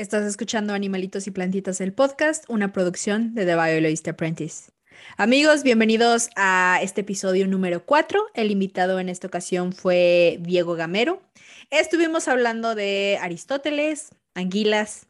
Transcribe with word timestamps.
Estás 0.00 0.24
escuchando 0.24 0.72
Animalitos 0.72 1.26
y 1.26 1.30
Plantitas, 1.30 1.78
el 1.82 1.92
podcast, 1.92 2.46
una 2.48 2.72
producción 2.72 3.34
de 3.34 3.44
The 3.44 3.54
Biologist 3.54 4.08
Apprentice. 4.08 4.70
Amigos, 5.18 5.62
bienvenidos 5.62 6.30
a 6.36 6.78
este 6.80 7.02
episodio 7.02 7.46
número 7.46 7.84
4. 7.84 8.28
El 8.32 8.50
invitado 8.50 8.98
en 8.98 9.10
esta 9.10 9.26
ocasión 9.26 9.74
fue 9.74 10.38
Diego 10.40 10.74
Gamero. 10.74 11.20
Estuvimos 11.68 12.28
hablando 12.28 12.74
de 12.74 13.18
Aristóteles, 13.20 14.08
anguilas 14.34 15.06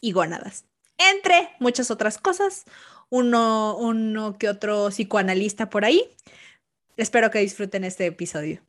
y 0.00 0.10
gónadas, 0.10 0.64
entre 0.98 1.50
muchas 1.60 1.92
otras 1.92 2.18
cosas. 2.18 2.64
Uno, 3.10 3.76
uno 3.76 4.36
que 4.36 4.48
otro 4.48 4.88
psicoanalista 4.88 5.70
por 5.70 5.84
ahí. 5.84 6.10
Espero 6.96 7.30
que 7.30 7.38
disfruten 7.38 7.84
este 7.84 8.06
episodio. 8.06 8.62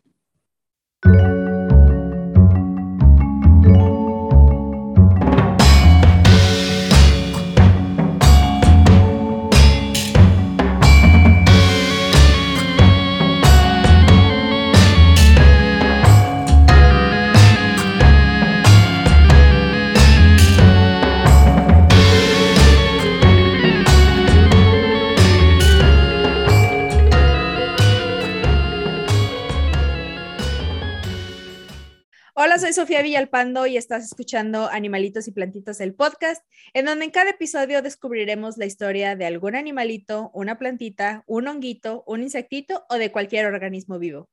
Sofía 32.75 33.01
Villalpando 33.01 33.67
y 33.67 33.77
estás 33.77 34.03
escuchando 34.03 34.67
Animalitos 34.69 35.29
y 35.29 35.31
Plantitas, 35.31 35.79
el 35.79 35.95
podcast, 35.95 36.45
en 36.73 36.83
donde 36.83 37.05
en 37.05 37.11
cada 37.11 37.29
episodio 37.29 37.81
descubriremos 37.81 38.57
la 38.57 38.65
historia 38.65 39.15
de 39.15 39.25
algún 39.25 39.55
animalito, 39.55 40.29
una 40.33 40.59
plantita, 40.59 41.23
un 41.25 41.47
honguito, 41.47 42.03
un 42.05 42.21
insectito 42.21 42.85
o 42.89 42.95
de 42.95 43.13
cualquier 43.13 43.45
organismo 43.45 43.97
vivo. 43.97 44.29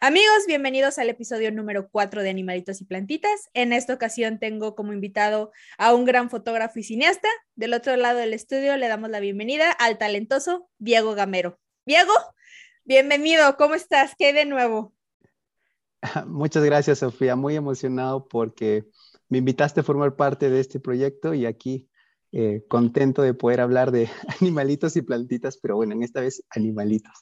Amigos, 0.00 0.46
bienvenidos 0.46 0.98
al 0.98 1.10
episodio 1.10 1.52
número 1.52 1.90
4 1.90 2.22
de 2.22 2.30
Animalitos 2.30 2.80
y 2.80 2.86
Plantitas. 2.86 3.50
En 3.52 3.74
esta 3.74 3.92
ocasión 3.92 4.38
tengo 4.38 4.74
como 4.74 4.94
invitado 4.94 5.52
a 5.76 5.92
un 5.92 6.06
gran 6.06 6.30
fotógrafo 6.30 6.78
y 6.78 6.84
cineasta. 6.84 7.28
Del 7.56 7.74
otro 7.74 7.94
lado 7.96 8.20
del 8.20 8.32
estudio 8.32 8.74
le 8.78 8.88
damos 8.88 9.10
la 9.10 9.20
bienvenida 9.20 9.70
al 9.70 9.98
talentoso 9.98 10.66
Diego 10.78 11.14
Gamero. 11.14 11.60
Diego, 11.84 12.14
bienvenido, 12.84 13.54
¿cómo 13.58 13.74
estás? 13.74 14.14
¿Qué 14.16 14.32
de 14.32 14.46
nuevo? 14.46 14.94
Muchas 16.26 16.64
gracias, 16.64 16.98
Sofía. 16.98 17.36
Muy 17.36 17.56
emocionado 17.56 18.26
porque 18.28 18.84
me 19.28 19.38
invitaste 19.38 19.80
a 19.80 19.84
formar 19.84 20.16
parte 20.16 20.50
de 20.50 20.60
este 20.60 20.80
proyecto 20.80 21.34
y 21.34 21.46
aquí 21.46 21.88
eh, 22.32 22.64
contento 22.66 23.20
de 23.22 23.34
poder 23.34 23.60
hablar 23.60 23.90
de 23.92 24.08
animalitos 24.40 24.96
y 24.96 25.02
plantitas, 25.02 25.58
pero 25.58 25.76
bueno, 25.76 25.92
en 25.94 26.02
esta 26.02 26.20
vez 26.20 26.42
animalitos. 26.50 27.12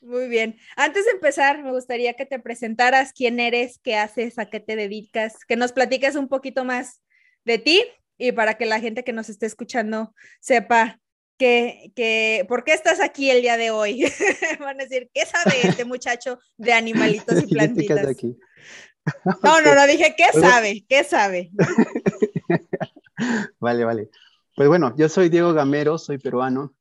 Muy 0.00 0.28
bien. 0.28 0.56
Antes 0.76 1.04
de 1.04 1.12
empezar, 1.12 1.62
me 1.62 1.72
gustaría 1.72 2.14
que 2.14 2.26
te 2.26 2.38
presentaras 2.38 3.12
quién 3.12 3.38
eres, 3.40 3.78
qué 3.82 3.96
haces, 3.96 4.38
a 4.38 4.46
qué 4.46 4.60
te 4.60 4.76
dedicas, 4.76 5.44
que 5.46 5.56
nos 5.56 5.72
platiques 5.72 6.16
un 6.16 6.28
poquito 6.28 6.64
más 6.64 7.02
de 7.44 7.58
ti 7.58 7.82
y 8.18 8.32
para 8.32 8.54
que 8.54 8.66
la 8.66 8.80
gente 8.80 9.04
que 9.04 9.12
nos 9.12 9.28
esté 9.28 9.46
escuchando 9.46 10.14
sepa 10.40 11.00
que, 11.38 11.92
que, 11.94 12.44
¿por 12.48 12.64
qué 12.64 12.72
estás 12.72 13.00
aquí 13.00 13.30
el 13.30 13.42
día 13.42 13.56
de 13.56 13.70
hoy? 13.70 14.04
Van 14.60 14.80
a 14.80 14.84
decir, 14.84 15.10
¿qué 15.12 15.26
sabe 15.26 15.68
este 15.68 15.84
muchacho 15.84 16.38
de 16.56 16.72
animalitos 16.72 17.42
y 17.42 17.46
plantitas? 17.54 18.06
Aquí? 18.06 18.36
No, 19.44 19.60
no, 19.60 19.72
no, 19.76 19.86
dije, 19.86 20.16
¿qué 20.16 20.24
pues 20.32 20.44
sabe? 20.44 20.84
¿Qué 20.88 21.04
sabe? 21.04 21.52
vale, 23.60 23.84
vale. 23.84 24.10
Pues 24.56 24.68
bueno, 24.68 24.96
yo 24.96 25.08
soy 25.08 25.28
Diego 25.28 25.52
Gamero, 25.52 25.96
soy 25.96 26.18
peruano, 26.18 26.74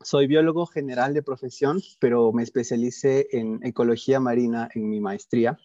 soy 0.00 0.28
biólogo 0.28 0.66
general 0.66 1.12
de 1.12 1.24
profesión, 1.24 1.80
pero 1.98 2.32
me 2.32 2.44
especialicé 2.44 3.26
en 3.32 3.58
ecología 3.64 4.20
marina 4.20 4.68
en 4.74 4.88
mi 4.88 5.00
maestría. 5.00 5.58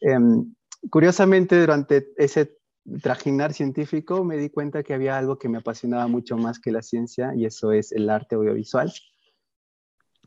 Em, 0.00 0.54
curiosamente, 0.88 1.60
durante 1.60 2.08
ese 2.16 2.56
trajinar 3.00 3.52
científico 3.52 4.24
me 4.24 4.36
di 4.36 4.50
cuenta 4.50 4.82
que 4.82 4.94
había 4.94 5.16
algo 5.16 5.38
que 5.38 5.48
me 5.48 5.58
apasionaba 5.58 6.06
mucho 6.06 6.36
más 6.36 6.58
que 6.58 6.72
la 6.72 6.82
ciencia 6.82 7.32
y 7.34 7.46
eso 7.46 7.72
es 7.72 7.92
el 7.92 8.10
arte 8.10 8.34
audiovisual. 8.34 8.92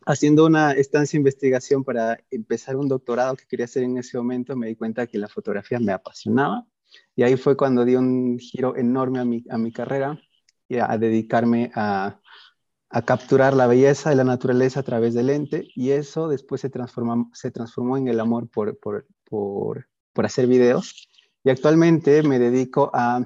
Haciendo 0.06 0.46
una 0.46 0.72
estancia 0.74 1.18
de 1.18 1.22
investigación 1.22 1.84
para 1.84 2.20
empezar 2.30 2.76
un 2.76 2.88
doctorado 2.88 3.36
que 3.36 3.46
quería 3.48 3.66
hacer 3.66 3.84
en 3.84 3.98
ese 3.98 4.18
momento, 4.18 4.56
me 4.56 4.68
di 4.68 4.76
cuenta 4.76 5.08
que 5.08 5.18
la 5.18 5.28
fotografía 5.28 5.80
me 5.80 5.92
apasionaba 5.92 6.66
y 7.16 7.24
ahí 7.24 7.36
fue 7.38 7.58
cuando 7.58 7.84
di 7.84 7.96
un 7.96 8.38
giro 8.40 8.76
enorme 8.76 9.20
a 9.20 9.26
mi, 9.26 9.44
a 9.50 9.58
mi 9.58 9.72
carrera 9.72 10.20
y 10.68 10.78
a, 10.78 10.98
dedicarme 10.98 11.72
a, 11.76 12.22
a, 12.90 13.02
capturar 13.02 13.54
la 13.54 13.68
belleza 13.68 14.12
de 14.12 14.16
la 14.16 14.24
naturaleza 14.24 14.82
a 14.82 14.84
través 14.84 15.14
del 15.14 15.28
lente 15.28 15.68
y 15.76 15.92
eso 15.92 16.28
después 16.28 16.62
se 16.62 16.70
transformó, 16.70 17.32
se 17.34 17.52
transformó 17.52 17.98
en 17.98 18.08
el 18.08 18.20
amor 18.20 18.48
por, 18.50 18.78
por, 18.78 19.08
por, 19.26 19.88
por 20.14 20.26
hacer 20.26 20.48
videos 20.48 21.10
y 21.46 21.52
actualmente 21.52 22.24
me 22.24 22.40
dedico 22.40 22.90
a, 22.92 23.24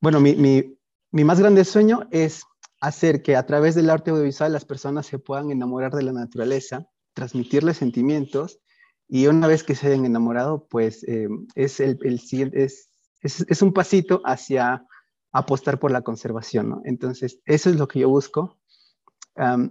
bueno, 0.00 0.18
mi, 0.18 0.34
mi, 0.34 0.78
mi 1.12 1.24
más 1.24 1.38
grande 1.38 1.64
sueño 1.66 2.08
es 2.10 2.42
hacer 2.80 3.22
que 3.22 3.36
a 3.36 3.44
través 3.44 3.74
del 3.74 3.90
arte 3.90 4.10
audiovisual 4.10 4.54
las 4.54 4.64
personas 4.64 5.04
se 5.04 5.18
puedan 5.18 5.50
enamorar 5.50 5.92
de 5.92 6.02
la 6.02 6.12
naturaleza, 6.12 6.88
transmitirles 7.12 7.76
sentimientos 7.76 8.60
y 9.06 9.26
una 9.26 9.46
vez 9.46 9.62
que 9.62 9.74
se 9.74 9.88
hayan 9.88 10.06
enamorado, 10.06 10.68
pues 10.70 11.04
eh, 11.06 11.28
es, 11.54 11.80
el, 11.80 11.98
el, 12.02 12.18
es, 12.54 12.88
es, 13.20 13.44
es, 13.46 13.60
un 13.60 13.74
pasito 13.74 14.22
hacia 14.24 14.86
apostar 15.32 15.78
por 15.78 15.90
la 15.90 16.00
conservación, 16.00 16.70
¿no? 16.70 16.80
Entonces, 16.84 17.40
eso 17.44 17.68
es 17.68 17.76
lo 17.76 17.88
que 17.88 18.00
yo 18.00 18.08
busco. 18.08 18.56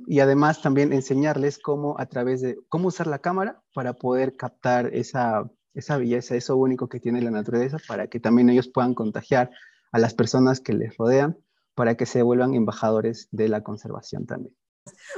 Y 0.08 0.20
además 0.20 0.64
también 0.64 0.94
enseñarles 0.94 1.60
cómo 1.60 2.00
a 2.00 2.08
través 2.08 2.42
de, 2.42 2.58
cómo 2.70 2.88
usar 2.88 3.06
la 3.06 3.20
cámara 3.20 3.62
para 3.74 3.94
poder 3.94 4.36
captar 4.36 4.88
esa 4.96 5.48
esa 5.74 5.98
belleza, 5.98 6.36
eso 6.36 6.58
único 6.58 6.90
que 6.90 7.00
tiene 7.00 7.22
la 7.22 7.32
naturaleza, 7.32 7.78
para 7.88 8.08
que 8.08 8.20
también 8.20 8.50
ellos 8.50 8.70
puedan 8.70 8.94
contagiar 8.94 9.52
a 9.92 10.00
las 10.00 10.14
personas 10.14 10.60
que 10.60 10.74
les 10.74 10.96
rodean, 10.98 11.38
para 11.76 11.96
que 11.96 12.06
se 12.06 12.22
vuelvan 12.22 12.54
embajadores 12.54 13.28
de 13.32 13.50
la 13.50 13.64
conservación 13.64 14.26
también. 14.26 14.56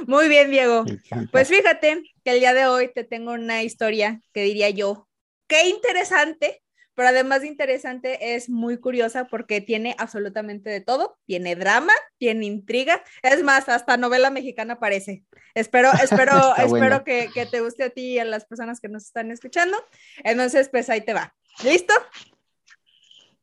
Muy 0.06 0.28
bien, 0.28 0.50
Diego. 0.50 0.84
Pues 1.30 1.48
fíjate 1.48 2.02
que 2.24 2.30
el 2.32 2.40
día 2.40 2.54
de 2.54 2.66
hoy 2.66 2.92
te 2.92 3.04
tengo 3.04 3.32
una 3.32 3.62
historia 3.62 4.20
que 4.32 4.42
diría 4.42 4.70
yo, 4.70 5.08
qué 5.46 5.68
interesante, 5.68 6.62
pero 7.02 7.16
además 7.16 7.40
de 7.40 7.48
interesante, 7.48 8.36
es 8.36 8.48
muy 8.48 8.78
curiosa 8.78 9.24
porque 9.24 9.60
tiene 9.60 9.96
absolutamente 9.98 10.70
de 10.70 10.80
todo. 10.80 11.18
Tiene 11.26 11.56
drama, 11.56 11.92
tiene 12.16 12.46
intriga. 12.46 13.02
Es 13.24 13.42
más, 13.42 13.68
hasta 13.68 13.96
novela 13.96 14.30
mexicana 14.30 14.78
parece. 14.78 15.24
Espero, 15.56 15.90
espero, 16.00 16.54
espero 16.56 17.02
que, 17.02 17.28
que, 17.34 17.44
te 17.44 17.60
guste 17.60 17.82
a 17.82 17.90
ti 17.90 18.12
y 18.12 18.18
a 18.20 18.24
las 18.24 18.44
personas 18.44 18.78
que 18.78 18.86
nos 18.86 19.02
están 19.06 19.32
escuchando. 19.32 19.76
Entonces, 20.22 20.68
pues 20.68 20.88
ahí 20.90 21.00
te 21.00 21.12
va. 21.12 21.34
¿Listo? 21.64 21.92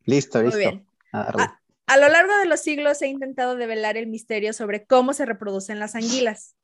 Listo, 0.06 0.42
listo. 0.42 0.58
Muy 0.58 0.66
bien. 0.66 0.88
A, 1.12 1.60
a 1.88 1.98
lo 1.98 2.08
largo 2.08 2.38
de 2.38 2.46
los 2.46 2.62
siglos 2.62 3.02
he 3.02 3.08
intentado 3.08 3.58
develar 3.58 3.98
el 3.98 4.08
misterio 4.08 4.54
sobre 4.54 4.86
cómo 4.86 5.12
se 5.12 5.26
reproducen 5.26 5.80
las 5.80 5.96
anguilas. 5.96 6.56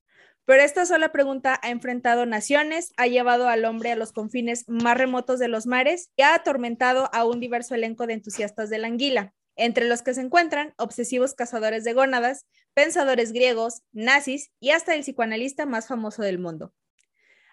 Pero 0.45 0.61
esta 0.61 0.85
sola 0.85 1.11
pregunta 1.11 1.59
ha 1.63 1.72
enfrentado 1.72 2.28
naciones, 2.28 2.94
ha 2.97 3.07
llevado 3.07 3.50
al 3.50 3.66
hombre 3.66 3.91
a 3.91 3.95
los 3.95 4.13
confines 4.13 4.63
más 4.67 4.95
remotos 4.95 5.39
de 5.39 5.47
los 5.47 5.66
mares 5.66 6.11
y 6.16 6.22
ha 6.22 6.35
atormentado 6.35 7.09
a 7.13 7.25
un 7.25 7.39
diverso 7.39 7.73
elenco 7.73 8.06
de 8.06 8.13
entusiastas 8.13 8.69
de 8.69 8.78
la 8.78 8.88
anguila, 8.88 9.33
entre 9.56 9.85
los 9.85 10.03
que 10.03 10.13
se 10.13 10.22
encuentran 10.22 10.75
obsesivos 10.78 11.33
cazadores 11.33 11.83
de 11.83 11.94
gónadas, 11.94 12.45
pensadores 12.75 13.31
griegos, 13.31 13.81
nazis 13.91 14.51
y 14.59 14.69
hasta 14.69 14.94
el 14.94 15.01
psicoanalista 15.01 15.66
más 15.66 15.88
famoso 15.88 16.22
del 16.22 16.38
mundo. 16.38 16.73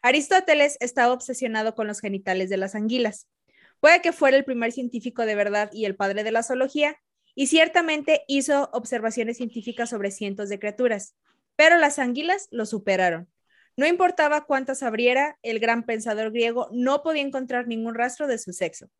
Aristóteles 0.03 0.76
estaba 0.80 1.14
obsesionado 1.14 1.74
con 1.74 1.86
los 1.86 2.00
genitales 2.00 2.50
de 2.50 2.59
las 2.59 2.74
anguilas. 2.74 3.26
Puede 3.80 4.03
que 4.03 4.12
fuera 4.12 4.36
el 4.36 4.44
primer 4.44 4.70
científico 4.72 5.24
de 5.24 5.34
verdad 5.34 5.70
y 5.72 5.86
el 5.86 5.97
padre 5.97 6.24
de 6.24 6.32
la 6.32 6.42
zoología, 6.42 6.97
y 7.34 7.47
ciertamente 7.47 8.24
hizo 8.28 8.68
observaciones 8.74 9.38
científicas 9.38 9.88
sobre 9.88 10.10
cientos 10.10 10.50
de 10.50 10.59
criaturas, 10.59 11.15
pero 11.57 11.77
las 11.77 11.99
anguilas 11.99 12.49
lo 12.51 12.66
superaron. 12.66 13.28
No 13.77 13.87
importaba 13.87 14.45
cuántas 14.45 14.83
abriera, 14.83 15.39
el 15.43 15.59
gran 15.59 15.84
pensador 15.84 16.31
griego 16.31 16.69
no 16.72 17.03
podía 17.03 17.22
encontrar 17.22 17.66
ningún 17.66 17.95
rastro 17.95 18.27
de 18.27 18.39
su 18.39 18.53
sexo. 18.53 18.91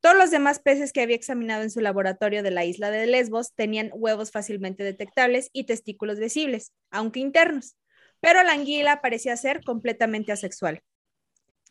Todos 0.00 0.16
los 0.16 0.30
demás 0.30 0.60
peces 0.60 0.92
que 0.92 1.00
había 1.00 1.16
examinado 1.16 1.62
en 1.62 1.70
su 1.70 1.80
laboratorio 1.80 2.42
de 2.42 2.50
la 2.50 2.64
isla 2.64 2.90
de 2.90 3.06
Lesbos 3.06 3.54
tenían 3.54 3.90
huevos 3.92 4.30
fácilmente 4.30 4.84
detectables 4.84 5.50
y 5.52 5.64
testículos 5.64 6.20
visibles, 6.20 6.72
aunque 6.90 7.20
internos, 7.20 7.76
pero 8.20 8.42
la 8.42 8.52
anguila 8.52 9.00
parecía 9.00 9.36
ser 9.36 9.62
completamente 9.64 10.32
asexual. 10.32 10.82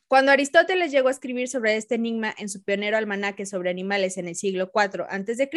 Cuando 0.08 0.32
Aristóteles 0.32 0.92
llegó 0.92 1.08
a 1.08 1.12
escribir 1.12 1.48
sobre 1.48 1.78
este 1.78 1.96
enigma 1.96 2.34
en 2.38 2.48
su 2.48 2.64
pionero 2.64 2.96
almanaque 2.96 3.48
sobre 3.48 3.72
animales 3.72 4.18
en 4.18 4.28
el 4.28 4.36
siglo 4.36 4.72
IV 4.74 5.06
a.C., 5.10 5.50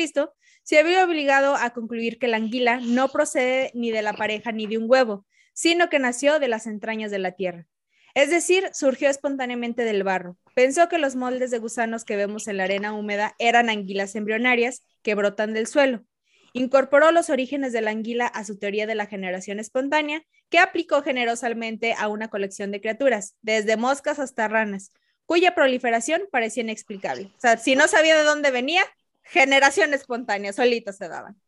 se 0.62 0.78
había 0.78 1.04
obligado 1.04 1.54
a 1.54 1.70
concluir 1.70 2.18
que 2.18 2.28
la 2.28 2.38
anguila 2.38 2.80
no 2.82 3.10
procede 3.10 3.70
ni 3.74 3.90
de 3.90 4.00
la 4.00 4.14
pareja 4.14 4.50
ni 4.50 4.66
de 4.66 4.78
un 4.78 4.86
huevo, 4.88 5.26
sino 5.52 5.90
que 5.90 5.98
nació 5.98 6.38
de 6.38 6.48
las 6.48 6.66
entrañas 6.66 7.10
de 7.10 7.18
la 7.18 7.32
tierra. 7.32 7.66
Es 8.14 8.30
decir, 8.30 8.70
surgió 8.72 9.10
espontáneamente 9.10 9.84
del 9.84 10.02
barro. 10.02 10.38
Pensó 10.54 10.88
que 10.88 10.98
los 10.98 11.14
moldes 11.14 11.50
de 11.50 11.58
gusanos 11.58 12.04
que 12.04 12.16
vemos 12.16 12.48
en 12.48 12.56
la 12.56 12.64
arena 12.64 12.94
húmeda 12.94 13.34
eran 13.38 13.68
anguilas 13.68 14.14
embrionarias 14.16 14.82
que 15.02 15.14
brotan 15.14 15.52
del 15.52 15.66
suelo. 15.66 16.04
Incorporó 16.52 17.12
los 17.12 17.30
orígenes 17.30 17.72
de 17.72 17.80
la 17.80 17.90
anguila 17.90 18.26
a 18.26 18.44
su 18.44 18.58
teoría 18.58 18.86
de 18.86 18.94
la 18.94 19.06
generación 19.06 19.58
espontánea, 19.60 20.22
que 20.48 20.58
aplicó 20.58 21.02
generosamente 21.02 21.94
a 21.96 22.08
una 22.08 22.28
colección 22.28 22.70
de 22.70 22.80
criaturas, 22.80 23.36
desde 23.42 23.76
moscas 23.76 24.18
hasta 24.18 24.48
ranas, 24.48 24.92
cuya 25.26 25.54
proliferación 25.54 26.22
parecía 26.32 26.62
inexplicable. 26.62 27.30
O 27.36 27.40
sea, 27.40 27.58
si 27.58 27.74
no 27.74 27.86
sabía 27.88 28.16
de 28.16 28.24
dónde 28.24 28.50
venía, 28.50 28.82
generación 29.22 29.92
espontánea, 29.92 30.52
solitos 30.52 30.96
se 30.96 31.08
daban. 31.08 31.40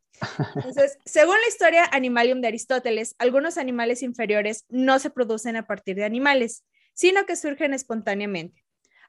Entonces, 0.55 0.97
según 1.05 1.35
la 1.41 1.47
historia 1.47 1.89
Animalium 1.91 2.41
de 2.41 2.49
Aristóteles, 2.49 3.15
algunos 3.17 3.57
animales 3.57 4.03
inferiores 4.03 4.65
no 4.69 4.99
se 4.99 5.09
producen 5.09 5.55
a 5.55 5.65
partir 5.65 5.95
de 5.95 6.05
animales, 6.05 6.63
sino 6.93 7.25
que 7.25 7.35
surgen 7.35 7.73
espontáneamente. 7.73 8.60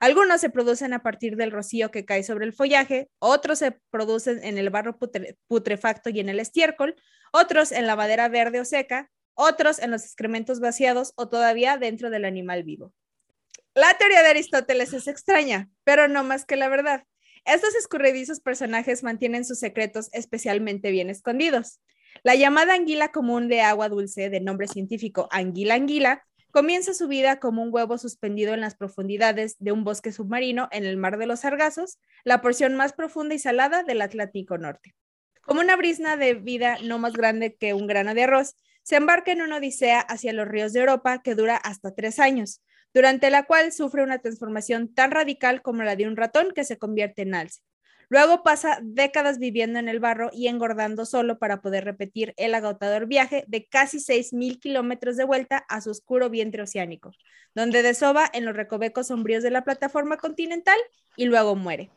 Algunos 0.02 0.40
se 0.40 0.50
producen 0.50 0.94
a 0.94 1.02
partir 1.04 1.36
del 1.36 1.52
rocío 1.52 1.92
que 1.92 2.04
cae 2.04 2.24
sobre 2.24 2.44
el 2.44 2.52
follaje, 2.52 3.08
otros 3.20 3.60
se 3.60 3.78
producen 3.88 4.42
en 4.42 4.58
el 4.58 4.68
barro 4.68 4.98
putrefacto 5.46 6.10
y 6.10 6.18
en 6.18 6.28
el 6.28 6.40
estiércol, 6.40 6.96
otros 7.32 7.70
en 7.70 7.86
la 7.86 7.94
madera 7.94 8.28
verde 8.28 8.58
o 8.58 8.64
seca, 8.64 9.12
otros 9.34 9.78
en 9.78 9.92
los 9.92 10.02
excrementos 10.02 10.58
vaciados 10.58 11.12
o 11.14 11.28
todavía 11.28 11.76
dentro 11.76 12.10
del 12.10 12.24
animal 12.24 12.64
vivo. 12.64 12.92
La 13.74 13.96
teoría 13.96 14.24
de 14.24 14.30
Aristóteles 14.30 14.92
es 14.92 15.06
extraña, 15.06 15.70
pero 15.84 16.08
no 16.08 16.24
más 16.24 16.46
que 16.46 16.56
la 16.56 16.68
verdad. 16.68 17.04
Estos 17.44 17.76
escurridizos 17.76 18.40
personajes 18.40 19.04
mantienen 19.04 19.44
sus 19.44 19.60
secretos 19.60 20.08
especialmente 20.10 20.90
bien 20.90 21.10
escondidos. 21.10 21.80
La 22.24 22.34
llamada 22.34 22.74
anguila 22.74 23.12
común 23.12 23.46
de 23.46 23.60
agua 23.60 23.88
dulce, 23.88 24.30
de 24.30 24.40
nombre 24.40 24.66
científico 24.66 25.28
anguila 25.30 25.74
anguila, 25.74 26.26
comienza 26.52 26.92
su 26.92 27.08
vida 27.08 27.40
como 27.40 27.62
un 27.62 27.70
huevo 27.72 27.98
suspendido 27.98 28.52
en 28.52 28.60
las 28.60 28.76
profundidades 28.76 29.56
de 29.58 29.72
un 29.72 29.84
bosque 29.84 30.12
submarino 30.12 30.68
en 30.70 30.84
el 30.84 30.98
mar 30.98 31.16
de 31.16 31.26
los 31.26 31.40
Sargazos, 31.40 31.98
la 32.24 32.42
porción 32.42 32.76
más 32.76 32.92
profunda 32.92 33.34
y 33.34 33.38
salada 33.38 33.82
del 33.82 34.02
Atlántico 34.02 34.58
Norte. 34.58 34.94
Como 35.40 35.60
una 35.60 35.76
brisna 35.76 36.16
de 36.16 36.34
vida 36.34 36.76
no 36.84 36.98
más 36.98 37.14
grande 37.14 37.56
que 37.56 37.74
un 37.74 37.86
grano 37.86 38.14
de 38.14 38.24
arroz, 38.24 38.54
se 38.82 38.96
embarca 38.96 39.32
en 39.32 39.40
una 39.40 39.56
odisea 39.56 40.00
hacia 40.00 40.32
los 40.34 40.46
ríos 40.46 40.72
de 40.74 40.80
Europa 40.80 41.22
que 41.22 41.34
dura 41.34 41.56
hasta 41.56 41.94
tres 41.94 42.18
años, 42.18 42.62
durante 42.92 43.30
la 43.30 43.44
cual 43.44 43.72
sufre 43.72 44.02
una 44.02 44.18
transformación 44.18 44.92
tan 44.92 45.10
radical 45.10 45.62
como 45.62 45.82
la 45.82 45.96
de 45.96 46.06
un 46.06 46.16
ratón 46.16 46.52
que 46.54 46.64
se 46.64 46.76
convierte 46.76 47.22
en 47.22 47.34
alce. 47.34 47.62
Luego 48.12 48.42
pasa 48.42 48.78
décadas 48.82 49.38
viviendo 49.38 49.78
en 49.78 49.88
el 49.88 49.98
barro 49.98 50.28
y 50.34 50.48
engordando 50.48 51.06
solo 51.06 51.38
para 51.38 51.62
poder 51.62 51.86
repetir 51.86 52.34
el 52.36 52.54
agotador 52.54 53.06
viaje 53.06 53.46
de 53.48 53.64
casi 53.64 54.00
6.000 54.00 54.60
kilómetros 54.60 55.16
de 55.16 55.24
vuelta 55.24 55.64
a 55.70 55.80
su 55.80 55.88
oscuro 55.88 56.28
vientre 56.28 56.60
oceánico, 56.60 57.12
donde 57.54 57.82
desova 57.82 58.28
en 58.34 58.44
los 58.44 58.54
recovecos 58.54 59.06
sombríos 59.06 59.42
de 59.42 59.50
la 59.50 59.64
plataforma 59.64 60.18
continental 60.18 60.76
y 61.16 61.24
luego 61.24 61.56
muere. 61.56 61.88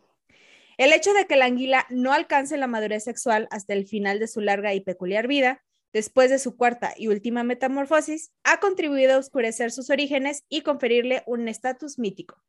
El 0.77 0.93
hecho 0.93 1.11
de 1.11 1.27
que 1.27 1.35
la 1.35 1.47
anguila 1.47 1.85
no 1.89 2.13
alcance 2.13 2.55
la 2.55 2.67
madurez 2.67 3.03
sexual 3.03 3.49
hasta 3.51 3.73
el 3.73 3.85
final 3.85 4.17
de 4.19 4.29
su 4.29 4.39
larga 4.39 4.73
y 4.73 4.79
peculiar 4.79 5.27
vida 5.27 5.65
después 5.91 6.29
de 6.29 6.39
su 6.39 6.55
cuarta 6.55 6.93
y 6.95 7.09
última 7.09 7.43
metamorfosis, 7.43 8.31
ha 8.45 8.61
contribuido 8.61 9.15
a 9.15 9.17
oscurecer 9.17 9.69
sus 9.69 9.89
orígenes 9.89 10.45
y 10.47 10.61
conferirle 10.61 11.23
un 11.25 11.49
estatus 11.49 11.99
mítico. 11.99 12.41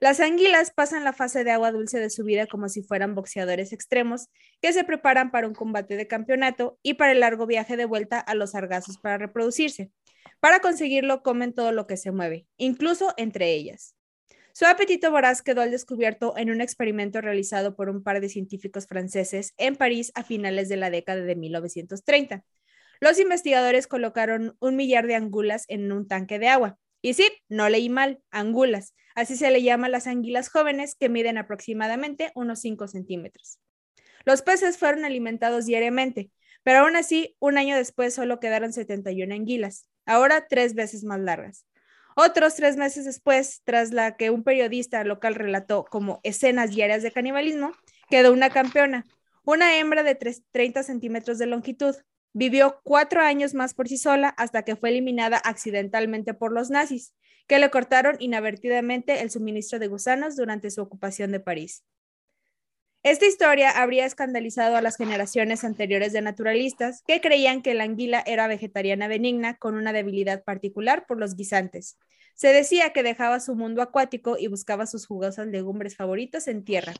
Las 0.00 0.20
anguilas 0.20 0.70
pasan 0.70 1.04
la 1.04 1.12
fase 1.12 1.44
de 1.44 1.50
agua 1.50 1.72
dulce 1.72 1.98
de 1.98 2.10
su 2.10 2.24
vida 2.24 2.46
como 2.46 2.68
si 2.68 2.82
fueran 2.82 3.14
boxeadores 3.14 3.72
extremos 3.72 4.28
que 4.60 4.72
se 4.72 4.84
preparan 4.84 5.30
para 5.30 5.46
un 5.46 5.54
combate 5.54 5.96
de 5.96 6.06
campeonato 6.06 6.78
y 6.82 6.94
para 6.94 7.12
el 7.12 7.20
largo 7.20 7.46
viaje 7.46 7.76
de 7.76 7.84
vuelta 7.84 8.18
a 8.18 8.34
los 8.34 8.52
sargazos 8.52 8.98
para 8.98 9.18
reproducirse. 9.18 9.90
Para 10.40 10.60
conseguirlo 10.60 11.22
comen 11.22 11.52
todo 11.52 11.72
lo 11.72 11.86
que 11.86 11.96
se 11.96 12.10
mueve, 12.10 12.46
incluso 12.56 13.14
entre 13.16 13.52
ellas. 13.52 13.94
Su 14.52 14.66
apetito 14.66 15.10
voraz 15.10 15.42
quedó 15.42 15.62
al 15.62 15.72
descubierto 15.72 16.36
en 16.36 16.50
un 16.50 16.60
experimento 16.60 17.20
realizado 17.20 17.74
por 17.74 17.88
un 17.88 18.04
par 18.04 18.20
de 18.20 18.28
científicos 18.28 18.86
franceses 18.86 19.52
en 19.56 19.74
París 19.74 20.12
a 20.14 20.22
finales 20.22 20.68
de 20.68 20.76
la 20.76 20.90
década 20.90 21.22
de 21.22 21.34
1930. 21.34 22.44
Los 23.00 23.18
investigadores 23.18 23.88
colocaron 23.88 24.56
un 24.60 24.76
millar 24.76 25.06
de 25.08 25.16
angulas 25.16 25.64
en 25.68 25.90
un 25.90 26.06
tanque 26.06 26.38
de 26.38 26.48
agua. 26.48 26.78
Y 27.04 27.12
sí, 27.12 27.30
no 27.50 27.68
leí 27.68 27.90
mal, 27.90 28.22
angulas. 28.30 28.94
Así 29.14 29.36
se 29.36 29.50
le 29.50 29.62
llama 29.62 29.88
a 29.88 29.90
las 29.90 30.06
anguilas 30.06 30.48
jóvenes 30.48 30.94
que 30.94 31.10
miden 31.10 31.36
aproximadamente 31.36 32.32
unos 32.34 32.60
5 32.60 32.88
centímetros. 32.88 33.58
Los 34.24 34.40
peces 34.40 34.78
fueron 34.78 35.04
alimentados 35.04 35.66
diariamente, 35.66 36.30
pero 36.62 36.78
aún 36.78 36.96
así, 36.96 37.36
un 37.40 37.58
año 37.58 37.76
después 37.76 38.14
solo 38.14 38.40
quedaron 38.40 38.72
71 38.72 39.34
anguilas, 39.34 39.86
ahora 40.06 40.46
tres 40.48 40.74
veces 40.74 41.04
más 41.04 41.20
largas. 41.20 41.66
Otros 42.16 42.54
tres 42.54 42.78
meses 42.78 43.04
después, 43.04 43.60
tras 43.64 43.92
la 43.92 44.16
que 44.16 44.30
un 44.30 44.42
periodista 44.42 45.04
local 45.04 45.34
relató 45.34 45.84
como 45.84 46.20
escenas 46.22 46.70
diarias 46.70 47.02
de 47.02 47.12
canibalismo, 47.12 47.72
quedó 48.08 48.32
una 48.32 48.48
campeona, 48.48 49.04
una 49.44 49.76
hembra 49.76 50.04
de 50.04 50.14
30 50.14 50.82
centímetros 50.82 51.36
de 51.36 51.44
longitud, 51.48 51.96
Vivió 52.36 52.80
cuatro 52.82 53.20
años 53.20 53.54
más 53.54 53.74
por 53.74 53.88
sí 53.88 53.96
sola 53.96 54.28
hasta 54.28 54.62
que 54.62 54.74
fue 54.74 54.88
eliminada 54.88 55.36
accidentalmente 55.38 56.34
por 56.34 56.52
los 56.52 56.68
nazis, 56.68 57.14
que 57.46 57.60
le 57.60 57.70
cortaron 57.70 58.16
inadvertidamente 58.18 59.22
el 59.22 59.30
suministro 59.30 59.78
de 59.78 59.86
gusanos 59.86 60.34
durante 60.34 60.70
su 60.72 60.82
ocupación 60.82 61.30
de 61.30 61.38
París. 61.38 61.84
Esta 63.04 63.26
historia 63.26 63.70
habría 63.70 64.04
escandalizado 64.04 64.76
a 64.76 64.80
las 64.80 64.96
generaciones 64.96 65.62
anteriores 65.62 66.12
de 66.12 66.22
naturalistas 66.22 67.02
que 67.06 67.20
creían 67.20 67.62
que 67.62 67.74
la 67.74 67.84
anguila 67.84 68.24
era 68.26 68.48
vegetariana 68.48 69.06
benigna 69.06 69.56
con 69.56 69.76
una 69.76 69.92
debilidad 69.92 70.42
particular 70.42 71.06
por 71.06 71.20
los 71.20 71.36
guisantes. 71.36 71.98
Se 72.34 72.48
decía 72.48 72.92
que 72.92 73.04
dejaba 73.04 73.38
su 73.38 73.54
mundo 73.54 73.80
acuático 73.80 74.36
y 74.38 74.48
buscaba 74.48 74.86
sus 74.86 75.06
jugosas 75.06 75.46
legumbres 75.46 75.94
favoritos 75.96 76.48
en 76.48 76.64
tierra. 76.64 76.94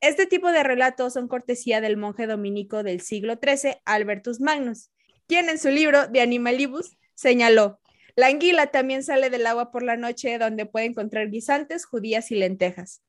Este 0.00 0.26
tipo 0.26 0.50
de 0.50 0.62
relatos 0.62 1.12
son 1.12 1.28
cortesía 1.28 1.80
del 1.80 1.96
monje 1.96 2.26
dominico 2.26 2.82
del 2.82 3.02
siglo 3.02 3.38
XIII, 3.42 3.82
Albertus 3.84 4.40
Magnus, 4.40 4.90
quien 5.26 5.48
en 5.50 5.58
su 5.58 5.68
libro 5.68 6.08
De 6.08 6.22
Animalibus 6.22 6.96
señaló, 7.14 7.80
la 8.16 8.26
anguila 8.26 8.68
también 8.68 9.02
sale 9.02 9.30
del 9.30 9.46
agua 9.46 9.70
por 9.70 9.82
la 9.82 9.96
noche 9.96 10.38
donde 10.38 10.66
puede 10.66 10.86
encontrar 10.86 11.30
guisantes, 11.30 11.84
judías 11.84 12.30
y 12.30 12.36
lentejas. 12.36 13.02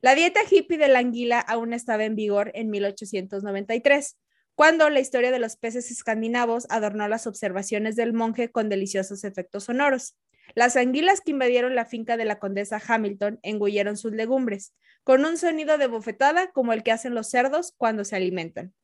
La 0.00 0.14
dieta 0.14 0.40
hippie 0.48 0.78
de 0.78 0.88
la 0.88 1.00
anguila 1.00 1.40
aún 1.40 1.72
estaba 1.72 2.04
en 2.04 2.16
vigor 2.16 2.52
en 2.54 2.70
1893, 2.70 4.16
cuando 4.54 4.88
la 4.88 5.00
historia 5.00 5.30
de 5.30 5.38
los 5.38 5.56
peces 5.56 5.90
escandinavos 5.90 6.66
adornó 6.70 7.08
las 7.08 7.26
observaciones 7.26 7.96
del 7.96 8.12
monje 8.12 8.50
con 8.50 8.68
deliciosos 8.68 9.24
efectos 9.24 9.64
sonoros. 9.64 10.16
Las 10.54 10.76
anguilas 10.76 11.20
que 11.20 11.32
invadieron 11.32 11.74
la 11.74 11.84
finca 11.84 12.16
de 12.16 12.24
la 12.24 12.38
condesa 12.38 12.80
Hamilton 12.86 13.40
engulleron 13.42 13.96
sus 13.96 14.12
legumbres, 14.12 14.72
con 15.04 15.24
un 15.24 15.36
sonido 15.36 15.78
de 15.78 15.86
bofetada 15.86 16.50
como 16.52 16.72
el 16.72 16.82
que 16.82 16.92
hacen 16.92 17.14
los 17.14 17.28
cerdos 17.28 17.72
cuando 17.76 18.04
se 18.04 18.16
alimentan. 18.16 18.74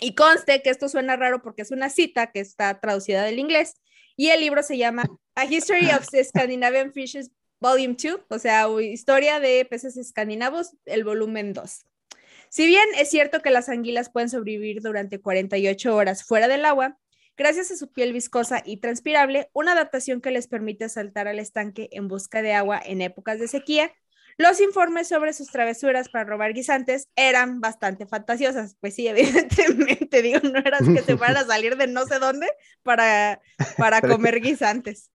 Y 0.00 0.14
conste 0.14 0.62
que 0.62 0.70
esto 0.70 0.88
suena 0.88 1.16
raro 1.16 1.42
porque 1.42 1.62
es 1.62 1.70
una 1.70 1.90
cita 1.90 2.30
que 2.30 2.40
está 2.40 2.80
traducida 2.80 3.24
del 3.24 3.38
inglés 3.38 3.74
y 4.16 4.28
el 4.28 4.40
libro 4.40 4.62
se 4.62 4.76
llama 4.76 5.04
A 5.34 5.44
History 5.44 5.90
of 5.90 6.08
the 6.10 6.22
Scandinavian 6.24 6.92
Fishes 6.92 7.30
Volume 7.60 7.96
2, 8.00 8.20
o 8.28 8.38
sea, 8.38 8.68
Historia 8.80 9.40
de 9.40 9.64
peces 9.64 9.96
escandinavos, 9.96 10.76
el 10.84 11.02
volumen 11.04 11.52
2. 11.52 11.84
Si 12.50 12.66
bien 12.66 12.86
es 12.96 13.10
cierto 13.10 13.40
que 13.40 13.50
las 13.50 13.68
anguilas 13.68 14.10
pueden 14.10 14.30
sobrevivir 14.30 14.80
durante 14.80 15.20
48 15.20 15.94
horas 15.94 16.24
fuera 16.24 16.48
del 16.48 16.64
agua, 16.64 16.98
gracias 17.38 17.70
a 17.70 17.76
su 17.76 17.90
piel 17.92 18.12
viscosa 18.12 18.62
y 18.64 18.78
transpirable, 18.78 19.48
una 19.54 19.72
adaptación 19.72 20.20
que 20.20 20.30
les 20.30 20.48
permite 20.48 20.88
saltar 20.88 21.28
al 21.28 21.38
estanque 21.38 21.88
en 21.92 22.08
busca 22.08 22.42
de 22.42 22.52
agua 22.52 22.80
en 22.84 23.00
épocas 23.00 23.38
de 23.38 23.48
sequía, 23.48 23.92
los 24.38 24.60
informes 24.60 25.08
sobre 25.08 25.32
sus 25.32 25.48
travesuras 25.48 26.08
para 26.08 26.24
robar 26.24 26.52
guisantes 26.52 27.08
eran 27.16 27.60
bastante 27.60 28.06
fantasiosas. 28.06 28.76
Pues 28.80 28.94
sí, 28.94 29.08
evidentemente, 29.08 30.22
digo, 30.22 30.38
no 30.44 30.60
eras 30.60 30.82
que 30.88 31.02
se 31.02 31.16
fueran 31.16 31.38
a 31.38 31.44
salir 31.46 31.76
de 31.76 31.88
no 31.88 32.06
sé 32.06 32.20
dónde 32.20 32.46
para, 32.84 33.40
para 33.76 34.00
comer 34.00 34.40
guisantes. 34.40 35.10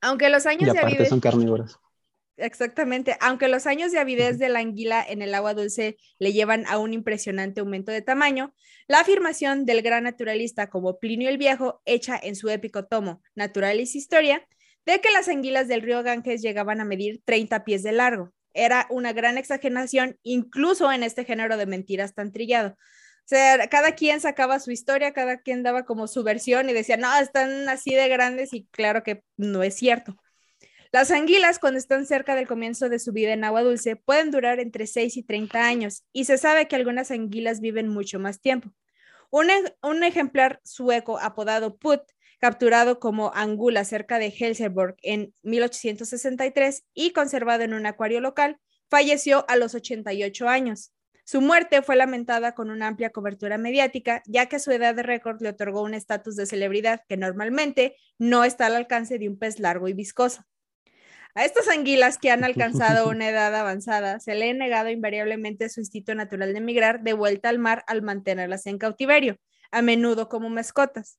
Aunque 0.00 0.30
los 0.30 0.46
años 0.46 0.72
de 0.72 0.80
avidez... 0.80 1.10
son 1.10 1.20
carnívoros. 1.20 1.78
Exactamente, 2.42 3.16
aunque 3.20 3.46
los 3.46 3.68
años 3.68 3.92
de 3.92 4.00
avidez 4.00 4.36
de 4.36 4.48
la 4.48 4.58
anguila 4.58 5.04
en 5.08 5.22
el 5.22 5.32
agua 5.32 5.54
dulce 5.54 5.96
le 6.18 6.32
llevan 6.32 6.66
a 6.66 6.78
un 6.78 6.92
impresionante 6.92 7.60
aumento 7.60 7.92
de 7.92 8.02
tamaño, 8.02 8.52
la 8.88 8.98
afirmación 8.98 9.64
del 9.64 9.80
gran 9.80 10.02
naturalista 10.02 10.68
como 10.68 10.98
Plinio 10.98 11.28
el 11.28 11.38
Viejo, 11.38 11.82
hecha 11.84 12.18
en 12.20 12.34
su 12.34 12.48
épico 12.48 12.84
tomo 12.84 13.22
Naturalis 13.36 13.94
Historia, 13.94 14.44
de 14.84 15.00
que 15.00 15.12
las 15.12 15.28
anguilas 15.28 15.68
del 15.68 15.82
río 15.82 16.02
Ganges 16.02 16.42
llegaban 16.42 16.80
a 16.80 16.84
medir 16.84 17.22
30 17.24 17.62
pies 17.62 17.84
de 17.84 17.92
largo. 17.92 18.32
Era 18.54 18.88
una 18.90 19.12
gran 19.12 19.38
exageración, 19.38 20.18
incluso 20.24 20.90
en 20.90 21.04
este 21.04 21.24
género 21.24 21.56
de 21.56 21.66
mentiras 21.66 22.12
tan 22.12 22.32
trillado. 22.32 22.70
O 22.70 23.28
sea, 23.28 23.68
cada 23.68 23.94
quien 23.94 24.20
sacaba 24.20 24.58
su 24.58 24.72
historia, 24.72 25.12
cada 25.12 25.38
quien 25.38 25.62
daba 25.62 25.84
como 25.84 26.08
su 26.08 26.24
versión 26.24 26.68
y 26.68 26.72
decía, 26.72 26.96
no, 26.96 27.16
están 27.20 27.68
así 27.68 27.94
de 27.94 28.08
grandes 28.08 28.52
y 28.52 28.66
claro 28.72 29.04
que 29.04 29.22
no 29.36 29.62
es 29.62 29.76
cierto. 29.76 30.16
Las 30.92 31.10
anguilas, 31.10 31.58
cuando 31.58 31.78
están 31.78 32.04
cerca 32.04 32.34
del 32.34 32.46
comienzo 32.46 32.90
de 32.90 32.98
su 32.98 33.12
vida 33.12 33.32
en 33.32 33.44
agua 33.44 33.62
dulce, 33.62 33.96
pueden 33.96 34.30
durar 34.30 34.60
entre 34.60 34.86
6 34.86 35.16
y 35.16 35.22
30 35.22 35.64
años 35.64 36.04
y 36.12 36.26
se 36.26 36.36
sabe 36.36 36.68
que 36.68 36.76
algunas 36.76 37.10
anguilas 37.10 37.62
viven 37.62 37.88
mucho 37.88 38.18
más 38.18 38.42
tiempo. 38.42 38.74
Un, 39.30 40.02
ejemplar 40.04 40.60
sueco 40.64 41.18
apodado 41.18 41.78
Put 41.78 42.02
capturado 42.38 43.00
como 43.00 43.32
angula 43.34 43.86
cerca 43.86 44.18
de 44.18 44.30
Helsingborg 44.30 44.96
en 45.00 45.32
1863 45.42 46.84
y 46.92 47.12
conservado 47.12 47.62
en 47.62 47.72
un 47.72 47.86
acuario 47.86 48.20
local, 48.20 48.58
falleció 48.90 49.46
a 49.48 49.56
los 49.56 49.74
88 49.74 50.46
años. 50.46 50.92
Su 51.24 51.40
muerte 51.40 51.80
fue 51.80 51.96
lamentada 51.96 52.54
con 52.54 52.68
una 52.68 52.88
amplia 52.88 53.10
cobertura 53.10 53.56
mediática, 53.56 54.22
ya 54.26 54.44
que 54.46 54.58
su 54.58 54.70
edad 54.72 54.94
de 54.94 55.04
récord 55.04 55.40
le 55.40 55.48
otorgó 55.48 55.80
un 55.80 55.94
estatus 55.94 56.36
de 56.36 56.44
celebridad 56.44 57.00
que 57.08 57.16
normalmente 57.16 57.96
no 58.18 58.44
está 58.44 58.66
al 58.66 58.74
alcance 58.74 59.18
de 59.18 59.30
un 59.30 59.38
pez 59.38 59.58
largo 59.58 59.88
y 59.88 59.94
viscoso. 59.94 60.44
A 61.34 61.44
estas 61.46 61.68
anguilas 61.68 62.18
que 62.18 62.30
han 62.30 62.44
alcanzado 62.44 63.08
una 63.08 63.28
edad 63.28 63.54
avanzada 63.54 64.20
se 64.20 64.34
le 64.34 64.50
ha 64.50 64.54
negado 64.54 64.90
invariablemente 64.90 65.68
su 65.68 65.80
instinto 65.80 66.14
natural 66.14 66.52
de 66.52 66.60
migrar 66.60 67.02
de 67.02 67.14
vuelta 67.14 67.48
al 67.48 67.58
mar 67.58 67.84
al 67.86 68.02
mantenerlas 68.02 68.66
en 68.66 68.78
cautiverio, 68.78 69.36
a 69.70 69.82
menudo 69.82 70.28
como 70.28 70.50
mascotas. 70.50 71.18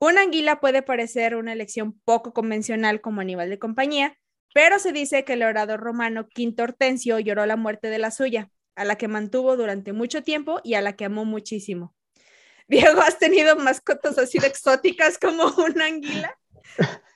Una 0.00 0.22
anguila 0.22 0.60
puede 0.60 0.82
parecer 0.82 1.36
una 1.36 1.52
elección 1.52 1.98
poco 2.04 2.32
convencional 2.32 3.00
como 3.00 3.20
animal 3.20 3.48
de 3.50 3.58
compañía, 3.58 4.18
pero 4.52 4.78
se 4.78 4.92
dice 4.92 5.24
que 5.24 5.34
el 5.34 5.42
orador 5.42 5.80
romano 5.80 6.28
Quinto 6.28 6.64
Hortensio 6.64 7.18
lloró 7.20 7.46
la 7.46 7.56
muerte 7.56 7.88
de 7.88 7.98
la 7.98 8.10
suya, 8.10 8.50
a 8.74 8.84
la 8.84 8.96
que 8.96 9.08
mantuvo 9.08 9.56
durante 9.56 9.92
mucho 9.92 10.22
tiempo 10.22 10.60
y 10.64 10.74
a 10.74 10.82
la 10.82 10.94
que 10.94 11.04
amó 11.04 11.24
muchísimo. 11.24 11.94
Diego, 12.68 13.00
¿has 13.00 13.18
tenido 13.18 13.56
mascotas 13.56 14.18
así 14.18 14.38
de 14.38 14.48
exóticas 14.48 15.18
como 15.18 15.44
una 15.64 15.86
anguila? 15.86 16.36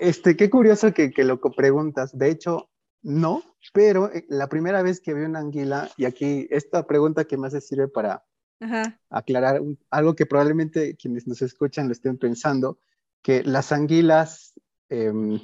Este, 0.00 0.36
qué 0.36 0.50
curioso 0.50 0.92
que, 0.92 1.10
que 1.10 1.24
lo 1.24 1.40
preguntas. 1.40 2.16
De 2.16 2.30
hecho, 2.30 2.70
no, 3.02 3.42
pero 3.72 4.12
eh, 4.12 4.24
la 4.28 4.48
primera 4.48 4.82
vez 4.82 5.00
que 5.00 5.14
vi 5.14 5.22
una 5.22 5.40
anguila, 5.40 5.90
y 5.96 6.04
aquí 6.04 6.46
esta 6.50 6.86
pregunta 6.86 7.24
que 7.24 7.36
me 7.36 7.48
hace 7.48 7.60
sirve 7.60 7.88
para 7.88 8.24
aclarar 9.10 9.60
algo 9.90 10.14
que 10.14 10.24
probablemente 10.24 10.94
quienes 10.94 11.26
nos 11.26 11.42
escuchan 11.42 11.88
lo 11.88 11.92
estén 11.92 12.16
pensando, 12.16 12.78
que 13.20 13.42
las 13.42 13.72
anguilas, 13.72 14.54
em, 14.88 15.40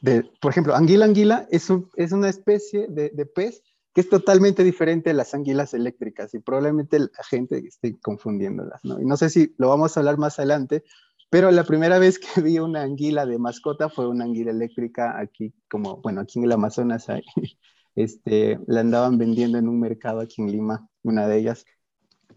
de, 0.00 0.28
por 0.40 0.50
ejemplo, 0.50 0.74
anguila 0.74 1.04
anguila 1.04 1.46
es, 1.52 1.68
es 1.94 2.10
una 2.10 2.28
especie 2.28 2.88
de, 2.88 3.10
de, 3.10 3.24
pez 3.24 3.62
que 3.94 4.00
es 4.00 4.08
totalmente 4.08 4.64
diferente 4.64 5.10
de 5.10 5.14
las 5.14 5.32
anguilas 5.32 5.74
eléctricas 5.74 6.34
y 6.34 6.40
probablemente 6.40 6.98
la 6.98 7.24
gente 7.30 7.58
esté 7.58 7.96
confundiéndolas, 8.00 8.84
¿no? 8.84 9.00
Y 9.00 9.04
no 9.04 9.16
sé 9.16 9.30
si 9.30 9.54
lo 9.58 9.68
vamos 9.68 9.96
a 9.96 10.00
hablar 10.00 10.18
más 10.18 10.40
adelante, 10.40 10.82
pero 11.30 11.50
la 11.50 11.64
primera 11.64 11.98
vez 11.98 12.18
que 12.18 12.26
vi 12.42 12.58
una 12.58 12.82
anguila 12.82 13.26
de 13.26 13.38
mascota 13.38 13.88
fue 13.88 14.08
una 14.08 14.24
anguila 14.24 14.50
eléctrica 14.50 15.18
aquí, 15.18 15.54
como, 15.68 15.98
bueno, 15.98 16.20
aquí 16.20 16.38
en 16.38 16.44
el 16.44 16.52
Amazonas, 16.52 17.06
este, 17.94 18.58
la 18.66 18.80
andaban 18.80 19.18
vendiendo 19.18 19.58
en 19.58 19.68
un 19.68 19.80
mercado 19.80 20.20
aquí 20.20 20.42
en 20.42 20.52
Lima, 20.52 20.88
una 21.02 21.26
de 21.26 21.38
ellas. 21.38 21.64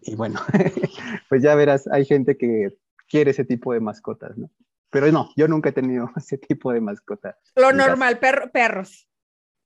Y 0.02 0.16
bueno, 0.16 0.40
pues 1.30 1.44
ya 1.44 1.56
verás, 1.56 1.88
hay 1.88 2.06
gente 2.06 2.38
que 2.38 2.78
quiere 3.08 3.32
ese 3.32 3.46
tipo 3.46 3.74
de 3.74 3.80
mascotas, 3.80 4.38
¿no? 4.38 4.50
Pero 4.92 5.12
no, 5.12 5.30
yo 5.36 5.48
nunca 5.48 5.70
he 5.70 5.74
tenido 5.74 6.10
ese 6.18 6.38
tipo 6.38 6.72
de 6.72 6.82
mascota. 6.82 7.38
Lo 7.56 7.72
normal, 7.72 8.20
perros. 8.20 9.09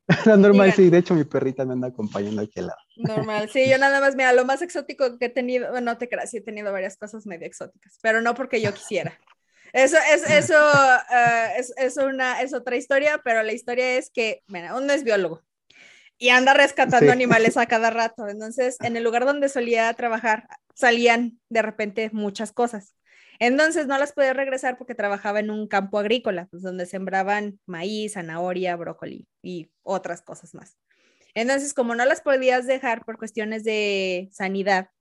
Lo 0.25 0.38
normal, 0.38 0.74
sí, 0.74 0.89
de 0.89 0.98
hecho 0.98 1.13
mi 1.13 1.24
perrita 1.24 1.65
me 1.65 1.74
anda 1.74 1.88
acompañando 1.88 2.41
aquí 2.41 2.60
al 2.60 2.67
lado. 2.67 2.79
Normal, 2.98 3.50
sí, 3.50 3.69
yo 3.69 3.77
nada 3.77 4.00
más, 4.01 4.15
mira, 4.15 4.33
lo 4.33 4.45
más 4.45 4.62
exótico 4.62 5.17
que 5.17 5.25
he 5.25 5.29
tenido, 5.29 5.72
bueno, 5.72 5.91
no 5.91 5.98
te 5.98 6.10
creas, 6.10 6.29
sí 6.29 6.38
he 6.38 6.41
tenido 6.41 6.72
varias 6.72 6.98
cosas 6.98 7.25
medio 7.25 7.48
exóticas, 7.48 7.98
pero 8.01 8.22
no 8.22 8.33
porque 8.36 8.62
yo 8.62 8.74
quisiera. 8.74 9.17
Eso, 9.72 9.98
es, 10.13 10.29
eso 10.29 10.55
uh, 10.55 10.98
es, 11.57 11.74
es, 11.77 11.98
una, 11.98 12.41
es 12.41 12.53
otra 12.53 12.75
historia, 12.75 13.22
pero 13.24 13.43
la 13.43 13.53
historia 13.53 13.98
es 13.98 14.10
que, 14.10 14.43
mira, 14.48 14.75
uno 14.75 14.91
es 14.93 15.03
biólogo 15.03 15.41
y 16.17 16.29
anda 16.29 16.53
rescatando 16.53 17.12
animales 17.12 17.57
a 17.57 17.65
cada 17.65 17.89
rato. 17.89 18.27
Entonces, 18.29 18.77
en 18.81 18.95
el 18.95 19.03
lugar 19.03 19.25
donde 19.25 19.50
solía 19.50 19.93
trabajar, 19.93 20.48
salían 20.74 21.39
de 21.50 21.62
repente 21.62 22.10
muchas 22.13 22.51
cosas. 22.51 22.95
Entonces 23.45 23.88
no 23.88 23.97
las 23.97 24.13
podía 24.13 24.31
regresar 24.31 24.77
porque 24.77 24.95
trabajaba 24.95 25.41
en 25.41 25.50
un 25.50 25.67
campo 25.67 26.00
agrícola, 26.00 26.47
pues, 26.50 26.63
donde 26.63 26.85
sembraban 26.85 27.59
maíz, 27.65 28.13
zanahoria, 28.13 28.77
brócoli 28.77 29.27
y 29.41 29.69
otras 29.81 30.21
cosas 30.21 30.53
más. 30.53 30.77
Entonces, 31.33 31.73
como 31.73 31.93
no 31.93 32.05
las 32.05 32.21
podías 32.21 32.65
dejar 32.67 33.03
por 33.03 33.17
cuestiones 33.17 33.65
de 33.65 34.29
sanidad, 34.31 34.91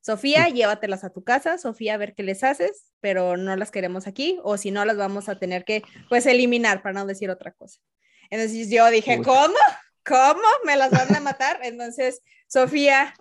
Sofía, 0.00 0.48
llévatelas 0.48 1.02
a 1.02 1.10
tu 1.10 1.24
casa, 1.24 1.58
Sofía, 1.58 1.94
a 1.94 1.96
ver 1.96 2.14
qué 2.14 2.22
les 2.22 2.44
haces, 2.44 2.92
pero 3.00 3.36
no 3.36 3.56
las 3.56 3.72
queremos 3.72 4.06
aquí, 4.06 4.38
o 4.44 4.56
si 4.56 4.70
no, 4.70 4.84
las 4.84 4.96
vamos 4.96 5.28
a 5.28 5.40
tener 5.40 5.64
que, 5.64 5.82
pues, 6.08 6.26
eliminar, 6.26 6.82
para 6.82 6.92
no 6.92 7.04
decir 7.04 7.30
otra 7.30 7.50
cosa. 7.50 7.80
Entonces 8.30 8.70
yo 8.70 8.88
dije, 8.90 9.22
¿cómo? 9.24 9.56
¿Cómo? 10.06 10.48
¿Me 10.64 10.76
las 10.76 10.92
van 10.92 11.16
a 11.16 11.20
matar? 11.20 11.58
Entonces, 11.64 12.22
Sofía 12.46 13.12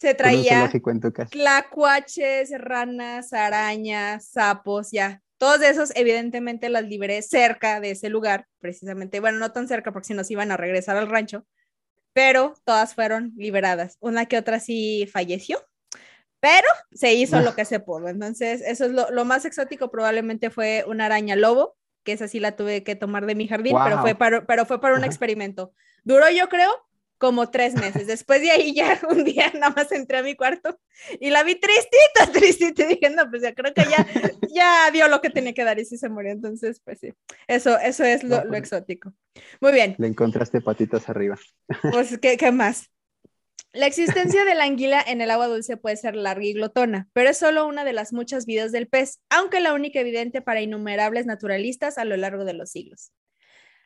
se 0.00 0.14
traía 0.14 0.70
tlacuaches, 1.30 2.50
ranas, 2.58 3.32
arañas, 3.34 4.28
sapos, 4.28 4.90
ya. 4.90 5.20
Todos 5.36 5.60
esos, 5.62 5.92
evidentemente, 5.94 6.70
las 6.70 6.84
liberé 6.84 7.20
cerca 7.20 7.80
de 7.80 7.90
ese 7.92 8.08
lugar, 8.08 8.46
precisamente. 8.60 9.20
Bueno, 9.20 9.38
no 9.38 9.52
tan 9.52 9.68
cerca 9.68 9.92
porque 9.92 10.08
si 10.08 10.14
nos 10.14 10.30
iban 10.30 10.52
a 10.52 10.56
regresar 10.56 10.96
al 10.96 11.08
rancho, 11.08 11.46
pero 12.14 12.54
todas 12.64 12.94
fueron 12.94 13.32
liberadas. 13.36 13.98
Una 14.00 14.24
que 14.24 14.38
otra 14.38 14.58
sí 14.58 15.06
falleció, 15.12 15.58
pero 16.40 16.68
se 16.92 17.12
hizo 17.12 17.40
lo 17.40 17.54
que 17.54 17.66
se 17.66 17.80
pudo. 17.80 18.08
Entonces, 18.08 18.62
eso 18.62 18.86
es 18.86 18.92
lo, 18.92 19.24
más 19.26 19.44
exótico, 19.44 19.90
probablemente 19.90 20.48
fue 20.48 20.84
una 20.86 21.06
araña 21.06 21.36
lobo, 21.36 21.76
que 22.04 22.12
esa 22.12 22.26
sí 22.26 22.40
la 22.40 22.56
tuve 22.56 22.82
que 22.84 22.96
tomar 22.96 23.26
de 23.26 23.34
mi 23.34 23.46
jardín, 23.48 23.76
pero, 23.84 24.00
fue 24.00 24.14
para, 24.14 24.46
pero 24.46 24.64
fue 24.64 24.80
para 24.80 24.94
un 24.94 25.04
experimento. 25.04 25.74
Duró, 26.04 26.30
yo 26.30 26.48
creo, 26.48 26.70
como 27.20 27.50
tres 27.50 27.74
meses. 27.74 28.06
Después 28.06 28.40
de 28.40 28.50
ahí 28.50 28.74
ya 28.74 28.98
un 29.10 29.24
día 29.24 29.52
nada 29.52 29.72
más 29.76 29.92
entré 29.92 30.18
a 30.18 30.22
mi 30.22 30.34
cuarto 30.34 30.80
y 31.20 31.28
la 31.28 31.44
vi 31.44 31.54
tristita, 31.54 32.32
tristita, 32.32 32.86
dije, 32.86 33.10
no, 33.10 33.28
pues 33.30 33.42
ya 33.42 33.54
creo 33.54 33.72
que 33.74 33.82
ya, 33.82 34.06
ya 34.52 34.90
dio 34.90 35.06
lo 35.06 35.20
que 35.20 35.28
tenía 35.28 35.52
que 35.52 35.62
dar 35.62 35.78
y 35.78 35.84
sí 35.84 35.98
se 35.98 36.08
murió. 36.08 36.32
Entonces, 36.32 36.80
pues 36.82 36.98
sí, 36.98 37.12
eso, 37.46 37.78
eso 37.78 38.04
es 38.04 38.24
lo, 38.24 38.42
lo 38.44 38.56
exótico. 38.56 39.12
Muy 39.60 39.72
bien. 39.72 39.94
Le 39.98 40.08
encontraste 40.08 40.60
patitas 40.60 41.08
arriba. 41.08 41.38
Pues, 41.92 42.18
¿qué, 42.18 42.36
qué 42.36 42.52
más? 42.52 42.90
La 43.72 43.86
existencia 43.86 44.44
de 44.44 44.54
la 44.54 44.64
anguila 44.64 45.04
en 45.06 45.20
el 45.20 45.30
agua 45.30 45.46
dulce 45.46 45.76
puede 45.76 45.96
ser 45.96 46.16
larga 46.16 46.44
y 46.44 46.54
glotona, 46.54 47.08
pero 47.12 47.30
es 47.30 47.38
solo 47.38 47.66
una 47.66 47.84
de 47.84 47.92
las 47.92 48.12
muchas 48.12 48.46
vidas 48.46 48.72
del 48.72 48.88
pez, 48.88 49.20
aunque 49.28 49.60
la 49.60 49.74
única 49.74 50.00
evidente 50.00 50.40
para 50.40 50.62
innumerables 50.62 51.26
naturalistas 51.26 51.98
a 51.98 52.04
lo 52.04 52.16
largo 52.16 52.44
de 52.44 52.54
los 52.54 52.70
siglos. 52.70 53.12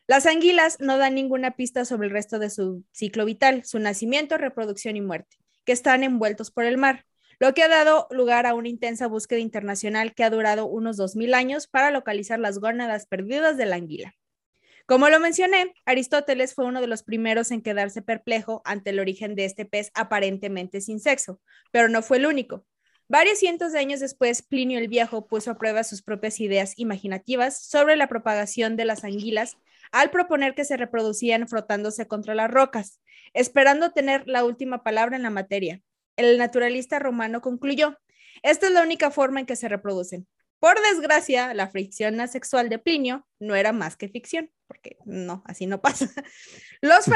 Las 0.07 0.27
anguilas 0.27 0.77
no 0.81 0.99
dan 0.99 1.15
ninguna 1.15 1.53
pista 1.57 1.87
sobre 1.87 2.09
el 2.09 2.13
resto 2.13 2.39
de 2.39 2.51
su 2.51 2.85
ciclo 2.93 3.25
vital, 3.25 3.65
su 3.65 3.79
nacimiento, 3.79 4.37
reproducción 4.37 4.97
y 4.97 5.01
muerte, 5.01 5.39
que 5.65 5.73
están 5.73 6.05
envueltos 6.05 6.51
por 6.51 6.65
el 6.65 6.77
mar, 6.77 7.07
lo 7.39 7.55
que 7.55 7.63
ha 7.63 7.69
dado 7.69 8.07
lugar 8.11 8.47
a 8.47 8.55
una 8.55 8.69
intensa 8.69 9.07
búsqueda 9.07 9.39
internacional 9.39 10.15
que 10.15 10.23
ha 10.23 10.29
durado 10.29 10.67
unos 10.67 10.99
2.000 10.99 11.35
años 11.35 11.67
para 11.69 11.91
localizar 11.91 12.39
las 12.39 12.59
gónadas 12.59 13.07
perdidas 13.07 13.57
de 13.57 13.65
la 13.65 13.77
anguila. 13.77 14.15
Como 14.87 15.09
lo 15.09 15.19
mencioné, 15.19 15.73
Aristóteles 15.87 16.55
fue 16.55 16.67
uno 16.67 16.83
de 16.83 16.87
los 16.87 17.03
primeros 17.03 17.51
en 17.51 17.63
quedarse 17.63 18.03
perplejo 18.03 18.61
ante 18.67 18.91
el 18.91 19.01
origen 19.01 19.35
de 19.35 19.47
este 19.47 19.65
pez 19.65 19.91
aparentemente 19.95 20.83
sin 20.83 21.01
sexo, 21.01 21.41
pero 21.71 21.89
no 21.89 22.03
fue 22.03 22.19
el 22.19 22.27
único. 22.27 22.67
Varios 23.09 23.39
cientos 23.39 23.73
de 23.73 23.79
años 23.79 24.01
después, 24.01 24.43
Plinio 24.43 24.79
el 24.79 24.89
Viejo 24.89 25.27
puso 25.27 25.51
a 25.51 25.59
prueba 25.59 25.85
sus 25.85 26.03
propias 26.03 26.41
ideas 26.41 26.75
imaginativas 26.77 27.63
sobre 27.63 27.97
la 27.97 28.09
propagación 28.09 28.77
de 28.77 28.85
las 28.85 29.05
anguilas 29.05 29.57
al 29.95 30.11
proponer 30.11 30.57
que 30.57 30.65
se 30.65 30.77
reproducían 30.77 31.47
frotándose 31.47 32.09
contra 32.09 32.35
las 32.35 32.51
rocas, 32.51 33.01
esperando 33.33 33.93
tener 33.93 34.25
la 34.27 34.45
última 34.45 34.83
palabra 34.83 35.15
en 35.15 35.23
la 35.23 35.31
materia. 35.31 35.83
El 36.17 36.37
naturalista 36.37 36.99
romano 36.99 37.41
concluyó, 37.41 37.97
esta 38.43 38.67
es 38.67 38.73
la 38.73 38.83
única 38.83 39.13
forma 39.13 39.39
en 39.39 39.47
que 39.47 39.55
se 39.55 39.69
reproducen. 39.69 40.27
Por 40.59 40.75
desgracia, 40.81 41.55
la 41.55 41.69
fricción 41.69 42.21
asexual 42.21 42.69
de 42.71 42.81
Plinio 42.81 43.25
no 43.39 43.55
era 43.55 43.73
más 43.73 43.97
que 43.97 44.09
ficción, 44.09 44.51
porque 44.75 44.97
no, 45.05 45.43
así 45.47 45.67
no 45.67 45.81
pasa. 45.81 46.11
Los, 46.81 47.07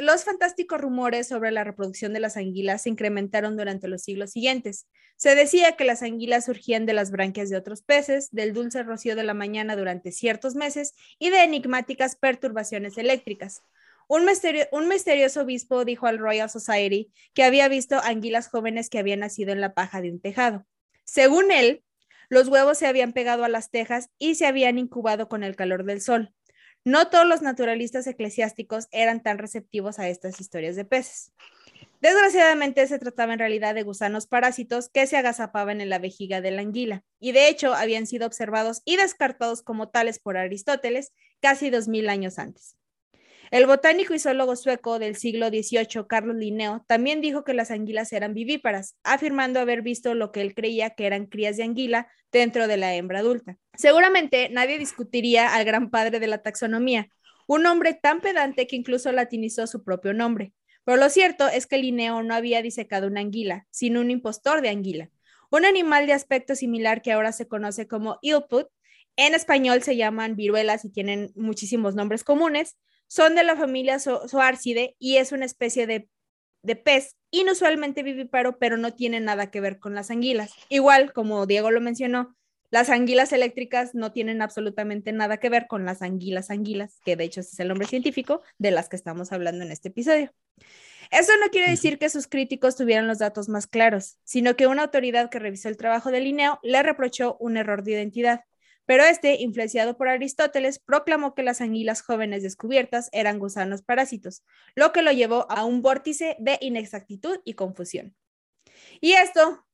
los 0.00 0.24
fantásticos 0.24 0.80
rumores 0.80 1.26
sobre 1.26 1.50
la 1.50 1.64
reproducción 1.64 2.12
de 2.12 2.20
las 2.20 2.36
anguilas 2.36 2.82
se 2.82 2.90
incrementaron 2.90 3.56
durante 3.56 3.88
los 3.88 4.02
siglos 4.02 4.30
siguientes. 4.30 4.86
Se 5.16 5.34
decía 5.34 5.72
que 5.72 5.84
las 5.84 6.04
anguilas 6.04 6.44
surgían 6.44 6.86
de 6.86 6.92
las 6.92 7.10
branquias 7.10 7.50
de 7.50 7.56
otros 7.56 7.82
peces, 7.82 8.28
del 8.30 8.52
dulce 8.52 8.84
rocío 8.84 9.16
de 9.16 9.24
la 9.24 9.34
mañana 9.34 9.74
durante 9.74 10.12
ciertos 10.12 10.54
meses 10.54 10.94
y 11.18 11.30
de 11.30 11.42
enigmáticas 11.42 12.14
perturbaciones 12.14 12.96
eléctricas. 12.96 13.62
Un, 14.06 14.28
un, 14.70 14.88
misterioso 14.88 15.40
obispo 15.40 15.84
dijo 15.84 16.06
al 16.06 16.18
Royal 16.18 16.48
Society 16.48 17.12
que 17.34 17.42
había 17.42 17.66
visto 17.66 17.98
anguilas 18.04 18.48
jóvenes 18.48 18.88
que 18.88 19.00
habían 19.00 19.20
nacido 19.20 19.50
en 19.50 19.60
la 19.60 19.74
paja 19.74 20.00
de 20.00 20.12
un 20.12 20.20
tejado. 20.20 20.64
Según 21.02 21.50
él, 21.50 21.82
los 22.28 22.46
huevos 22.46 22.78
se 22.78 22.86
habían 22.86 23.12
pegado 23.12 23.44
a 23.44 23.48
las 23.48 23.70
tejas 23.70 24.10
y 24.16 24.36
se 24.36 24.46
habían 24.46 24.78
incubado 24.78 25.28
con 25.28 25.42
el 25.42 25.56
calor 25.56 25.84
del 25.84 26.00
sol. 26.00 26.32
No 26.84 27.08
todos 27.08 27.26
los 27.26 27.42
naturalistas 27.42 28.06
eclesiásticos 28.06 28.88
eran 28.90 29.22
tan 29.22 29.38
receptivos 29.38 29.98
a 29.98 30.08
estas 30.08 30.40
historias 30.40 30.76
de 30.76 30.84
peces. 30.84 31.32
Desgraciadamente 32.00 32.86
se 32.86 32.98
trataba 32.98 33.32
en 33.32 33.40
realidad 33.40 33.74
de 33.74 33.82
gusanos 33.82 34.26
parásitos 34.26 34.88
que 34.88 35.06
se 35.06 35.16
agazapaban 35.16 35.80
en 35.80 35.90
la 35.90 35.98
vejiga 35.98 36.40
de 36.40 36.52
la 36.52 36.62
anguila, 36.62 37.04
y 37.18 37.32
de 37.32 37.48
hecho 37.48 37.74
habían 37.74 38.06
sido 38.06 38.26
observados 38.26 38.82
y 38.84 38.96
descartados 38.96 39.62
como 39.62 39.88
tales 39.88 40.20
por 40.20 40.36
Aristóteles 40.36 41.12
casi 41.40 41.70
dos 41.70 41.88
mil 41.88 42.08
años 42.08 42.38
antes. 42.38 42.77
El 43.50 43.66
botánico 43.66 44.12
y 44.12 44.18
zoólogo 44.18 44.56
sueco 44.56 44.98
del 44.98 45.16
siglo 45.16 45.48
XVIII, 45.48 46.06
Carlos 46.06 46.36
Linneo, 46.36 46.84
también 46.86 47.22
dijo 47.22 47.44
que 47.44 47.54
las 47.54 47.70
anguilas 47.70 48.12
eran 48.12 48.34
vivíparas, 48.34 48.96
afirmando 49.04 49.58
haber 49.58 49.80
visto 49.80 50.14
lo 50.14 50.32
que 50.32 50.42
él 50.42 50.54
creía 50.54 50.90
que 50.90 51.06
eran 51.06 51.26
crías 51.26 51.56
de 51.56 51.62
anguila 51.62 52.08
dentro 52.30 52.68
de 52.68 52.76
la 52.76 52.94
hembra 52.94 53.20
adulta. 53.20 53.56
Seguramente 53.74 54.50
nadie 54.50 54.78
discutiría 54.78 55.54
al 55.54 55.64
gran 55.64 55.88
padre 55.90 56.20
de 56.20 56.26
la 56.26 56.42
taxonomía, 56.42 57.08
un 57.46 57.64
hombre 57.64 57.94
tan 57.94 58.20
pedante 58.20 58.66
que 58.66 58.76
incluso 58.76 59.10
latinizó 59.12 59.66
su 59.66 59.82
propio 59.82 60.12
nombre. 60.12 60.52
Pero 60.84 60.98
lo 60.98 61.08
cierto 61.08 61.48
es 61.48 61.66
que 61.66 61.78
Linneo 61.78 62.22
no 62.22 62.34
había 62.34 62.60
disecado 62.60 63.06
una 63.06 63.20
anguila, 63.20 63.66
sino 63.70 64.00
un 64.00 64.10
impostor 64.10 64.60
de 64.60 64.68
anguila, 64.68 65.10
un 65.50 65.64
animal 65.64 66.06
de 66.06 66.12
aspecto 66.12 66.54
similar 66.54 67.00
que 67.00 67.12
ahora 67.12 67.32
se 67.32 67.48
conoce 67.48 67.88
como 67.88 68.18
ilput. 68.20 68.68
En 69.16 69.34
español 69.34 69.82
se 69.82 69.96
llaman 69.96 70.36
viruelas 70.36 70.84
y 70.84 70.90
tienen 70.90 71.32
muchísimos 71.34 71.94
nombres 71.94 72.24
comunes 72.24 72.76
son 73.08 73.34
de 73.34 73.42
la 73.42 73.56
familia 73.56 73.98
Zoarcide 73.98 74.94
y 74.98 75.16
es 75.16 75.32
una 75.32 75.44
especie 75.44 75.86
de, 75.86 76.08
de 76.62 76.76
pez 76.76 77.16
inusualmente 77.30 78.02
vivíparo, 78.02 78.58
pero 78.58 78.76
no 78.76 78.94
tiene 78.94 79.20
nada 79.20 79.50
que 79.50 79.60
ver 79.60 79.78
con 79.78 79.94
las 79.94 80.10
anguilas. 80.10 80.52
Igual, 80.68 81.12
como 81.12 81.46
Diego 81.46 81.70
lo 81.70 81.80
mencionó, 81.80 82.36
las 82.70 82.90
anguilas 82.90 83.32
eléctricas 83.32 83.94
no 83.94 84.12
tienen 84.12 84.42
absolutamente 84.42 85.12
nada 85.12 85.38
que 85.38 85.48
ver 85.48 85.66
con 85.66 85.84
las 85.84 86.02
anguilas 86.02 86.50
anguilas, 86.50 87.00
que 87.04 87.16
de 87.16 87.24
hecho 87.24 87.40
es 87.40 87.58
el 87.58 87.68
nombre 87.68 87.86
científico 87.86 88.42
de 88.58 88.70
las 88.70 88.88
que 88.88 88.96
estamos 88.96 89.32
hablando 89.32 89.64
en 89.64 89.72
este 89.72 89.88
episodio. 89.88 90.32
Eso 91.10 91.32
no 91.40 91.48
quiere 91.50 91.70
decir 91.70 91.98
que 91.98 92.10
sus 92.10 92.26
críticos 92.26 92.76
tuvieran 92.76 93.06
los 93.06 93.18
datos 93.18 93.48
más 93.48 93.66
claros, 93.66 94.18
sino 94.24 94.56
que 94.56 94.66
una 94.66 94.82
autoridad 94.82 95.30
que 95.30 95.38
revisó 95.38 95.70
el 95.70 95.78
trabajo 95.78 96.10
de 96.10 96.20
Linneo 96.20 96.58
le 96.62 96.82
reprochó 96.82 97.38
un 97.40 97.56
error 97.56 97.82
de 97.82 97.92
identidad 97.92 98.42
pero 98.88 99.04
este, 99.04 99.34
influenciado 99.42 99.98
por 99.98 100.08
Aristóteles, 100.08 100.78
proclamó 100.78 101.34
que 101.34 101.42
las 101.42 101.60
anguilas 101.60 102.00
jóvenes 102.00 102.42
descubiertas 102.42 103.10
eran 103.12 103.38
gusanos 103.38 103.82
parásitos, 103.82 104.44
lo 104.74 104.92
que 104.92 105.02
lo 105.02 105.12
llevó 105.12 105.46
a 105.50 105.66
un 105.66 105.82
vórtice 105.82 106.36
de 106.38 106.56
inexactitud 106.62 107.38
y 107.44 107.52
confusión. 107.52 108.16
Y 109.02 109.12
esto, 109.12 109.66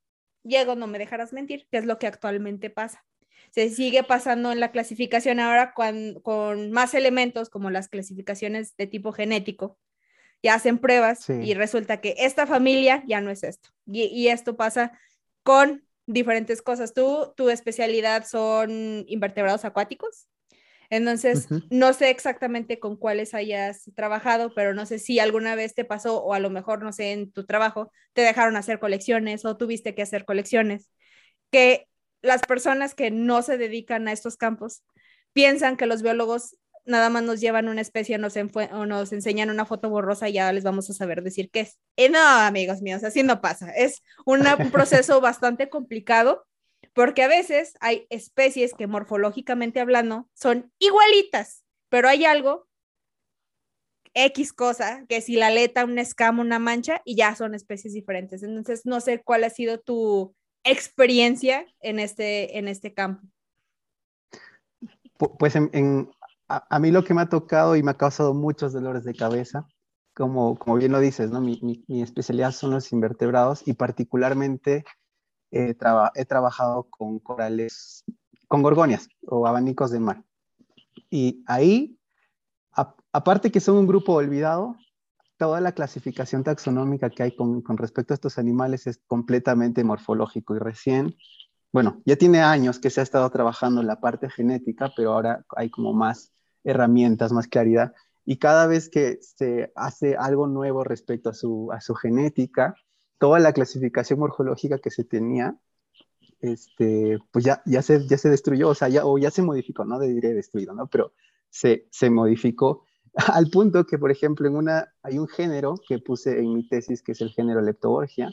Diego, 0.43 0.75
no 0.75 0.89
me 0.89 0.99
dejarás 0.99 1.33
mentir, 1.33 1.69
que 1.71 1.79
es 1.79 1.85
lo 1.85 2.01
que 2.01 2.09
actualmente 2.09 2.71
pasa. 2.71 3.05
Se 3.53 3.71
sigue 3.71 4.03
pasando 4.03 4.51
en 4.51 4.59
la 4.59 4.73
clasificación 4.73 5.39
ahora 5.39 5.75
con, 5.75 6.73
más 6.73 6.93
elementos, 6.93 7.51
como 7.51 7.71
las 7.71 7.89
clasificaciones 7.89 8.77
de 8.77 8.89
tipo 8.89 9.13
genético, 9.13 9.79
y 10.43 10.49
hacen 10.49 10.79
pruebas 10.79 11.31
y 11.31 11.55
resulta 11.55 12.01
que 12.01 12.17
esta 12.19 12.49
familia 12.49 13.05
ya 13.07 13.21
no 13.21 13.31
es 13.31 13.45
esto. 13.45 13.69
y 13.87 14.27
esto 14.27 14.57
pasa 14.57 14.99
con 15.45 15.85
diferentes 16.07 16.63
cosas. 16.63 16.95
Tú, 16.95 17.33
tu 17.37 17.51
especialidad 17.51 18.27
son 18.27 19.05
invertebrados 19.09 19.65
acuáticos. 19.65 20.29
Entonces, 20.91 21.49
no 21.71 21.93
sé 21.93 22.11
exactamente 22.11 22.79
con 22.79 22.97
cuáles 22.97 23.35
hayas 23.35 23.91
trabajado, 23.97 24.53
pero 24.55 24.75
no 24.75 24.87
sé 24.87 24.99
si 24.99 25.19
alguna 25.19 25.55
vez 25.55 25.75
te 25.75 25.85
pasó 25.85 26.23
o 26.23 26.35
a 26.35 26.39
lo 26.39 26.51
mejor, 26.51 26.83
no 26.83 26.93
sé, 26.93 27.13
en 27.13 27.33
tu 27.33 27.47
trabajo 27.47 27.91
te 28.13 28.23
dejaron 28.23 28.57
hacer 28.57 28.79
colecciones 28.79 29.45
o 29.45 29.57
tuviste 29.57 29.95
que 29.95 30.03
hacer 30.03 30.25
colecciones. 30.25 30.91
Que 31.51 31.89
las 32.23 32.43
personas 32.43 32.95
que 32.95 33.11
no 33.11 33.43
se 33.43 33.59
dedican 33.59 34.09
a 34.09 34.13
estos 34.13 34.37
campos 34.37 34.85
piensan 35.33 35.77
que 35.77 35.87
los 35.87 36.03
biólogos 36.03 36.57
nada 36.85 37.11
más 37.11 37.23
nos 37.23 37.41
llevan 37.41 37.69
una 37.69 37.81
especie 37.81 38.19
nos 38.19 38.35
o 38.37 38.87
nos 38.87 39.13
enseñan 39.13 39.51
una 39.51 39.65
foto 39.65 39.89
borrosa 39.91 40.29
y 40.29 40.35
ya 40.35 40.53
les 40.53 40.65
vamos 40.65 40.89
a 40.91 40.95
saber 40.95 41.23
decir 41.23 41.51
qué 41.51 41.61
es. 41.61 41.79
No, 42.11 42.19
amigos 42.19 42.83
míos, 42.83 43.05
así 43.05 43.23
no 43.23 43.41
pasa. 43.41 43.71
Es 43.71 44.03
un 44.25 44.43
proceso 44.71 45.21
bastante 45.21 45.69
complicado 45.69 46.47
porque 46.93 47.23
a 47.23 47.29
veces 47.29 47.75
hay 47.81 48.07
especies 48.11 48.75
que 48.75 48.87
morfológicamente 48.87 49.81
hablando 49.81 50.29
son 50.35 50.73
igualitas, 50.79 51.65
pero 51.89 52.09
hay 52.09 52.25
algo, 52.25 52.69
X 54.15 54.53
cosa, 54.53 55.05
que 55.09 55.21
si 55.21 55.35
la 55.35 55.49
aleta, 55.49 55.85
una 55.85 56.03
escama, 56.03 56.41
una 56.41 56.61
mancha, 56.61 57.03
y 57.05 57.17
ya 57.17 57.35
son 57.35 57.55
especies 57.55 57.95
diferentes. 57.95 58.45
Entonces, 58.45 58.87
no 58.87 59.01
sé 59.01 59.23
cuál 59.23 59.43
ha 59.43 59.51
sido 59.51 59.81
tu 59.81 60.37
experiencia 60.63 61.67
en 61.81 61.99
este, 61.99 62.59
en 62.59 62.69
este 62.69 62.95
campo. 62.95 63.27
Pues 65.39 65.57
en, 65.57 66.11
a, 66.49 66.79
mí 66.79 66.91
lo 66.91 67.05
que 67.05 67.15
me 67.15 67.23
ha 67.23 67.29
tocado 67.29 67.77
y 67.77 67.83
me 67.83 67.93
ha 67.93 67.97
causado 67.97 68.35
muchos 68.35 68.73
dolores 68.73 69.05
de 69.05 69.15
cabeza, 69.15 69.67
como, 70.15 70.59
como 70.59 70.77
bien 70.77 70.93
lo 70.93 71.01
dices, 71.01 71.31
¿no? 71.31 71.41
mi, 71.41 71.83
especialidad 71.89 72.53
son 72.53 72.71
los 72.73 72.93
invertebrados 72.93 73.67
y 73.67 73.75
particularmente 73.75 74.85
he 75.51 75.75
trabajado 76.25 76.85
con 76.91 77.21
corales, 77.21 78.05
con 78.49 78.63
gorgonias 78.63 79.09
o 79.27 79.47
abanicos 79.47 79.91
de 79.91 80.01
mar. 80.01 80.25
Y 81.11 81.45
ahí, 81.47 81.99
aparte 83.13 83.53
que 83.53 83.61
son 83.61 83.77
un 83.77 83.87
grupo 83.87 84.15
olvidado, 84.15 84.77
toda 85.37 85.61
la 85.61 85.73
clasificación 85.73 86.45
taxonómica 86.45 87.11
que 87.11 87.23
hay 87.23 87.37
con, 87.37 87.63
respecto 87.77 88.13
a 88.13 88.17
estos 88.17 88.39
animales 88.39 88.87
es 88.87 89.01
completamente 89.07 89.85
morfológico 89.85 90.57
y 90.57 90.59
recién, 90.59 91.15
bueno, 91.73 92.03
ya 92.05 92.17
tiene 92.17 92.41
años 92.41 92.79
que 92.79 92.91
se 92.91 93.01
ha 93.01 93.03
estado 93.03 93.29
trabajando 93.31 93.81
en 93.81 93.87
la 93.87 94.01
parte 94.01 94.31
genética, 94.31 94.93
pero 94.97 95.13
ahora 95.13 95.45
hay 95.57 95.71
como 95.71 95.93
más 95.93 96.34
herramientas, 96.65 97.33
más 97.33 97.47
claridad. 97.47 97.93
Y 98.25 98.39
cada 98.39 98.67
vez 98.67 98.89
que 98.89 99.19
se 99.21 99.73
hace 99.77 100.17
algo 100.17 100.47
nuevo 100.47 100.83
respecto 100.83 101.31
a 101.31 101.35
su, 101.35 101.71
a 101.73 101.81
su 101.81 101.95
genética, 101.95 102.75
toda 103.19 103.39
la 103.39 103.53
clasificación 103.53 104.19
morfológica 104.19 104.79
que 104.79 104.91
se 104.91 105.05
tenía, 105.05 105.57
este, 106.41 107.19
pues 107.31 107.45
ya, 107.45 107.63
ya, 107.67 107.83
se, 107.83 108.07
ya 108.07 108.19
se 108.19 108.31
destruyó, 108.31 108.71
o 108.71 108.75
sea, 108.75 108.89
ya, 108.89 109.05
o 109.07 109.19
ya 109.19 109.31
se 109.31 109.43
modificó, 109.43 109.85
no 109.85 109.99
diré 110.01 110.35
destruido, 110.35 110.75
¿no? 110.75 110.87
Pero 110.89 111.13
se, 111.51 111.87
se 111.91 112.11
modificó 112.11 112.85
al 113.33 113.49
punto 113.49 113.85
que, 113.87 113.99
por 113.99 114.11
ejemplo, 114.11 114.49
en 114.49 114.57
una, 114.57 114.93
hay 115.03 115.19
un 115.19 115.29
género 115.29 115.75
que 115.87 115.99
puse 115.99 116.39
en 116.39 116.53
mi 116.53 116.67
tesis, 116.67 117.03
que 117.03 117.13
es 117.13 117.21
el 117.21 117.31
género 117.31 117.61
Leptoborgia, 117.61 118.33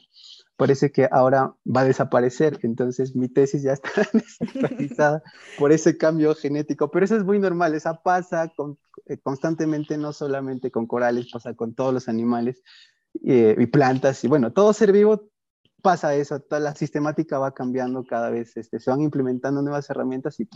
parece 0.62 0.92
que 0.92 1.10
ahora 1.12 1.56
va 1.66 1.82
a 1.82 1.86
desaparecer, 1.86 2.60
entonces 2.62 3.16
mi 3.16 3.28
tesis 3.28 3.64
ya 3.64 3.74
está 3.74 3.90
desactualizada 4.14 5.24
por 5.58 5.72
ese 5.72 5.98
cambio 5.98 6.36
genético, 6.36 6.92
pero 6.92 7.04
eso 7.04 7.16
es 7.16 7.24
muy 7.24 7.40
normal, 7.40 7.74
esa 7.74 8.04
pasa 8.04 8.54
eh, 9.08 9.18
constantemente, 9.24 9.98
no 9.98 10.14
solamente 10.14 10.70
con 10.70 10.86
corales, 10.86 11.32
pasa 11.32 11.56
con 11.56 11.74
todos 11.74 11.96
los 11.96 12.08
animales 12.08 12.62
eh, 13.26 13.56
y 13.58 13.66
plantas, 13.66 14.24
y 14.24 14.28
bueno, 14.28 14.54
todo 14.54 14.72
ser 14.74 14.92
vivo 14.92 15.32
pasa 15.82 16.14
eso, 16.14 16.40
toda 16.40 16.60
la 16.60 16.76
sistemática 16.76 17.40
va 17.40 17.56
cambiando 17.56 18.04
cada 18.04 18.30
vez, 18.30 18.56
este, 18.56 18.80
se 18.80 18.92
van 18.92 19.02
implementando 19.02 19.64
nuevas 19.64 19.90
herramientas 19.90 20.40
y 20.40 20.48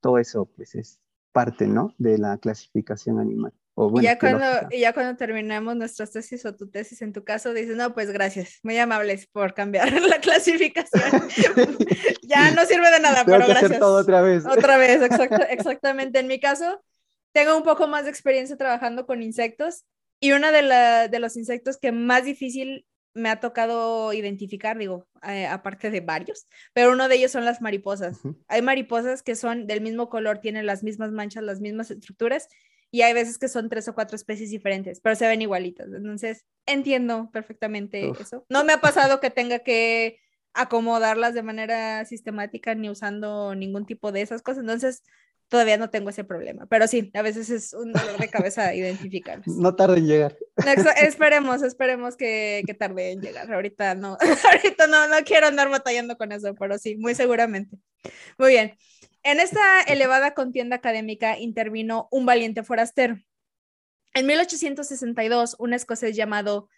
todo 0.00 0.16
eso 0.16 0.46
pues 0.46 0.74
es 0.76 0.98
parte, 1.32 1.66
¿no? 1.66 1.92
De 1.98 2.16
la 2.16 2.38
clasificación 2.38 3.20
animal. 3.20 3.52
Y, 3.76 4.02
ya 4.02 4.18
cuando, 4.18 4.46
ya 4.70 4.94
cuando 4.94 5.16
terminamos 5.16 5.76
nuestras 5.76 6.10
tesis 6.10 6.46
o 6.46 6.54
tu 6.54 6.68
tesis 6.70 7.02
en 7.02 7.12
tu 7.12 7.24
caso, 7.24 7.52
dices, 7.52 7.76
no, 7.76 7.92
pues 7.92 8.10
gracias, 8.10 8.58
muy 8.62 8.78
amables 8.78 9.26
por 9.26 9.52
cambiar 9.52 9.92
la 10.00 10.18
clasificación. 10.18 11.02
ya 12.22 12.52
no 12.52 12.64
sirve 12.64 12.90
de 12.90 13.00
nada, 13.00 13.24
pero 13.26 13.46
gracias. 13.46 13.78
todo 13.78 14.00
otra 14.00 14.22
vez. 14.22 14.46
Otra 14.46 14.78
vez, 14.78 15.02
exactamente. 15.50 16.18
En 16.20 16.26
mi 16.26 16.40
caso, 16.40 16.82
tengo 17.32 17.54
un 17.54 17.62
poco 17.62 17.86
más 17.86 18.04
de 18.04 18.10
experiencia 18.10 18.56
trabajando 18.56 19.04
con 19.04 19.22
insectos 19.22 19.84
y 20.20 20.32
uno 20.32 20.52
de, 20.52 20.62
la, 20.62 21.08
de 21.08 21.18
los 21.18 21.36
insectos 21.36 21.76
que 21.76 21.92
más 21.92 22.24
difícil 22.24 22.86
me 23.12 23.30
ha 23.30 23.40
tocado 23.40 24.12
identificar, 24.12 24.78
digo, 24.78 25.06
eh, 25.26 25.46
aparte 25.46 25.90
de 25.90 26.00
varios, 26.00 26.46
pero 26.72 26.92
uno 26.92 27.08
de 27.08 27.16
ellos 27.16 27.32
son 27.32 27.44
las 27.44 27.62
mariposas. 27.62 28.20
Hay 28.46 28.60
mariposas 28.60 29.22
que 29.22 29.34
son 29.34 29.66
del 29.66 29.80
mismo 29.80 30.10
color, 30.10 30.38
tienen 30.38 30.66
las 30.66 30.82
mismas 30.82 31.12
manchas, 31.12 31.42
las 31.42 31.60
mismas 31.60 31.90
estructuras, 31.90 32.48
y 32.90 33.02
hay 33.02 33.12
veces 33.12 33.38
que 33.38 33.48
son 33.48 33.68
tres 33.68 33.88
o 33.88 33.94
cuatro 33.94 34.16
especies 34.16 34.50
diferentes, 34.50 35.00
pero 35.00 35.16
se 35.16 35.26
ven 35.26 35.42
igualitas. 35.42 35.88
Entonces, 35.88 36.44
entiendo 36.66 37.30
perfectamente 37.32 38.10
eso. 38.20 38.46
No 38.48 38.64
me 38.64 38.72
ha 38.72 38.80
pasado 38.80 39.20
que 39.20 39.30
tenga 39.30 39.60
que 39.60 40.18
acomodarlas 40.54 41.34
de 41.34 41.42
manera 41.42 42.04
sistemática 42.04 42.74
ni 42.74 42.88
usando 42.88 43.54
ningún 43.54 43.86
tipo 43.86 44.12
de 44.12 44.22
esas 44.22 44.42
cosas. 44.42 44.62
Entonces, 44.62 45.02
todavía 45.48 45.76
no 45.76 45.90
tengo 45.90 46.10
ese 46.10 46.24
problema, 46.24 46.66
pero 46.66 46.88
sí, 46.88 47.10
a 47.14 47.22
veces 47.22 47.50
es 47.50 47.72
un 47.72 47.92
dolor 47.92 48.18
de 48.18 48.28
cabeza 48.28 48.74
identificarlos. 48.74 49.46
No 49.46 49.74
tarde 49.76 49.98
en 49.98 50.06
llegar. 50.06 50.36
esperemos, 51.02 51.62
esperemos 51.62 52.16
que, 52.16 52.62
que, 52.66 52.74
tarde 52.74 53.12
en 53.12 53.20
llegar. 53.20 53.52
Ahorita 53.52 53.94
no, 53.94 54.16
ahorita 54.52 54.86
no, 54.86 55.08
no 55.08 55.16
quiero 55.24 55.46
andar 55.46 55.68
batallando 55.70 56.16
con 56.16 56.32
eso, 56.32 56.54
pero 56.54 56.78
sí, 56.78 56.96
muy 56.96 57.14
seguramente. 57.14 57.76
Muy 58.38 58.50
bien. 58.50 58.76
En 59.26 59.40
esta 59.40 59.82
elevada 59.82 60.34
contienda 60.34 60.76
académica 60.76 61.36
intervino 61.36 62.06
un 62.12 62.26
valiente 62.26 62.62
forastero. 62.62 63.18
En 64.14 64.24
1862, 64.24 65.56
un 65.58 65.74
escocés 65.74 66.14
llamado 66.14 66.68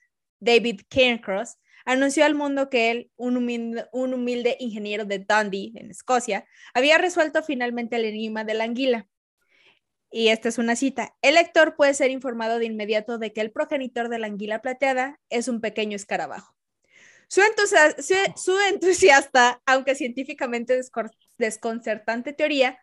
David 0.40 0.80
Cairncross 0.88 1.58
anunció 1.84 2.24
al 2.24 2.34
mundo 2.34 2.70
que 2.70 2.90
él, 2.90 3.10
un 3.16 3.36
humilde, 3.36 4.56
ingeniero 4.60 5.04
de 5.04 5.18
Dundee, 5.18 5.72
en 5.74 5.90
Escocia, 5.90 6.46
había 6.72 6.96
resuelto 6.96 7.42
finalmente 7.42 7.96
el 7.96 8.06
enigma 8.06 8.44
de 8.44 8.54
la 8.54 8.64
anguila. 8.64 9.06
Y 10.10 10.28
esta 10.28 10.48
es 10.48 10.56
una 10.56 10.74
cita. 10.74 11.14
El 11.20 11.34
lector 11.34 11.76
puede 11.76 11.92
ser 11.92 12.10
informado 12.10 12.58
de 12.58 12.64
inmediato 12.64 13.18
de 13.18 13.34
que 13.34 13.42
el 13.42 13.52
progenitor 13.52 14.08
de 14.08 14.20
la 14.20 14.26
anguila 14.26 14.62
plateada 14.62 15.20
es 15.28 15.48
un 15.48 15.60
pequeño 15.60 15.96
escarabajo. 15.96 16.56
Su, 17.28 17.42
su 18.36 18.58
entusiasta, 18.70 19.60
aunque 19.66 19.94
científicamente 19.94 20.78
desconcertante 21.38 22.32
teoría, 22.32 22.78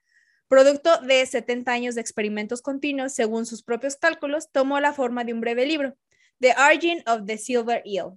Producto 0.48 1.00
de 1.00 1.26
70 1.26 1.72
años 1.72 1.96
de 1.96 2.02
experimentos 2.02 2.62
continuos, 2.62 3.14
según 3.14 3.48
sus 3.48 3.64
propios 3.64 3.96
cálculos, 3.96 4.52
tomó 4.52 4.80
la 4.80 4.94
forma 4.94 5.24
de 5.24 5.34
un 5.34 5.42
breve 5.42 5.66
libro, 5.66 5.98
The 6.40 6.54
Origin 6.70 7.04
of 7.08 7.26
the 7.26 7.40
Silver 7.40 7.82
Eel, 7.84 8.12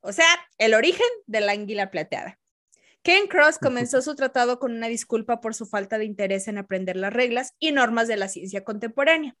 o 0.00 0.12
sea, 0.12 0.26
el 0.58 0.74
origen 0.74 1.06
de 1.26 1.40
la 1.40 1.52
anguila 1.52 1.90
plateada. 1.90 2.38
Ken 3.02 3.26
Cross 3.26 3.58
comenzó 3.58 4.02
su 4.02 4.14
tratado 4.14 4.58
con 4.58 4.72
una 4.72 4.88
disculpa 4.88 5.40
por 5.40 5.54
su 5.54 5.64
falta 5.64 5.96
de 5.96 6.04
interés 6.04 6.46
en 6.46 6.58
aprender 6.58 6.96
las 6.96 7.12
reglas 7.12 7.54
y 7.58 7.72
normas 7.72 8.06
de 8.06 8.16
la 8.16 8.28
ciencia 8.28 8.64
contemporánea. 8.64 9.34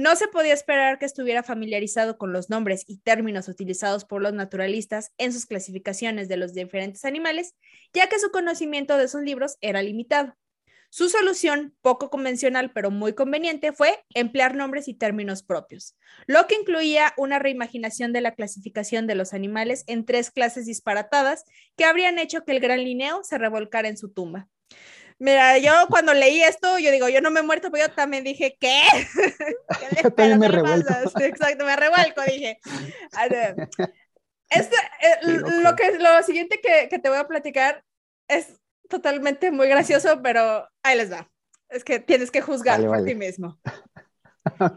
No 0.00 0.16
se 0.16 0.28
podía 0.28 0.54
esperar 0.54 0.98
que 0.98 1.04
estuviera 1.04 1.42
familiarizado 1.42 2.16
con 2.16 2.32
los 2.32 2.48
nombres 2.48 2.84
y 2.86 3.00
términos 3.00 3.48
utilizados 3.48 4.06
por 4.06 4.22
los 4.22 4.32
naturalistas 4.32 5.12
en 5.18 5.30
sus 5.30 5.44
clasificaciones 5.44 6.26
de 6.26 6.38
los 6.38 6.54
diferentes 6.54 7.04
animales, 7.04 7.54
ya 7.92 8.08
que 8.08 8.18
su 8.18 8.30
conocimiento 8.30 8.96
de 8.96 9.04
esos 9.04 9.20
libros 9.20 9.58
era 9.60 9.82
limitado. 9.82 10.38
Su 10.88 11.10
solución, 11.10 11.76
poco 11.82 12.08
convencional 12.08 12.72
pero 12.72 12.90
muy 12.90 13.12
conveniente, 13.12 13.74
fue 13.74 14.02
emplear 14.14 14.56
nombres 14.56 14.88
y 14.88 14.94
términos 14.94 15.42
propios, 15.42 15.98
lo 16.26 16.46
que 16.46 16.54
incluía 16.54 17.12
una 17.18 17.38
reimaginación 17.38 18.14
de 18.14 18.22
la 18.22 18.34
clasificación 18.34 19.06
de 19.06 19.16
los 19.16 19.34
animales 19.34 19.84
en 19.86 20.06
tres 20.06 20.30
clases 20.30 20.64
disparatadas 20.64 21.44
que 21.76 21.84
habrían 21.84 22.18
hecho 22.18 22.46
que 22.46 22.52
el 22.52 22.60
gran 22.60 22.82
Linneo 22.82 23.22
se 23.22 23.36
revolcara 23.36 23.88
en 23.88 23.98
su 23.98 24.10
tumba. 24.10 24.48
Mira, 25.20 25.58
yo 25.58 25.72
cuando 25.90 26.14
leí 26.14 26.42
esto, 26.42 26.78
yo 26.78 26.90
digo, 26.90 27.10
yo 27.10 27.20
no 27.20 27.30
me 27.30 27.40
he 27.40 27.42
muerto, 27.42 27.70
pero 27.70 27.86
yo 27.86 27.92
también 27.92 28.24
dije, 28.24 28.56
¿qué? 28.58 28.82
yo 30.02 30.10
también 30.12 30.38
me 30.38 30.48
revuelco. 30.48 30.88
exacto, 31.20 31.64
me 31.64 31.76
revuelco, 31.76 32.22
dije. 32.22 32.58
Este, 34.52 34.74
eh, 34.74 35.18
lo, 35.62 35.76
que, 35.76 35.96
lo 36.00 36.24
siguiente 36.24 36.60
que, 36.60 36.88
que 36.88 36.98
te 36.98 37.08
voy 37.08 37.18
a 37.18 37.28
platicar 37.28 37.84
es 38.26 38.60
totalmente 38.88 39.52
muy 39.52 39.68
gracioso, 39.68 40.20
pero 40.24 40.68
ahí 40.82 40.96
les 40.96 41.12
va. 41.12 41.30
Es 41.68 41.84
que 41.84 42.00
tienes 42.00 42.32
que 42.32 42.40
juzgar 42.40 42.84
por 42.84 43.04
ti 43.04 43.14
mismo. 43.14 43.60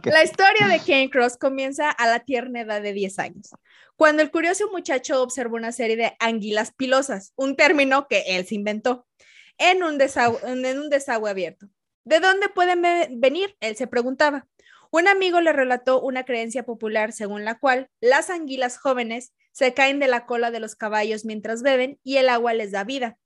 La 0.03 0.23
historia 0.23 0.67
de 0.67 0.77
Kane 0.77 1.09
Cross 1.09 1.37
comienza 1.37 1.89
a 1.89 2.05
la 2.05 2.19
tierna 2.19 2.61
edad 2.61 2.83
de 2.83 2.93
10 2.93 3.17
años, 3.17 3.49
cuando 3.95 4.21
el 4.21 4.29
curioso 4.31 4.69
muchacho 4.71 5.21
observó 5.21 5.55
una 5.55 5.71
serie 5.71 5.95
de 5.95 6.15
anguilas 6.19 6.71
pilosas, 6.73 7.33
un 7.35 7.55
término 7.55 8.07
que 8.07 8.23
él 8.27 8.45
se 8.45 8.55
inventó, 8.55 9.07
en 9.57 9.83
un, 9.83 9.97
desagüe, 9.97 11.29
abierto. 11.29 11.67
¿De 12.03 12.19
dónde 12.19 12.49
pueden 12.49 12.81
venir? 13.19 13.55
Él 13.59 13.75
se 13.75 13.87
preguntaba. 13.87 14.47
Un 14.91 15.07
amigo 15.07 15.41
le 15.41 15.53
relató 15.53 16.01
una 16.01 16.23
creencia 16.23 16.63
popular 16.63 17.13
según 17.13 17.45
la 17.45 17.57
cual 17.57 17.89
las 17.99 18.29
anguilas 18.29 18.77
jóvenes 18.77 19.33
se 19.51 19.73
caen 19.73 19.99
de 19.99 20.07
la 20.07 20.25
cola 20.25 20.51
de 20.51 20.59
los 20.59 20.75
caballos 20.75 21.25
mientras 21.25 21.63
beben 21.63 21.99
y 22.03 22.17
el 22.17 22.29
agua 22.29 22.53
les 22.53 22.71
da 22.71 22.83
vida. 22.83 23.17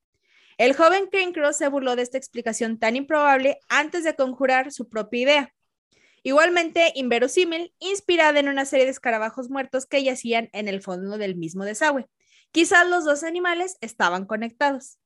El 0.57 0.73
joven 0.73 1.09
Cross 1.33 1.57
se 1.57 1.67
burló 1.67 1.95
de 1.95 2.01
esta 2.01 2.17
explicación 2.17 2.79
tan 2.79 2.95
improbable 2.95 3.59
antes 3.69 4.03
de 4.03 4.15
conjurar 4.15 4.71
su 4.71 4.89
propia 4.89 5.21
idea. 5.21 5.53
Igualmente 6.23 6.91
inverosímil, 6.95 7.73
inspirada 7.79 8.39
en 8.39 8.49
una 8.49 8.65
serie 8.65 8.85
de 8.85 8.91
escarabajos 8.91 9.49
muertos 9.49 9.85
que 9.85 10.03
yacían 10.03 10.49
en 10.53 10.67
el 10.67 10.81
fondo 10.81 11.17
del 11.17 11.35
mismo 11.35 11.63
desagüe. 11.63 12.07
Quizás 12.51 12.87
los 12.87 13.05
dos 13.05 13.23
animales 13.23 13.77
estaban 13.81 14.25
conectados. 14.25 14.97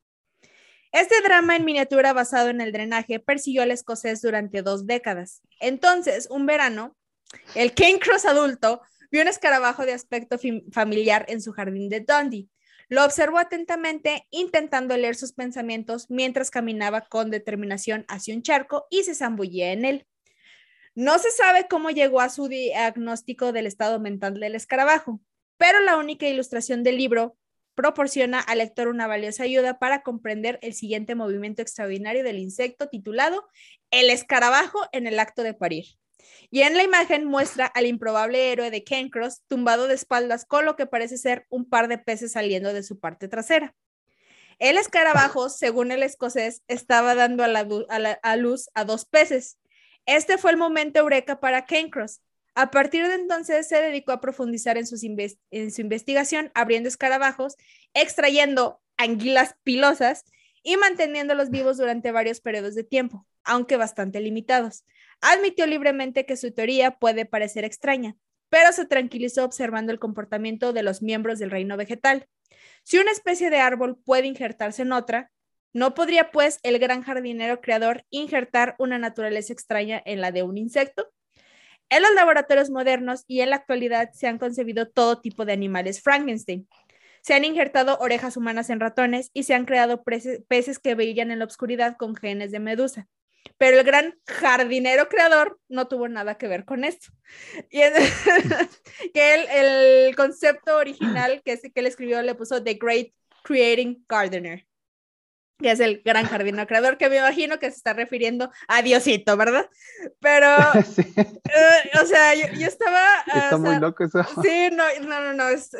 Este 0.92 1.22
drama 1.22 1.56
en 1.56 1.66
miniatura 1.66 2.14
basado 2.14 2.50
en 2.50 2.62
el 2.62 2.72
drenaje 2.72 3.20
persiguió 3.20 3.64
al 3.64 3.72
escocés 3.72 4.22
durante 4.22 4.62
dos 4.62 4.86
décadas. 4.86 5.42
Entonces, 5.60 6.28
un 6.30 6.46
verano, 6.46 6.98
el 7.56 7.74
Cross 7.74 8.26
adulto 8.26 8.82
vio 9.10 9.22
un 9.22 9.28
escarabajo 9.28 9.86
de 9.86 9.94
aspecto 9.94 10.38
familiar 10.72 11.26
en 11.30 11.42
su 11.42 11.54
jardín 11.54 11.90
de 11.90 12.02
Dundee 12.02 12.50
lo 12.92 13.06
observó 13.06 13.38
atentamente, 13.40 14.28
intentando 14.32 14.98
leer 14.98 15.16
sus 15.16 15.32
pensamientos 15.32 16.08
mientras 16.10 16.52
caminaba 16.52 17.00
con 17.00 17.32
determinación 17.32 18.04
hacia 18.10 18.36
un 18.36 18.42
charco 18.44 18.86
y 18.90 19.06
se 19.06 19.16
zambullía 19.16 19.72
en 19.72 19.86
él. 19.86 20.08
No 20.94 21.18
se 21.18 21.32
sabe 21.32 21.70
cómo 21.70 21.90
llegó 21.92 22.20
a 22.20 22.28
su 22.28 22.50
diagnóstico 22.50 23.54
del 23.54 23.66
estado 23.66 24.02
mental 24.02 24.34
del 24.42 24.56
escarabajo, 24.56 25.22
pero 25.56 25.80
la 25.80 25.96
única 25.96 26.28
ilustración 26.28 26.84
del 26.84 26.98
libro 26.98 27.38
proporciona 27.76 28.40
al 28.40 28.60
lector 28.60 28.88
una 28.88 29.08
valiosa 29.08 29.44
ayuda 29.44 29.80
para 29.80 30.04
comprender 30.04 30.60
el 30.62 30.74
siguiente 30.74 31.16
movimiento 31.16 31.62
extraordinario 31.62 32.24
del 32.24 32.40
insecto 32.40 32.90
titulado 32.90 33.48
El 33.92 34.10
escarabajo 34.10 34.80
en 34.92 35.08
el 35.08 35.20
acto 35.20 35.44
de 35.44 35.54
parir. 35.54 35.86
Y 36.50 36.62
en 36.62 36.76
la 36.76 36.84
imagen 36.84 37.26
muestra 37.26 37.66
al 37.66 37.86
improbable 37.86 38.52
héroe 38.52 38.72
de 38.72 38.84
Cross 38.84 39.42
tumbado 39.48 39.88
de 39.88 39.96
espaldas 39.96 40.46
con 40.46 40.66
lo 40.66 40.76
que 40.76 40.86
parece 40.86 41.18
ser 41.18 41.46
un 41.50 41.70
par 41.70 41.88
de 41.88 41.98
peces 41.98 42.34
saliendo 42.34 42.74
de 42.74 42.84
su 42.84 43.00
parte 43.00 43.28
trasera. 43.28 43.76
El 44.60 44.78
escarabajo, 44.78 45.50
según 45.50 45.92
el 45.92 46.04
escocés, 46.04 46.62
estaba 46.68 47.16
dando 47.16 47.44
a, 47.44 47.48
la, 47.48 48.36
luz 48.38 48.70
a 48.76 48.86
dos 48.86 49.06
peces. 49.06 49.58
Este 50.06 50.38
fue 50.38 50.52
el 50.52 50.58
momento 50.58 51.00
eureka 51.00 51.40
para 51.40 51.66
Cross. 51.66 52.22
A 52.54 52.70
partir 52.70 53.08
de 53.08 53.16
entonces 53.16 53.68
se 53.68 53.82
dedicó 53.82 54.12
a 54.12 54.20
profundizar 54.20 54.78
en, 54.78 54.86
su 54.86 54.98
investigación, 55.82 56.52
abriendo 56.54 56.90
escarabajos, 56.90 57.56
extrayendo 57.94 58.82
anguilas 58.98 59.56
pilosas 59.64 60.26
y 60.62 60.76
manteniéndolos 60.78 61.50
vivos 61.50 61.78
durante 61.78 62.12
varios 62.12 62.42
periodos 62.42 62.76
de 62.76 62.84
tiempo, 62.84 63.26
aunque 63.44 63.78
bastante 63.78 64.20
limitados. 64.20 64.86
Admitió 65.22 65.66
libremente 65.66 66.26
que 66.26 66.36
su 66.36 66.52
teoría 66.52 66.92
puede 67.00 67.26
parecer 67.26 67.64
extraña, 67.64 68.18
pero 68.50 68.74
se 68.74 68.86
tranquilizó 68.86 69.46
observando 69.46 69.94
el 69.94 70.00
comportamiento 70.00 70.74
de 70.74 70.84
los 70.84 71.02
miembros 71.02 71.40
del 71.40 71.52
reino 71.52 71.78
vegetal. 71.78 72.28
Si 72.84 72.98
una 72.98 73.12
especie 73.12 73.50
de 73.50 73.60
árbol 73.60 73.98
puede 74.04 74.28
injertarse 74.28 74.82
en 74.82 74.92
otra, 74.92 75.32
¿no 75.74 75.94
podría 75.94 76.32
pues 76.32 76.60
el 76.64 76.80
gran 76.80 77.02
jardinero 77.02 77.62
creador 77.62 78.06
injertar 78.10 78.76
una 78.78 78.98
naturaleza 78.98 79.54
extraña 79.54 80.02
en 80.06 80.20
la 80.20 80.34
de 80.34 80.44
un 80.44 80.58
insecto? 80.58 81.12
En 81.92 82.02
los 82.02 82.12
laboratorios 82.16 82.72
modernos 82.72 83.24
y 83.28 83.42
en 83.42 83.52
la 83.52 83.58
actualidad 83.58 84.10
se 84.14 84.26
han 84.26 84.40
concebido 84.40 84.90
todo 84.90 85.22
tipo 85.22 85.46
de 85.46 85.54
animales 85.54 86.02
Frankenstein. 86.02 86.68
Se 87.22 87.36
han 87.36 87.46
injertado 87.46 88.00
orejas 88.00 88.36
humanas 88.36 88.72
en 88.72 88.80
ratones 88.80 89.30
y 89.34 89.44
se 89.44 89.54
han 89.54 89.66
creado 89.66 90.04
peces 90.04 90.80
que 90.80 90.96
brillan 90.96 91.30
en 91.30 91.38
la 91.38 91.46
oscuridad 91.46 91.98
con 91.98 92.16
genes 92.16 92.52
de 92.52 92.60
medusa 92.60 93.08
pero 93.58 93.80
el 93.80 93.86
gran 93.86 94.20
jardinero 94.28 95.08
creador 95.08 95.60
no 95.70 95.88
tuvo 95.88 96.08
nada 96.08 96.36
que 96.38 96.48
ver 96.48 96.66
con 96.66 96.84
esto. 96.84 97.10
Y 97.70 97.80
que 99.14 100.08
el, 100.08 100.16
concepto 100.16 100.78
original 100.78 101.42
que, 101.44 101.60
que 101.60 101.80
él 101.80 101.88
escribió 101.88 102.22
le 102.22 102.36
puso 102.36 102.64
The 102.64 102.76
Great 102.76 103.14
Creating 103.44 104.06
Gardener, 104.08 104.66
que 105.62 105.72
es 105.72 105.80
el 105.80 106.02
gran 106.04 106.26
jardinero 106.26 106.68
creador, 106.68 106.98
que 106.98 107.10
me 107.10 107.18
imagino 107.18 107.60
que 107.60 107.70
se 107.70 107.78
está 107.78 107.94
refiriendo 107.94 108.52
a 108.68 108.82
Diosito, 108.82 109.38
¿verdad? 109.38 109.70
Pero, 110.20 110.48
eh, 110.98 112.02
o 112.02 112.06
sea, 112.06 112.34
yo, 112.36 112.68
estaba... 112.68 113.02
Está 113.34 113.58
muy 113.58 113.80
loco 113.80 114.04
eso. 114.04 114.24
Sí, 114.42 114.70
no, 114.72 114.84
no, 115.02 115.22
no, 115.22 115.34
no, 115.34 115.50
es, 115.50 115.72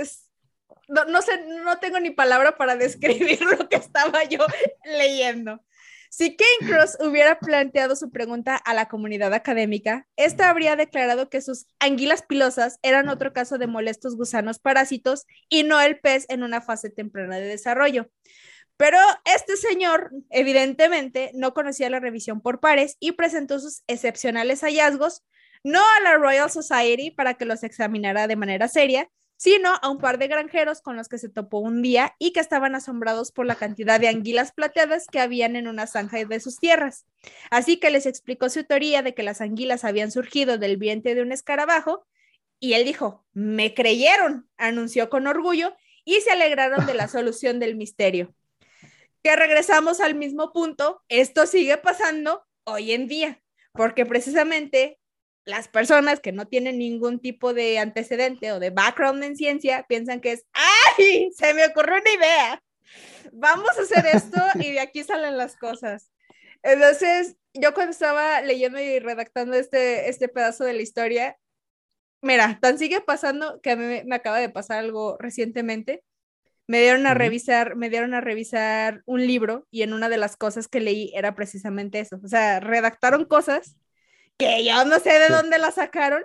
no, 0.88 1.06
no, 1.06 1.22
sé, 1.22 1.46
no 1.64 1.80
tengo 1.80 2.00
ni 2.00 2.12
palabra 2.12 2.58
para 2.58 2.76
describir 2.78 3.42
lo 3.42 3.68
que 3.70 3.78
estaba 3.78 4.24
yo 4.26 4.46
leyendo. 4.84 5.64
Si 6.14 6.36
Kane 6.36 6.70
Cross 6.70 6.98
hubiera 7.00 7.40
planteado 7.40 7.96
su 7.96 8.12
pregunta 8.12 8.58
a 8.58 8.74
la 8.74 8.90
comunidad 8.90 9.34
académica, 9.34 10.08
esta 10.18 10.50
habría 10.50 10.76
declarado 10.76 11.30
que 11.30 11.40
sus 11.40 11.68
anguilas 11.80 12.22
pilosas 12.22 12.80
eran 12.82 13.08
otro 13.08 13.32
caso 13.32 13.58
de 13.58 13.68
molestos 13.68 14.18
gusanos 14.18 14.60
parásitos 14.60 15.26
y 15.48 15.64
no 15.64 15.80
el 15.80 16.02
pez 16.02 16.26
en 16.28 16.44
una 16.44 16.60
fase 16.60 16.90
temprana 16.90 17.38
de 17.38 17.46
desarrollo. 17.46 18.10
Pero 18.82 18.98
este 19.26 19.58
señor, 19.58 20.10
evidentemente, 20.32 21.30
no 21.36 21.54
conocía 21.54 21.92
la 21.92 22.00
revisión 22.00 22.42
por 22.42 22.60
pares 22.60 22.98
y 23.00 23.12
presentó 23.12 23.60
sus 23.60 23.84
excepcionales 23.86 24.62
hallazgos 24.62 25.22
no 25.64 25.80
a 25.80 26.00
la 26.00 26.18
Royal 26.18 26.50
Society 26.50 27.12
para 27.12 27.36
que 27.36 27.46
los 27.46 27.62
examinara 27.62 28.26
de 28.26 28.36
manera 28.36 28.68
seria, 28.68 29.08
sino 29.38 29.70
a 29.84 29.88
un 29.88 30.00
par 30.00 30.18
de 30.18 30.28
granjeros 30.28 30.82
con 30.82 30.98
los 30.98 31.10
que 31.10 31.20
se 31.20 31.30
topó 31.30 31.60
un 31.60 31.84
día 31.84 32.16
y 32.18 32.34
que 32.34 32.40
estaban 32.40 32.74
asombrados 32.74 33.32
por 33.32 33.46
la 33.46 33.54
cantidad 33.54 34.00
de 34.00 34.08
anguilas 34.08 34.52
plateadas 34.52 35.06
que 35.06 35.20
habían 35.20 35.56
en 35.56 35.68
una 35.68 35.86
zanja 35.86 36.26
de 36.26 36.40
sus 36.40 36.58
tierras. 36.58 37.06
Así 37.52 37.78
que 37.78 37.92
les 37.92 38.08
explicó 38.08 38.50
su 38.50 38.64
teoría 38.64 39.04
de 39.04 39.14
que 39.14 39.22
las 39.22 39.42
anguilas 39.42 39.84
habían 39.84 40.10
surgido 40.12 40.58
del 40.58 40.78
vientre 40.78 41.14
de 41.14 41.22
un 41.22 41.32
escarabajo 41.32 42.08
y 42.60 42.74
él 42.74 42.86
dijo, 42.86 43.24
me 43.32 43.76
creyeron, 43.76 44.50
anunció 44.58 45.12
con 45.12 45.28
orgullo 45.28 45.76
y 46.04 46.22
se 46.22 46.32
alegraron 46.32 46.88
de 46.88 46.96
la 46.96 47.08
solución 47.08 47.60
del 47.60 47.76
misterio. 47.76 48.34
Que 49.24 49.36
regresamos 49.36 50.00
al 50.00 50.16
mismo 50.16 50.52
punto, 50.52 51.04
esto 51.08 51.46
sigue 51.46 51.78
pasando 51.78 52.44
hoy 52.64 52.92
en 52.92 53.08
día, 53.08 53.42
porque 53.74 54.06
precisamente 54.06 55.00
las 55.46 55.68
personas 55.68 56.20
que 56.20 56.32
no 56.32 56.48
tienen 56.48 56.78
ningún 56.78 57.20
tipo 57.20 57.54
de 57.54 57.80
antecedente 57.80 58.52
o 58.52 58.60
de 58.60 58.70
background 58.70 59.24
en 59.24 59.36
ciencia 59.36 59.86
piensan 59.88 60.22
que 60.22 60.34
es, 60.34 60.46
¡ay! 60.54 61.32
Se 61.36 61.54
me 61.54 61.66
ocurrió 61.66 61.96
una 61.96 62.12
idea. 62.12 62.64
Vamos 63.32 63.78
a 63.78 63.82
hacer 63.82 64.06
esto 64.06 64.38
y 64.56 64.72
de 64.72 64.80
aquí 64.80 65.04
salen 65.04 65.38
las 65.38 65.56
cosas. 65.56 66.12
Entonces, 66.64 67.38
yo 67.54 67.74
cuando 67.74 67.92
estaba 67.92 68.42
leyendo 68.42 68.80
y 68.80 69.00
redactando 69.00 69.56
este, 69.56 70.10
este 70.10 70.28
pedazo 70.28 70.64
de 70.64 70.74
la 70.74 70.82
historia, 70.82 71.38
mira, 72.22 72.60
tan 72.62 72.78
sigue 72.78 73.02
pasando 73.02 73.62
que 73.62 73.72
a 73.72 73.76
mí 73.76 74.04
me 74.06 74.16
acaba 74.16 74.40
de 74.40 74.50
pasar 74.50 74.80
algo 74.80 75.18
recientemente. 75.20 76.04
Me 76.72 76.80
dieron 76.80 77.06
a 77.06 77.14
revisar, 77.14 77.76
me 77.76 77.90
dieron 77.90 78.14
a 78.14 78.22
revisar 78.22 79.02
un 79.06 79.28
libro 79.28 79.68
y 79.72 79.82
en 79.82 79.92
una 79.92 80.08
de 80.08 80.16
las 80.16 80.38
cosas 80.38 80.70
que 80.70 80.80
leí 80.80 81.12
era 81.14 81.36
precisamente 81.36 82.00
eso. 82.00 82.18
O 82.24 82.30
sea, 82.30 82.62
redactaron 82.62 83.26
cosas 83.26 83.76
que 84.38 84.64
yo 84.64 84.86
no 84.86 84.98
sé 85.00 85.20
de 85.20 85.28
dónde 85.28 85.58
las 85.58 85.76
sacaron, 85.76 86.24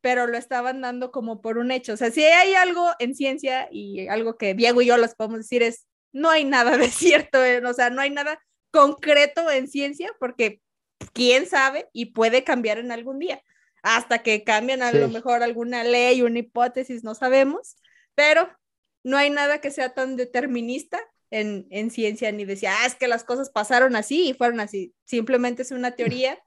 pero 0.00 0.28
lo 0.28 0.38
estaban 0.38 0.82
dando 0.82 1.10
como 1.10 1.40
por 1.40 1.58
un 1.58 1.72
hecho. 1.72 1.94
O 1.94 1.96
sea, 1.96 2.12
si 2.12 2.22
hay 2.22 2.54
algo 2.54 2.88
en 3.00 3.16
ciencia 3.16 3.68
y 3.72 4.06
algo 4.06 4.38
que 4.38 4.54
Diego 4.54 4.82
y 4.82 4.86
yo 4.86 4.96
les 4.98 5.16
podemos 5.16 5.38
decir 5.38 5.64
es, 5.64 5.88
no 6.12 6.30
hay 6.30 6.44
nada 6.44 6.76
de 6.78 6.90
cierto, 6.90 7.40
o 7.64 7.74
sea, 7.74 7.90
no 7.90 8.00
hay 8.00 8.10
nada 8.10 8.40
concreto 8.70 9.50
en 9.50 9.66
ciencia 9.66 10.12
porque 10.20 10.60
quién 11.12 11.46
sabe 11.46 11.88
y 11.92 12.12
puede 12.12 12.44
cambiar 12.44 12.78
en 12.78 12.92
algún 12.92 13.18
día. 13.18 13.42
Hasta 13.82 14.20
que 14.20 14.44
cambien 14.44 14.80
a 14.80 14.92
lo 14.92 15.08
mejor 15.08 15.42
alguna 15.42 15.82
ley, 15.82 16.22
una 16.22 16.38
hipótesis, 16.38 17.02
no 17.02 17.16
sabemos, 17.16 17.76
pero 18.14 18.48
no 19.08 19.16
hay 19.16 19.30
nada 19.30 19.58
que 19.58 19.70
sea 19.70 19.94
tan 19.94 20.16
determinista 20.16 21.00
en, 21.30 21.66
en 21.70 21.90
ciencia 21.90 22.30
ni 22.30 22.44
decía, 22.44 22.74
ah, 22.78 22.86
es 22.86 22.94
que 22.94 23.08
las 23.08 23.24
cosas 23.24 23.50
pasaron 23.50 23.96
así 23.96 24.28
y 24.28 24.34
fueron 24.34 24.60
así. 24.60 24.94
Simplemente 25.04 25.62
es 25.62 25.70
una 25.70 25.92
teoría, 25.92 26.38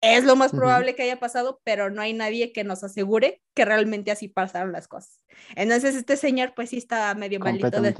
es 0.00 0.24
lo 0.24 0.34
más 0.34 0.50
probable 0.50 0.96
que 0.96 1.04
haya 1.04 1.20
pasado, 1.20 1.60
pero 1.62 1.90
no 1.90 2.02
hay 2.02 2.12
nadie 2.12 2.52
que 2.52 2.64
nos 2.64 2.82
asegure 2.82 3.40
que 3.54 3.64
realmente 3.64 4.10
así 4.10 4.26
pasaron 4.26 4.72
las 4.72 4.88
cosas. 4.88 5.20
Entonces 5.54 5.94
este 5.94 6.16
señor 6.16 6.54
pues 6.56 6.70
sí 6.70 6.78
está 6.78 7.14
medio 7.14 7.38
malito 7.38 7.80
de, 7.80 7.94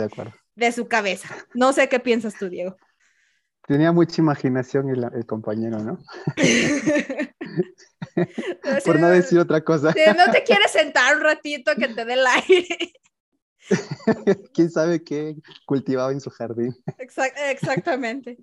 de, 0.56 0.72
su 0.72 0.88
cabeza. 0.88 1.28
No 1.54 1.72
sé 1.72 1.88
qué 1.88 2.00
piensas 2.00 2.34
tú, 2.36 2.48
Diego. 2.48 2.76
Tenía 3.68 3.92
mucha 3.92 4.20
imaginación 4.20 4.90
el, 4.90 5.04
el 5.14 5.26
compañero, 5.26 5.78
¿no? 5.78 5.98
Por 8.84 8.98
no 8.98 9.08
decir 9.08 9.38
otra 9.38 9.60
cosa. 9.62 9.94
no 10.16 10.32
te 10.32 10.42
quieres 10.42 10.72
sentar 10.72 11.16
un 11.16 11.22
ratito 11.22 11.72
que 11.76 11.86
te 11.86 12.04
dé 12.04 12.14
el 12.14 12.26
aire. 12.26 12.92
¿Quién 14.54 14.70
sabe 14.70 15.02
qué 15.02 15.36
cultivaba 15.66 16.12
en 16.12 16.20
su 16.20 16.30
jardín? 16.30 16.74
exactamente. 16.98 18.38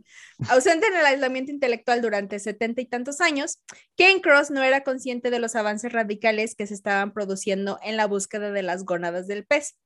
Ausente 0.49 0.87
en 0.87 0.95
el 0.95 1.05
aislamiento 1.05 1.51
intelectual 1.51 2.01
durante 2.01 2.39
setenta 2.39 2.81
y 2.81 2.85
tantos 2.85 3.21
años, 3.21 3.59
Kane 3.97 4.21
Cross 4.21 4.51
no 4.51 4.63
era 4.63 4.83
consciente 4.83 5.31
de 5.31 5.39
los 5.39 5.55
avances 5.55 5.91
radicales 5.91 6.55
que 6.55 6.67
se 6.67 6.73
estaban 6.73 7.13
produciendo 7.13 7.79
en 7.83 7.97
la 7.97 8.07
búsqueda 8.07 8.51
de 8.51 8.63
las 8.63 8.85
gónadas 8.85 9.27
del 9.27 9.45
pez. 9.45 9.77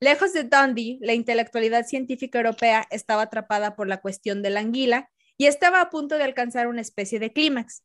Lejos 0.00 0.32
de 0.32 0.44
Dundee, 0.44 0.98
la 1.00 1.14
intelectualidad 1.14 1.86
científica 1.86 2.38
europea 2.38 2.86
estaba 2.90 3.22
atrapada 3.22 3.76
por 3.76 3.86
la 3.86 4.00
cuestión 4.00 4.42
de 4.42 4.50
la 4.50 4.60
anguila 4.60 5.10
y 5.36 5.46
estaba 5.46 5.80
a 5.80 5.90
punto 5.90 6.18
de 6.18 6.24
alcanzar 6.24 6.66
una 6.66 6.80
especie 6.80 7.18
de 7.18 7.32
clímax. 7.32 7.82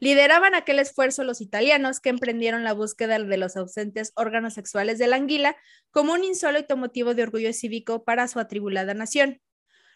Lideraban 0.00 0.54
aquel 0.54 0.78
esfuerzo 0.78 1.24
los 1.24 1.40
italianos 1.40 2.00
que 2.00 2.10
emprendieron 2.10 2.64
la 2.64 2.72
búsqueda 2.72 3.18
de 3.18 3.36
los 3.36 3.56
ausentes 3.56 4.12
órganos 4.16 4.54
sexuales 4.54 4.98
de 4.98 5.06
la 5.06 5.16
anguila 5.16 5.56
como 5.90 6.12
un 6.12 6.24
insólito 6.24 6.76
motivo 6.76 7.14
de 7.14 7.22
orgullo 7.22 7.52
cívico 7.52 8.04
para 8.04 8.28
su 8.28 8.38
atribulada 8.38 8.94
nación. 8.94 9.40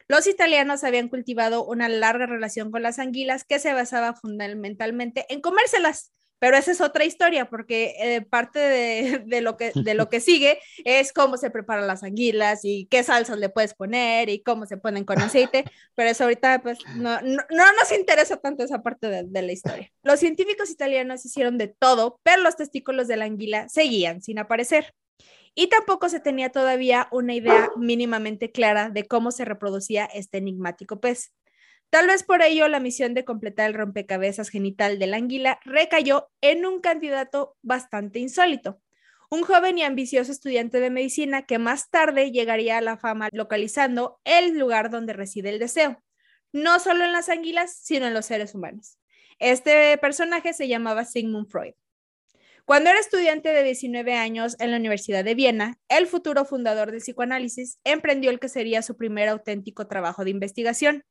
Los 0.08 0.26
italianos 0.26 0.84
habían 0.84 1.08
cultivado 1.08 1.66
una 1.66 1.88
larga 1.88 2.26
relación 2.26 2.70
con 2.70 2.82
las 2.82 2.98
anguilas 2.98 3.44
que 3.44 3.58
se 3.58 3.74
basaba 3.74 4.14
fundamentalmente 4.14 5.26
en 5.28 5.42
comérselas, 5.42 6.12
pero 6.38 6.57
esa 6.57 6.70
es 6.72 6.81
otra 6.81 7.05
historia, 7.05 7.48
porque 7.48 7.94
eh, 7.98 8.22
parte 8.22 8.59
de, 8.59 9.40
lo 9.40 9.57
que, 9.57 9.72
de 9.74 9.94
lo 9.94 10.09
que 10.09 10.20
sigue 10.20 10.59
es 10.85 11.12
cómo 11.12 11.37
se 11.37 11.51
preparan 11.51 11.87
las 11.87 12.03
anguilas 12.03 12.61
y 12.64 12.87
qué 12.90 13.03
salsas 13.03 13.38
le 13.38 13.48
puedes 13.48 13.74
poner 13.74 14.29
y 14.29 14.42
cómo 14.42 14.66
se 14.66 14.77
ponen 14.77 15.05
con 15.05 15.18
aceite, 15.18 15.64
pero 15.94 16.11
eso 16.11 16.24
ahorita 16.24 16.62
pues 16.62 16.79
no, 16.96 17.20
no, 17.20 17.42
nos 17.51 17.92
interesa 17.96 18.37
tanto 18.37 18.62
esa 18.64 18.83
parte 18.83 19.09
de, 19.09 19.42
la 19.42 19.53
historia. 19.53 19.90
Los 20.03 20.20
científicos 20.20 20.70
italianos 20.70 21.24
hicieron 21.24 21.59
de 21.59 21.68
todo, 21.68 22.20
pero 22.22 22.42
los 22.42 22.57
testículos 22.57 23.09
de 23.09 23.16
la 23.16 23.24
anguila 23.24 23.68
seguían 23.68 24.22
sin 24.22 24.38
aparecer. 24.38 24.94
Y 25.55 25.68
tampoco 25.68 26.09
se 26.09 26.20
tenía 26.20 26.51
todavía 26.51 27.09
una 27.11 27.35
idea 27.35 27.70
mínimamente 27.77 28.53
clara 28.53 28.90
de 28.90 29.07
cómo 29.07 29.33
se 29.33 29.44
reproducía 29.44 30.05
este 30.05 30.38
enigmático 30.38 31.01
pez. 31.01 31.33
Tal 31.90 32.07
vez 32.07 32.22
por 32.22 32.42
ello 32.42 32.68
la 32.68 32.81
misión 32.81 33.14
de 33.14 33.24
completar 33.24 33.68
el 33.68 33.74
rompecabezas 33.74 34.51
genital 34.51 34.98
de 34.98 35.07
la 35.07 35.16
anguila 35.16 35.59
recayó 35.64 36.31
en 36.42 36.66
un 36.66 36.81
candidato 36.81 37.57
bastante 37.62 38.18
insólito, 38.18 38.81
un 39.31 39.42
joven 39.42 39.79
y 39.79 39.85
ambicioso 39.85 40.31
estudiante 40.31 40.81
de 40.81 40.90
medicina 40.90 41.46
que 41.46 41.59
más 41.59 41.88
tarde 41.88 42.31
llegaría 42.31 42.77
a 42.77 42.83
la 42.83 42.98
fama 42.98 43.29
localizando 43.33 44.20
el 44.24 44.59
lugar 44.59 44.90
donde 44.90 45.14
reside 45.14 45.48
el 45.48 45.59
deseo, 45.59 46.03
no 46.53 46.79
solo 46.79 47.05
en 47.05 47.12
las 47.12 47.31
anguilas, 47.31 47.79
sino 47.83 48.07
en 48.07 48.14
los 48.14 48.27
seres 48.27 48.55
humanos. 48.55 48.98
Este 49.38 49.96
personaje 49.98 50.53
se 50.53 50.68
llamaba 50.68 51.05
Sigmund 51.07 51.48
Freud. 51.48 51.74
Cuando 52.66 52.90
era 52.90 53.01
estudiante 53.01 53.48
de 53.51 53.62
19 53.62 54.14
años 54.14 54.57
en 54.59 54.72
la 54.72 54.77
Universidad 54.77 55.24
de 55.24 55.35
Viena, 55.35 55.79
el 55.88 56.07
futuro 56.07 56.44
fundador 56.44 56.90
del 56.90 57.01
psicoanálisis 57.01 57.79
emprendió 57.83 58.31
el 58.31 58.40
que 58.40 58.51
sería 58.51 58.83
su 58.83 58.94
primer 58.94 59.31
auténtico 59.31 59.87
trabajo 59.87 60.22
de 60.22 60.31
investigación, 60.31 61.05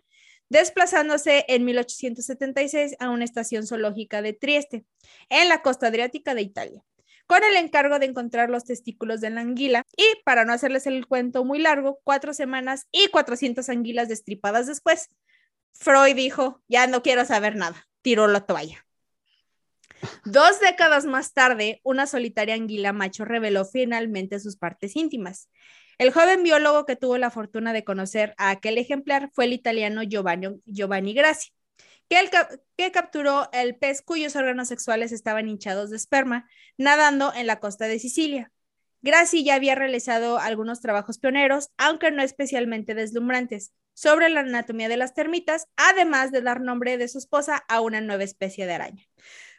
desplazándose 0.50 1.46
en 1.48 1.66
1876 1.66 2.96
a 3.00 3.10
una 3.10 3.26
estación 3.26 3.68
zoológica 3.68 4.22
de 4.22 4.34
Trieste, 4.34 4.86
en 5.30 5.50
la 5.50 5.62
costa 5.62 5.88
adriática 5.88 6.34
de 6.36 6.42
Italia, 6.42 6.84
con 7.26 7.44
el 7.44 7.56
encargo 7.58 8.00
de 8.00 8.06
encontrar 8.06 8.50
los 8.50 8.66
testículos 8.66 9.22
de 9.22 9.30
la 9.30 9.42
anguila 9.42 9.84
y, 9.96 10.06
para 10.24 10.46
no 10.46 10.54
hacerles 10.54 10.88
el 10.88 11.08
cuento 11.08 11.44
muy 11.44 11.60
largo, 11.60 12.00
cuatro 12.04 12.34
semanas 12.34 12.88
y 12.92 13.08
400 13.10 13.68
anguilas 13.70 14.08
destripadas 14.08 14.68
después, 14.68 15.10
Freud 15.74 16.16
dijo, 16.16 16.64
ya 16.68 16.88
no 16.88 17.04
quiero 17.04 17.26
saber 17.26 17.56
nada, 17.56 17.88
tiró 18.02 18.28
la 18.28 18.46
toalla. 18.46 18.88
Dos 20.26 20.60
décadas 20.60 21.06
más 21.06 21.34
tarde, 21.34 21.82
una 21.84 22.08
solitaria 22.08 22.56
anguila 22.56 22.94
macho 22.94 23.26
reveló 23.26 23.66
finalmente 23.66 24.40
sus 24.40 24.58
partes 24.58 24.96
íntimas. 24.96 25.50
El 25.98 26.12
joven 26.12 26.44
biólogo 26.44 26.86
que 26.86 26.96
tuvo 26.96 27.18
la 27.18 27.32
fortuna 27.32 27.74
de 27.74 27.84
conocer 27.84 28.36
a 28.38 28.52
aquel 28.52 28.78
ejemplar 28.78 29.32
fue 29.34 29.46
el 29.46 29.54
italiano 29.54 30.04
Giovanni, 30.04 30.62
Giovanni 30.66 31.14
Grassi, 31.14 31.50
que, 32.08 32.30
que 32.78 32.92
capturó 32.92 33.50
el 33.52 33.76
pez 33.76 34.02
cuyos 34.04 34.36
órganos 34.36 34.68
sexuales 34.68 35.12
estaban 35.12 35.50
hinchados 35.50 35.90
de 35.90 35.98
esperma, 35.98 36.48
nadando 36.78 37.34
en 37.34 37.48
la 37.48 37.60
costa 37.60 37.86
de 37.88 37.98
Sicilia. 38.00 38.52
Grassi 39.02 39.44
ya 39.44 39.56
había 39.56 39.74
realizado 39.74 40.38
algunos 40.38 40.82
trabajos 40.82 41.18
pioneros, 41.18 41.70
aunque 41.78 42.12
no 42.12 42.22
especialmente 42.22 42.94
deslumbrantes, 42.94 43.74
sobre 43.94 44.30
la 44.30 44.42
anatomía 44.42 44.90
de 44.90 44.98
las 44.98 45.16
termitas, 45.16 45.68
además 45.76 46.32
de 46.32 46.42
dar 46.44 46.62
nombre 46.62 47.00
de 47.00 47.08
su 47.08 47.18
esposa 47.18 47.64
a 47.68 47.82
una 47.82 48.02
nueva 48.02 48.24
especie 48.24 48.68
de 48.68 48.74
araña. 48.74 49.04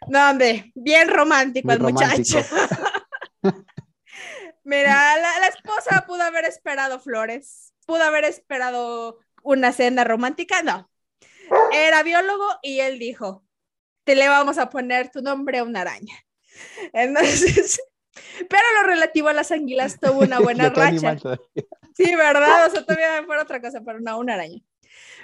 No, 0.06 0.30
hombre, 0.30 0.70
bien 0.76 1.08
romántico 1.08 1.72
el 1.72 1.80
muchacho. 1.80 2.38
Mira, 4.68 5.16
la, 5.16 5.48
esposa 5.48 6.04
pudo 6.06 6.22
haber 6.24 6.44
esperado 6.44 7.00
flores, 7.00 7.72
pudo 7.86 8.02
haber 8.02 8.24
esperado 8.24 9.18
una 9.42 9.72
cena 9.72 10.04
romántica, 10.04 10.62
no. 10.62 10.90
Era 11.72 12.02
biólogo 12.02 12.46
y 12.60 12.80
él 12.80 12.98
dijo, 12.98 13.46
te 14.04 14.14
le 14.14 14.28
vamos 14.28 14.58
a 14.58 14.68
poner 14.68 15.10
tu 15.10 15.22
nombre 15.22 15.56
a 15.56 15.64
una 15.64 15.80
araña. 15.80 16.14
Entonces, 16.92 17.80
pero 18.50 18.62
lo 18.78 18.88
relativo 18.88 19.28
a 19.28 19.32
las 19.32 19.52
anguilas 19.52 19.98
tuvo 19.98 20.18
una 20.18 20.38
buena 20.38 20.68
racha. 20.68 21.16
Sí, 21.94 22.14
¿verdad? 22.14 22.66
O 22.66 22.70
sea, 22.70 22.84
todavía 22.84 23.24
fue 23.24 23.38
otra 23.38 23.62
cosa, 23.62 23.80
pero 23.82 24.00
no, 24.00 24.18
una 24.18 24.34
araña. 24.34 24.60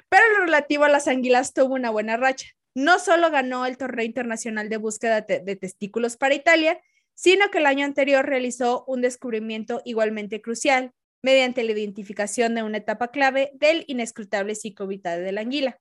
Pero 0.09 0.25
lo 0.39 0.47
relativo 0.47 0.85
a 0.85 0.89
las 0.89 1.07
anguilas 1.07 1.53
tuvo 1.53 1.75
una 1.75 1.91
buena 1.91 2.17
racha. 2.17 2.47
No 2.73 2.99
solo 2.99 3.31
ganó 3.31 3.67
el 3.67 3.77
torneo 3.77 4.07
internacional 4.07 4.71
de 4.71 4.79
búsqueda 4.79 5.21
de 5.21 5.57
testículos 5.57 6.17
para 6.17 6.35
Italia, 6.35 6.81
sino 7.15 7.51
que 7.51 7.59
el 7.59 7.67
año 7.67 7.85
anterior 7.85 8.27
realizó 8.27 8.85
un 8.87 9.01
descubrimiento 9.01 9.81
igualmente 9.85 10.41
crucial 10.43 10.93
mediante 11.23 11.65
la 11.65 11.73
identificación 11.73 12.55
de 12.55 12.63
una 12.63 12.79
etapa 12.79 13.09
clave 13.09 13.51
del 13.55 13.85
inescrutable 13.87 14.55
ciclo 14.55 14.87
vital 14.87 15.25
de 15.25 15.33
la 15.33 15.41
anguila. 15.41 15.81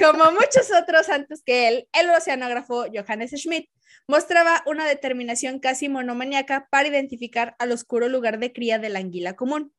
Como 0.00 0.32
muchos 0.32 0.72
otros 0.72 1.08
antes 1.08 1.42
que 1.44 1.68
él, 1.68 1.88
el 1.92 2.10
oceanógrafo 2.10 2.86
Johannes 2.92 3.32
Schmidt 3.32 3.68
mostraba 4.08 4.62
una 4.66 4.86
determinación 4.86 5.60
casi 5.60 5.88
monomaníaca 5.88 6.66
para 6.70 6.88
identificar 6.88 7.54
al 7.58 7.72
oscuro 7.72 8.08
lugar 8.08 8.38
de 8.38 8.52
cría 8.52 8.78
de 8.78 8.88
la 8.88 8.98
anguila 8.98 9.36
común. 9.36 9.72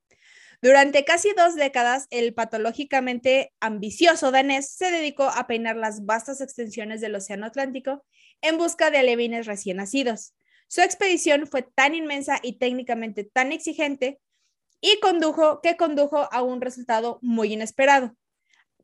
Durante 0.62 1.06
casi 1.06 1.34
dos 1.38 1.56
décadas, 1.56 2.08
el 2.10 2.34
patológicamente 2.34 3.54
ambicioso 3.60 4.32
danés 4.32 4.72
se 4.72 4.90
dedicó 4.90 5.26
a 5.26 5.46
peinar 5.46 5.76
las 5.76 6.06
vastas 6.06 6.42
extensiones 6.42 7.00
del 7.00 7.16
Océano 7.16 7.46
Atlántico 7.46 8.04
en 8.42 8.58
busca 8.58 8.90
de 8.90 8.98
alevines 8.98 9.46
recién 9.46 9.78
nacidos. 9.78 10.34
Su 10.68 10.82
expedición 10.82 11.48
fue 11.48 11.62
tan 11.62 11.96
inmensa 11.96 12.40
y 12.44 12.60
técnicamente 12.60 13.24
tan 13.24 13.52
exigente 13.52 14.20
y 14.82 15.00
condujo 15.00 15.62
que 15.62 15.78
condujo 15.78 16.28
a 16.32 16.42
un 16.42 16.62
resultado 16.62 17.20
muy 17.22 17.54
inesperado, 17.54 18.16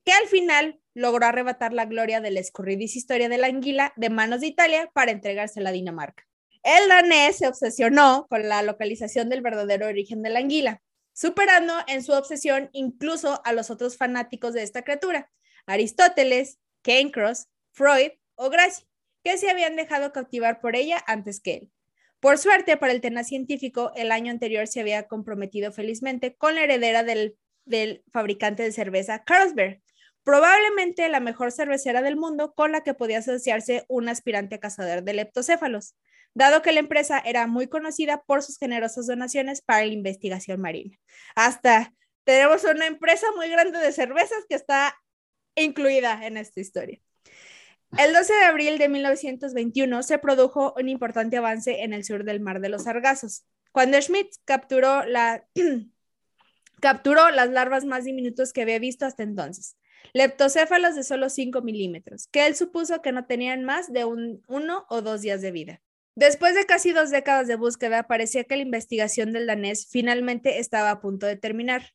que 0.03 0.11
al 0.11 0.27
final 0.27 0.79
logró 0.93 1.25
arrebatar 1.25 1.73
la 1.73 1.85
gloria 1.85 2.21
de 2.21 2.31
la 2.31 2.39
escurridiza 2.39 2.97
historia 2.97 3.29
de 3.29 3.37
la 3.37 3.47
anguila 3.47 3.93
de 3.95 4.09
manos 4.09 4.41
de 4.41 4.47
Italia 4.47 4.89
para 4.93 5.11
entregársela 5.11 5.69
a 5.69 5.73
Dinamarca. 5.73 6.25
El 6.63 6.87
danés 6.87 7.37
se 7.37 7.47
obsesionó 7.47 8.27
con 8.29 8.47
la 8.47 8.61
localización 8.63 9.29
del 9.29 9.41
verdadero 9.41 9.87
origen 9.87 10.21
de 10.21 10.29
la 10.29 10.39
anguila, 10.39 10.81
superando 11.13 11.73
en 11.87 12.03
su 12.03 12.13
obsesión 12.13 12.69
incluso 12.71 13.41
a 13.43 13.53
los 13.53 13.69
otros 13.69 13.97
fanáticos 13.97 14.53
de 14.53 14.63
esta 14.63 14.83
criatura, 14.83 15.29
Aristóteles, 15.65 16.59
Cairncross, 16.81 17.47
Freud 17.71 18.11
o 18.35 18.49
Gracie, 18.49 18.85
que 19.23 19.37
se 19.37 19.49
habían 19.49 19.75
dejado 19.75 20.11
cautivar 20.11 20.59
por 20.61 20.75
ella 20.75 21.03
antes 21.07 21.39
que 21.39 21.53
él. 21.55 21.71
Por 22.19 22.37
suerte 22.37 22.77
para 22.77 22.93
el 22.93 23.01
tenaz 23.01 23.27
científico, 23.27 23.91
el 23.95 24.11
año 24.11 24.31
anterior 24.31 24.67
se 24.67 24.79
había 24.79 25.07
comprometido 25.07 25.71
felizmente 25.73 26.35
con 26.35 26.55
la 26.55 26.63
heredera 26.63 27.03
del, 27.03 27.37
fabricante 28.11 28.63
de 28.63 28.71
cerveza 28.71 29.23
Carlsberg, 29.25 29.81
probablemente 30.23 31.09
la 31.09 31.19
mejor 31.19 31.51
cervecera 31.51 32.01
del 32.01 32.15
mundo 32.15 32.53
con 32.53 32.71
la 32.71 32.81
que 32.81 32.93
podía 32.93 33.17
asociarse 33.17 33.83
un 33.89 34.07
aspirante 34.07 34.59
cazador 34.59 35.03
de 35.03 35.13
leptocéfalos, 35.13 35.95
dado 36.33 36.61
que 36.61 36.71
la 36.71 36.79
empresa 36.79 37.19
era 37.19 37.45
muy 37.47 37.67
conocida 37.67 38.23
por 38.25 38.41
sus 38.41 38.57
generosas 38.57 39.07
donaciones 39.07 39.61
para 39.61 39.85
la 39.85 39.91
investigación 39.91 40.61
marina. 40.61 40.97
Hasta 41.35 41.93
tenemos 42.23 42.63
una 42.63 42.87
empresa 42.87 43.27
muy 43.35 43.49
grande 43.49 43.79
de 43.79 43.91
cervezas 43.91 44.45
que 44.47 44.55
está 44.55 44.97
incluida 45.55 46.25
en 46.25 46.37
esta 46.37 46.61
historia. 46.61 47.01
El 47.95 48.11
12 48.11 48.33
de 48.33 48.45
abril 48.45 48.77
de 48.79 48.89
1921 48.89 50.01
se 50.01 50.17
produjo 50.17 50.73
un 50.75 50.89
importante 50.89 51.37
avance 51.37 51.83
en 51.83 51.93
el 51.93 52.03
sur 52.03 52.23
del 52.23 52.39
Mar 52.39 52.59
de 52.59 52.69
los 52.69 52.83
Sargazos, 52.83 53.45
cuando 53.71 54.01
Schmidt 54.01 54.29
capturó, 54.45 55.05
la, 55.05 55.45
capturó 56.81 57.29
las 57.29 57.51
larvas 57.51 57.85
más 57.85 58.03
diminutas 58.03 58.51
que 58.51 58.63
había 58.63 58.79
visto 58.79 59.05
hasta 59.05 59.21
entonces, 59.21 59.77
leptocéfalos 60.13 60.95
de 60.95 61.03
solo 61.03 61.29
5 61.29 61.61
milímetros, 61.61 62.27
que 62.27 62.47
él 62.47 62.55
supuso 62.55 63.03
que 63.03 63.11
no 63.11 63.25
tenían 63.25 63.63
más 63.63 63.93
de 63.93 64.05
un, 64.05 64.41
uno 64.47 64.87
o 64.89 65.03
dos 65.03 65.21
días 65.21 65.41
de 65.41 65.51
vida. 65.51 65.81
Después 66.15 66.55
de 66.55 66.65
casi 66.65 66.93
dos 66.93 67.11
décadas 67.11 67.47
de 67.47 67.57
búsqueda, 67.57 68.07
parecía 68.07 68.43
que 68.43 68.55
la 68.55 68.63
investigación 68.63 69.33
del 69.33 69.45
danés 69.45 69.87
finalmente 69.87 70.57
estaba 70.59 70.89
a 70.89 70.99
punto 70.99 71.27
de 71.27 71.35
terminar. 71.35 71.93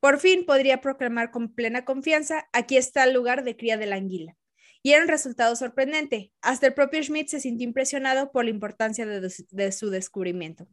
Por 0.00 0.18
fin 0.18 0.46
podría 0.46 0.80
proclamar 0.80 1.30
con 1.30 1.54
plena 1.54 1.84
confianza, 1.84 2.48
aquí 2.54 2.78
está 2.78 3.04
el 3.04 3.12
lugar 3.12 3.44
de 3.44 3.56
cría 3.58 3.76
de 3.76 3.86
la 3.86 3.96
anguila 3.96 4.36
y 4.84 4.92
era 4.92 5.02
un 5.02 5.08
resultado 5.08 5.56
sorprendente. 5.56 6.30
Hasta 6.42 6.66
el 6.66 6.74
propio 6.74 7.02
Schmidt 7.02 7.28
se 7.28 7.40
sintió 7.40 7.66
impresionado 7.66 8.30
por 8.30 8.44
la 8.44 8.50
importancia 8.50 9.06
de, 9.06 9.72
su 9.72 9.88
descubrimiento. 9.88 10.68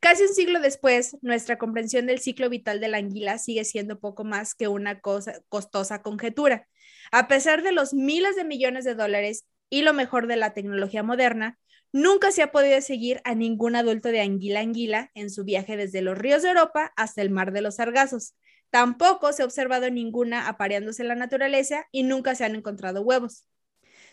Casi 0.00 0.22
un 0.22 0.34
siglo 0.34 0.58
después, 0.60 1.18
nuestra 1.20 1.58
comprensión 1.58 2.06
del 2.06 2.18
ciclo 2.18 2.48
vital 2.48 2.80
de 2.80 2.88
la 2.88 2.96
anguila 2.96 3.36
sigue 3.36 3.66
siendo 3.66 4.00
poco 4.00 4.24
más 4.24 4.54
que 4.54 4.68
una 4.68 5.00
cosa, 5.00 5.42
costosa 5.50 6.00
conjetura. 6.00 6.66
A 7.12 7.28
pesar 7.28 7.62
de 7.62 7.72
los 7.72 7.92
miles 7.92 8.36
de 8.36 8.44
millones 8.44 8.86
de 8.86 8.94
dólares 8.94 9.46
y 9.68 9.82
lo 9.82 9.92
mejor 9.92 10.26
de 10.26 10.36
la 10.36 10.54
tecnología 10.54 11.02
moderna, 11.02 11.58
nunca 11.92 12.32
se 12.32 12.42
ha 12.42 12.52
podido 12.52 12.80
seguir 12.80 13.20
a 13.24 13.34
ningún 13.34 13.76
adulto 13.76 14.08
de 14.08 14.22
anguila 14.22 14.60
anguila 14.60 15.10
en 15.14 15.28
su 15.28 15.44
viaje 15.44 15.76
desde 15.76 16.00
los 16.00 16.16
ríos 16.16 16.42
de 16.42 16.48
Europa 16.48 16.94
hasta 16.96 17.20
el 17.20 17.28
mar 17.28 17.52
de 17.52 17.60
los 17.60 17.76
Sargazos. 17.76 18.34
Tampoco 18.76 19.32
se 19.32 19.40
ha 19.40 19.46
observado 19.46 19.88
ninguna 19.88 20.48
apareándose 20.48 21.00
en 21.00 21.08
la 21.08 21.14
naturaleza 21.14 21.86
y 21.92 22.02
nunca 22.02 22.34
se 22.34 22.44
han 22.44 22.54
encontrado 22.54 23.00
huevos. 23.00 23.46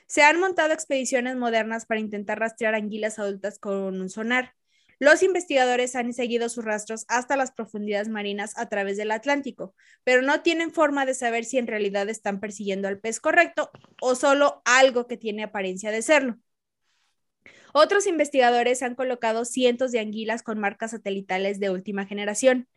Se 0.08 0.22
han 0.22 0.40
montado 0.40 0.72
expediciones 0.72 1.36
modernas 1.36 1.86
para 1.86 2.00
intentar 2.00 2.40
rastrear 2.40 2.74
anguilas 2.74 3.20
adultas 3.20 3.60
con 3.60 4.00
un 4.00 4.10
sonar. 4.10 4.54
Los 5.00 5.22
investigadores 5.22 5.98
han 5.98 6.14
seguido 6.14 6.48
sus 6.48 6.64
rastros 6.64 7.04
hasta 7.10 7.36
las 7.36 7.52
profundidades 7.52 8.08
marinas 8.08 8.58
a 8.58 8.70
través 8.70 8.96
del 8.96 9.12
Atlántico, 9.12 9.76
pero 10.06 10.22
no 10.22 10.44
tienen 10.44 10.72
forma 10.72 11.06
de 11.06 11.14
saber 11.14 11.44
si 11.44 11.58
en 11.58 11.68
realidad 11.68 12.08
están 12.08 12.40
persiguiendo 12.40 12.88
al 12.88 13.02
pez 13.02 13.20
correcto 13.20 13.70
o 14.00 14.16
solo 14.16 14.62
algo 14.64 15.08
que 15.08 15.18
tiene 15.18 15.44
apariencia 15.44 15.92
de 15.92 16.02
serlo. 16.02 16.38
Otros 17.74 18.08
investigadores 18.08 18.82
han 18.82 18.96
colocado 18.96 19.44
cientos 19.44 19.92
de 19.92 20.00
anguilas 20.00 20.42
con 20.42 20.58
marcas 20.58 20.92
satelitales 20.92 21.60
de 21.60 21.70
última 21.70 22.06
generación. 22.06 22.70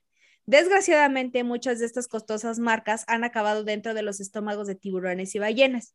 Desgraciadamente, 0.47 1.43
muchas 1.43 1.81
de 1.81 1.87
estas 1.87 2.07
costosas 2.07 2.61
marcas 2.61 3.05
han 3.09 3.25
acabado 3.25 3.65
dentro 3.65 3.95
de 3.95 4.03
los 4.03 4.21
estómagos 4.21 4.69
de 4.69 4.77
tiburones 4.77 5.35
y 5.35 5.41
ballenas, 5.41 5.95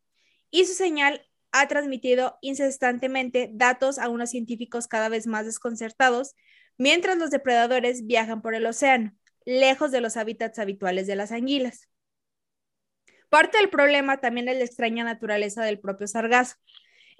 y 0.50 0.66
su 0.66 0.74
señal 0.74 1.26
ha 1.52 1.68
transmitido 1.68 2.38
incesantemente 2.42 3.50
datos 3.52 3.98
a 3.98 4.08
unos 4.10 4.30
científicos 4.30 4.88
cada 4.88 5.08
vez 5.08 5.26
más 5.26 5.46
desconcertados, 5.46 6.34
mientras 6.76 7.16
los 7.16 7.30
depredadores 7.30 8.06
viajan 8.06 8.42
por 8.42 8.54
el 8.54 8.66
océano, 8.66 9.14
lejos 9.46 9.90
de 9.90 10.02
los 10.02 10.18
hábitats 10.18 10.58
habituales 10.58 11.06
de 11.06 11.16
las 11.16 11.32
anguilas. 11.32 11.88
Parte 13.30 13.56
del 13.56 13.70
problema 13.70 14.18
también 14.20 14.48
es 14.48 14.58
la 14.58 14.64
extraña 14.64 15.04
naturaleza 15.04 15.64
del 15.64 15.80
propio 15.80 16.06
sargazo. 16.06 16.56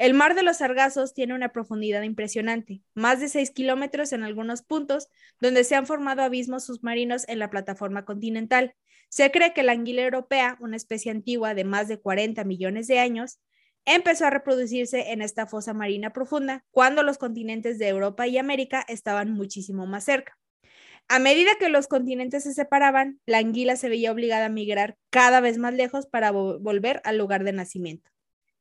El 0.03 0.15
mar 0.15 0.35
de 0.35 0.43
los 0.43 0.57
Sargazos 0.57 1.15
tiene 1.15 1.33
una 1.33 1.53
profundidad 1.53 2.03
impresionante, 2.03 2.83
más 2.93 3.21
de 3.21 3.29
6 3.29 3.53
kilómetros 3.53 4.13
en 4.13 4.25
algunos 4.25 4.63
puntos, 4.63 5.07
donde 5.41 5.63
se 5.63 5.77
han 5.77 5.87
formado 5.87 6.23
abismos 6.23 6.65
submarinos 6.65 7.23
en 7.29 7.39
la 7.39 7.51
plataforma 7.51 8.05
continental. 8.05 8.75
Se 9.09 9.31
cree 9.31 9.53
que 9.53 9.63
la 9.63 9.71
anguila 9.71 10.03
europea, 10.03 10.57
una 10.59 10.75
especie 10.75 11.13
antigua 11.13 11.55
de 11.55 11.63
más 11.63 11.87
de 11.87 12.01
40 12.01 12.43
millones 12.43 12.89
de 12.89 12.99
años, 12.99 13.39
empezó 13.85 14.27
a 14.27 14.31
reproducirse 14.31 15.13
en 15.13 15.23
esta 15.23 15.47
fosa 15.47 15.73
marina 15.73 16.13
profunda 16.13 16.65
cuando 16.73 17.05
los 17.05 17.17
continentes 17.17 17.79
de 17.79 17.87
Europa 17.87 18.27
y 18.27 18.39
América 18.39 18.85
estaban 18.89 19.31
muchísimo 19.31 19.87
más 19.87 20.03
cerca. 20.03 20.37
A 21.07 21.21
medida 21.21 21.53
que 21.61 21.69
los 21.69 21.87
continentes 21.87 22.43
se 22.43 22.55
separaban, 22.55 23.21
la 23.25 23.39
anguila 23.39 23.77
se 23.77 23.89
veía 23.89 24.11
obligada 24.11 24.47
a 24.47 24.49
migrar 24.49 24.97
cada 25.11 25.41
vez 25.41 25.59
más 25.59 25.75
lejos 25.75 26.07
para 26.07 26.33
volver 26.33 27.01
al 27.05 27.19
lugar 27.19 27.45
de 27.45 27.53
nacimiento. 27.53 28.12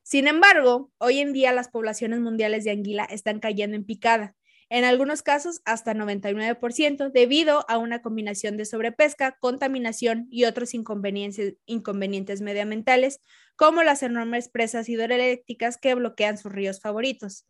Sin 0.03 0.27
embargo, 0.27 0.91
hoy 0.97 1.19
en 1.19 1.33
día 1.33 1.51
las 1.51 1.69
poblaciones 1.69 2.19
mundiales 2.19 2.63
de 2.63 2.71
anguila 2.71 3.05
están 3.05 3.39
cayendo 3.39 3.75
en 3.75 3.85
picada, 3.85 4.35
en 4.71 4.85
algunos 4.85 5.21
casos 5.21 5.61
hasta 5.65 5.93
99%, 5.93 7.11
debido 7.11 7.65
a 7.69 7.77
una 7.77 8.01
combinación 8.01 8.55
de 8.55 8.63
sobrepesca, 8.63 9.37
contaminación 9.41 10.27
y 10.31 10.45
otros 10.45 10.73
inconvenientes, 10.73 12.41
medioambientales, 12.41 13.19
como 13.57 13.83
las 13.83 14.01
enormes 14.01 14.47
presas 14.47 14.87
hidroeléctricas 14.87 15.77
que 15.77 15.93
bloquean 15.93 16.37
sus 16.37 16.53
ríos 16.53 16.79
favoritos. 16.79 17.45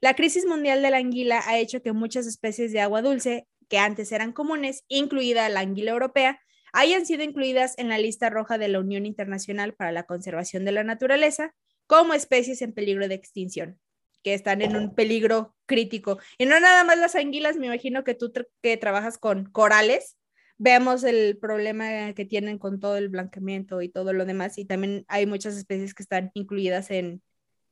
La 0.00 0.14
crisis 0.14 0.46
mundial 0.46 0.82
de 0.82 0.90
la 0.90 0.96
anguila 0.96 1.40
ha 1.46 1.58
hecho 1.58 1.80
que 1.80 1.92
muchas 1.92 2.26
especies 2.26 2.72
de 2.72 2.80
agua 2.80 3.02
dulce, 3.02 3.46
que 3.68 3.78
antes 3.78 4.10
eran 4.10 4.32
comunes, 4.32 4.82
incluida 4.88 5.48
la 5.48 5.60
anguila 5.60 5.92
europea, 5.92 6.40
hayan 6.72 7.06
sido 7.06 7.22
incluidas 7.22 7.78
en 7.78 7.88
la 7.88 7.98
lista 7.98 8.30
roja 8.30 8.58
de 8.58 8.66
la 8.66 8.80
Unión 8.80 9.06
Internacional 9.06 9.74
para 9.74 9.92
la 9.92 10.02
Conservación 10.02 10.64
de 10.64 10.72
la 10.72 10.82
Naturaleza, 10.82 11.54
como 11.86 12.14
especies 12.14 12.62
en 12.62 12.72
peligro 12.72 13.08
de 13.08 13.14
extinción, 13.14 13.78
que 14.22 14.34
están 14.34 14.62
en 14.62 14.76
un 14.76 14.94
peligro 14.94 15.54
crítico. 15.66 16.18
Y 16.38 16.46
no 16.46 16.58
nada 16.60 16.84
más 16.84 16.98
las 16.98 17.14
anguilas, 17.14 17.56
me 17.56 17.66
imagino 17.66 18.04
que 18.04 18.14
tú 18.14 18.32
que 18.62 18.76
trabajas 18.76 19.18
con 19.18 19.44
corales, 19.44 20.16
vemos 20.56 21.04
el 21.04 21.36
problema 21.38 22.12
que 22.14 22.24
tienen 22.24 22.58
con 22.58 22.80
todo 22.80 22.96
el 22.96 23.08
blanqueamiento 23.08 23.82
y 23.82 23.88
todo 23.88 24.12
lo 24.12 24.24
demás, 24.24 24.56
y 24.58 24.64
también 24.64 25.04
hay 25.08 25.26
muchas 25.26 25.56
especies 25.56 25.94
que 25.94 26.02
están 26.02 26.30
incluidas 26.34 26.90
en, 26.90 27.22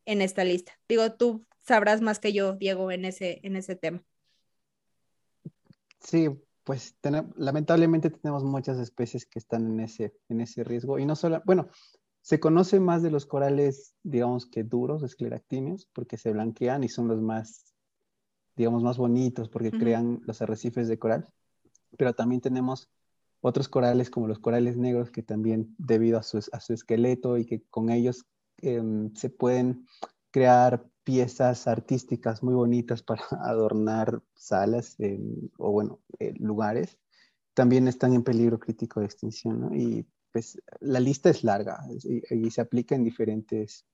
en 0.05 0.21
esta 0.21 0.45
lista. 0.45 0.73
Digo, 0.89 1.13
tú 1.15 1.47
sabrás 1.63 2.01
más 2.01 2.19
que 2.19 2.33
yo, 2.33 2.55
Diego, 2.55 2.91
en 2.91 3.05
ese, 3.05 3.41
en 3.45 3.57
ese 3.57 3.77
tema. 3.77 4.03
Sí, 6.01 6.29
pues 6.65 6.97
lamentablemente 7.37 8.11
tenemos 8.11 8.45
muchas 8.45 8.79
especies 8.79 9.27
que 9.27 9.39
están 9.39 9.67
en 9.67 9.81
ese, 9.81 10.15
en 10.29 10.41
ese 10.41 10.65
riesgo. 10.65 10.99
Y 10.99 11.07
no 11.07 11.17
solo, 11.17 11.43
bueno, 11.45 11.69
se 12.23 12.39
conoce 12.39 12.79
más 12.79 13.03
de 13.03 13.11
los 13.11 13.27
corales, 13.27 13.95
digamos 14.05 14.47
que 14.47 14.63
duros, 14.63 15.03
escleractíneos, 15.03 15.89
porque 15.93 16.17
se 16.17 16.33
blanquean 16.33 16.85
y 16.85 16.89
son 16.89 17.09
los 17.09 17.21
más, 17.21 17.75
digamos, 18.57 18.85
más 18.85 18.97
bonitos 18.97 19.49
porque 19.49 19.73
crean 19.73 20.21
los 20.25 20.41
arrecifes 20.41 20.87
de 20.87 21.01
coral. 21.01 21.27
Pero 21.99 22.15
también 22.15 22.41
tenemos 22.41 22.89
otros 23.41 23.69
corales 23.69 24.09
como 24.09 24.29
los 24.29 24.39
corales 24.39 24.77
negros 24.77 25.11
que 25.11 25.25
también 25.25 25.75
debido 25.79 26.17
a 26.17 26.23
su, 26.23 26.39
a 26.53 26.61
su 26.61 26.73
esqueleto 26.73 27.39
y 27.39 27.45
que 27.45 27.63
con 27.65 27.91
ellos 27.91 28.25
em, 28.59 29.13
se 29.17 29.29
pueden 29.29 29.85
crear 30.31 30.87
piezas 31.03 31.67
artísticas 31.67 32.45
muy 32.45 32.55
bonitas 32.55 33.03
para 33.03 33.23
adornar 33.43 34.23
salas 34.35 34.97
o 35.59 35.73
bueno, 35.73 35.99
eh, 36.21 36.35
lugares, 36.39 36.99
también 37.53 37.89
están 37.89 38.15
en 38.15 38.23
peligro 38.23 38.61
crítico 38.61 39.01
de 39.01 39.07
extinción, 39.07 39.61
¿no? 39.61 39.75
Y 39.75 40.07
pues 40.33 40.61
la 40.81 41.01
lista 41.01 41.31
es 41.31 41.45
larga 41.45 41.81
y, 41.91 42.51
se 42.51 42.61
aplica 42.61 42.95
en 42.95 43.05
diferentes 43.05 43.85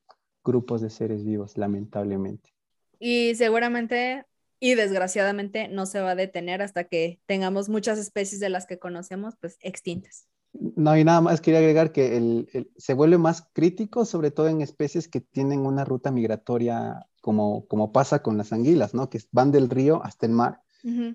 grupos 0.45 0.81
de 0.81 0.91
seres 0.91 1.25
vivos, 1.25 1.59
lamentablemente. 1.59 2.51
Y 2.99 3.35
seguramente 3.35 4.25
y 4.61 4.75
desgraciadamente 4.75 5.69
no 5.69 5.87
se 5.87 6.01
va 6.01 6.13
a 6.13 6.17
detener 6.17 6.63
hasta 6.63 6.85
que 6.85 7.21
tengamos 7.27 7.69
muchas 7.69 7.99
especies 7.99 8.41
de 8.41 8.49
las 8.49 8.67
que 8.67 8.79
conocemos 8.79 9.35
pues 9.41 9.57
extintas. 9.61 10.27
No, 10.53 10.97
y 10.97 11.05
nada 11.05 11.21
más 11.21 11.41
quería 11.41 11.61
agregar 11.61 11.93
que 11.93 12.17
el, 12.17 12.71
se 12.77 12.95
vuelve 12.95 13.19
más 13.19 13.47
crítico, 13.53 14.05
sobre 14.05 14.31
todo 14.31 14.49
en 14.49 14.61
especies 14.61 15.07
que 15.07 15.21
tienen 15.21 15.61
una 15.61 15.85
ruta 15.85 16.11
migratoria 16.11 17.07
como, 17.21 17.67
como 17.67 17.93
pasa 17.93 18.23
con 18.23 18.39
las 18.39 18.53
anguilas, 18.53 18.95
¿no? 18.95 19.11
Que 19.11 19.21
van 19.31 19.53
del 19.53 19.69
río 19.69 20.03
hasta 20.05 20.27
el 20.27 20.33
mar. 20.33 20.63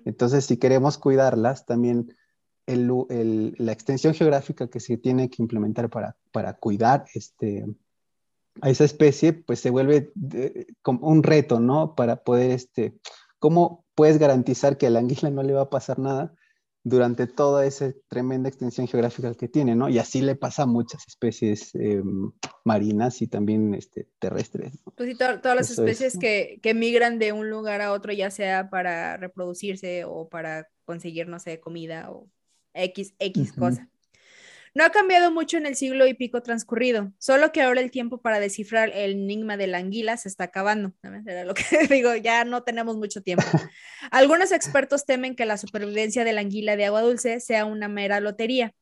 Entonces, 0.04 0.44
si 0.44 0.58
queremos 0.58 0.98
cuidarlas, 0.98 1.66
también 1.66 2.14
la 2.66 3.72
extensión 3.72 4.14
geográfica 4.14 4.68
que 4.68 4.80
se 4.80 4.96
tiene 4.96 5.28
que 5.28 5.42
implementar 5.42 5.90
para, 5.90 6.16
para 6.32 6.54
cuidar 6.54 7.04
este, 7.14 7.66
a 8.60 8.70
esa 8.70 8.84
especie, 8.84 9.32
pues 9.32 9.60
se 9.60 9.70
vuelve 9.70 10.12
como 10.82 11.08
un 11.08 11.22
reto, 11.22 11.60
¿no? 11.60 11.94
Para 11.94 12.22
poder, 12.22 12.50
este, 12.52 12.94
¿cómo 13.38 13.84
puedes 13.94 14.18
garantizar 14.18 14.76
que 14.78 14.86
a 14.86 14.90
la 14.90 15.00
anguila 15.00 15.30
no 15.30 15.42
le 15.42 15.52
va 15.52 15.62
a 15.62 15.70
pasar 15.70 15.98
nada 15.98 16.34
durante 16.86 17.26
toda 17.26 17.64
esa 17.64 17.92
tremenda 18.08 18.50
extensión 18.50 18.86
geográfica 18.86 19.34
que 19.34 19.48
tiene, 19.48 19.74
¿no? 19.74 19.88
Y 19.88 19.98
así 19.98 20.20
le 20.20 20.36
pasa 20.36 20.64
a 20.64 20.66
muchas 20.66 21.02
especies 21.08 21.74
em, 21.74 22.30
marinas 22.62 23.22
y 23.22 23.26
también 23.26 23.74
este, 23.74 24.06
terrestres. 24.18 24.74
Pues 24.94 25.08
sí, 25.08 25.16
todas 25.16 25.56
las 25.56 25.70
especies 25.70 26.18
que, 26.18 26.60
que 26.62 26.74
migran 26.74 27.18
de 27.18 27.32
un 27.32 27.48
lugar 27.48 27.80
a 27.80 27.92
otro, 27.92 28.12
ya 28.12 28.30
sea 28.30 28.68
para 28.68 29.16
reproducirse 29.16 30.04
o 30.04 30.28
para 30.28 30.68
conseguir, 30.84 31.26
no 31.26 31.38
sé, 31.38 31.58
comida 31.58 32.10
o 32.10 32.28
X, 32.74 33.14
X 33.18 33.52
cosa. 33.52 33.88
No 34.76 34.84
ha 34.84 34.90
cambiado 34.90 35.30
mucho 35.30 35.56
en 35.56 35.66
el 35.66 35.76
siglo 35.76 36.04
y 36.08 36.14
pico 36.14 36.42
transcurrido, 36.42 37.12
solo 37.18 37.52
que 37.52 37.62
ahora 37.62 37.80
el 37.80 37.92
tiempo 37.92 38.20
para 38.20 38.40
descifrar 38.40 38.90
el 38.92 39.12
enigma 39.12 39.56
de 39.56 39.68
la 39.68 39.78
anguila 39.78 40.16
se 40.16 40.28
está 40.28 40.44
acabando. 40.44 40.92
Era 41.26 41.44
lo 41.44 41.54
que 41.54 41.62
digo, 41.88 42.16
ya 42.16 42.44
no 42.44 42.64
tenemos 42.64 42.96
mucho 42.96 43.22
tiempo. 43.22 43.44
Algunos 44.10 44.50
expertos 44.50 45.06
temen 45.06 45.36
que 45.36 45.46
la 45.46 45.58
supervivencia 45.58 46.24
de 46.24 46.32
la 46.32 46.40
anguila 46.40 46.76
de 46.76 46.86
agua 46.86 47.02
dulce 47.02 47.38
sea 47.38 47.66
una 47.66 47.86
mera 47.86 48.18
lotería. 48.18 48.74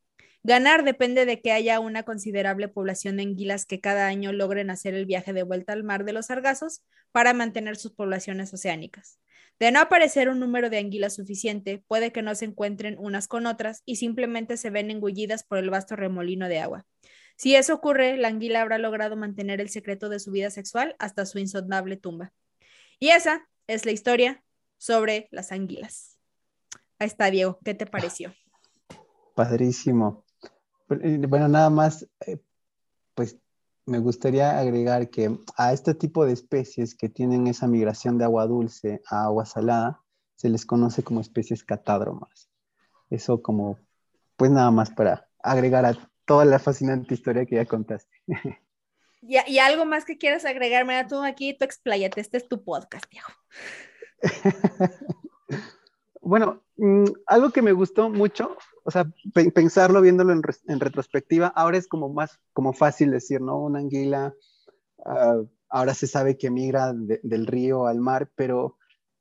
Ganar 0.44 0.82
depende 0.82 1.26
de 1.26 1.42
que 1.42 1.52
haya 1.52 1.78
una 1.78 2.04
considerable 2.04 2.68
población 2.68 3.18
de 3.18 3.24
anguilas 3.24 3.66
que 3.66 3.80
cada 3.80 4.06
año 4.06 4.32
logren 4.32 4.70
hacer 4.70 4.94
el 4.94 5.04
viaje 5.04 5.34
de 5.34 5.42
vuelta 5.42 5.74
al 5.74 5.84
mar 5.84 6.04
de 6.04 6.14
los 6.14 6.26
sargazos 6.26 6.82
para 7.12 7.34
mantener 7.34 7.76
sus 7.76 7.92
poblaciones 7.92 8.52
oceánicas. 8.54 9.18
De 9.62 9.70
no 9.70 9.78
aparecer 9.78 10.28
un 10.28 10.40
número 10.40 10.70
de 10.70 10.78
anguilas 10.78 11.14
suficiente, 11.14 11.84
puede 11.86 12.10
que 12.10 12.20
no 12.20 12.34
se 12.34 12.46
encuentren 12.46 12.96
unas 12.98 13.28
con 13.28 13.46
otras 13.46 13.84
y 13.86 13.94
simplemente 13.94 14.56
se 14.56 14.70
ven 14.70 14.90
engullidas 14.90 15.44
por 15.44 15.58
el 15.58 15.70
vasto 15.70 15.94
remolino 15.94 16.48
de 16.48 16.58
agua. 16.58 16.84
Si 17.36 17.54
eso 17.54 17.72
ocurre, 17.72 18.16
la 18.16 18.26
anguila 18.26 18.60
habrá 18.60 18.78
logrado 18.78 19.14
mantener 19.14 19.60
el 19.60 19.68
secreto 19.68 20.08
de 20.08 20.18
su 20.18 20.32
vida 20.32 20.50
sexual 20.50 20.96
hasta 20.98 21.26
su 21.26 21.38
insondable 21.38 21.96
tumba. 21.96 22.32
Y 22.98 23.10
esa 23.10 23.48
es 23.68 23.86
la 23.86 23.92
historia 23.92 24.42
sobre 24.78 25.28
las 25.30 25.52
anguilas. 25.52 26.18
Ahí 26.98 27.06
está, 27.06 27.30
Diego, 27.30 27.60
¿qué 27.64 27.74
te 27.74 27.86
pareció? 27.86 28.34
Padrísimo. 29.36 30.24
Bueno, 30.88 31.46
nada 31.46 31.70
más, 31.70 32.08
eh, 32.26 32.38
pues 33.14 33.38
me 33.86 33.98
gustaría 33.98 34.58
agregar 34.58 35.10
que 35.10 35.36
a 35.56 35.72
este 35.72 35.94
tipo 35.94 36.24
de 36.24 36.32
especies 36.32 36.94
que 36.94 37.08
tienen 37.08 37.46
esa 37.46 37.66
migración 37.66 38.18
de 38.18 38.24
agua 38.24 38.46
dulce 38.46 39.02
a 39.08 39.24
agua 39.24 39.44
salada, 39.44 40.00
se 40.36 40.48
les 40.48 40.64
conoce 40.64 41.02
como 41.02 41.20
especies 41.20 41.64
catádromas. 41.64 42.48
Eso 43.10 43.42
como, 43.42 43.78
pues 44.36 44.50
nada 44.50 44.70
más 44.70 44.90
para 44.90 45.28
agregar 45.42 45.84
a 45.84 45.96
toda 46.24 46.44
la 46.44 46.58
fascinante 46.58 47.14
historia 47.14 47.46
que 47.46 47.56
ya 47.56 47.66
contaste. 47.66 48.16
Y, 49.24 49.36
y 49.46 49.60
algo 49.60 49.84
más 49.84 50.04
que 50.04 50.18
quieras 50.18 50.44
agregarme 50.44 50.96
a 50.96 51.06
tú 51.06 51.22
aquí, 51.22 51.54
tú 51.56 51.64
expláyate, 51.64 52.20
este 52.20 52.38
es 52.38 52.48
tu 52.48 52.64
podcast, 52.64 53.04
Diego. 53.08 53.28
bueno, 56.20 56.64
mm, 56.76 57.04
algo 57.26 57.50
que 57.50 57.62
me 57.62 57.70
gustó 57.70 58.10
mucho 58.10 58.56
o 58.84 58.90
sea, 58.90 59.10
pensarlo, 59.54 60.00
viéndolo 60.00 60.32
en, 60.32 60.80
retrospectiva, 60.80 61.48
ahora 61.48 61.78
es 61.78 61.86
como 61.86 62.08
más, 62.12 62.40
como 62.52 62.72
fácil 62.72 63.10
decir, 63.10 63.40
¿no? 63.40 63.58
Una 63.58 63.78
anguila, 63.78 64.34
ah, 65.04 65.42
ahora 65.68 65.94
se 65.94 66.06
sabe 66.06 66.36
que 66.36 66.50
migra 66.50 66.92
del 66.94 67.46
río 67.46 67.86
al 67.86 68.00
mar, 68.00 68.30
pero 68.34 68.76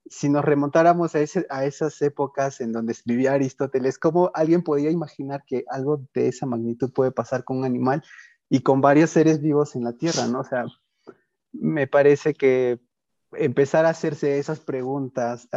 si 0.05 0.29
nos 0.29 0.43
remontáramos 0.43 1.15
a, 1.15 1.21
esas 1.21 2.01
épocas 2.01 2.59
en 2.59 2.71
donde 2.71 2.95
vivía 3.05 3.33
Aristóteles, 3.33 3.97
¿cómo 3.97 4.31
alguien 4.33 4.63
podía 4.63 4.91
imaginar 4.91 5.43
que 5.45 5.63
algo 5.69 6.05
de 6.13 6.27
esa 6.27 6.45
magnitud 6.45 6.91
puede 6.91 7.11
pasar 7.11 7.43
con 7.43 7.59
un 7.59 7.65
animal 7.65 8.03
y 8.49 8.61
con 8.61 8.81
varios 8.81 9.11
seres 9.11 9.41
vivos 9.41 9.75
en 9.75 9.83
la 9.83 9.93
Tierra, 9.93 10.27
¿no? 10.27 10.41
O 10.41 10.43
sea, 10.43 10.65
me 11.53 11.87
parece 11.87 12.33
que 12.33 12.79
empezar 13.33 13.85
a 13.85 13.89
hacerse 13.89 14.39
esas 14.39 14.59
preguntas 14.59 15.47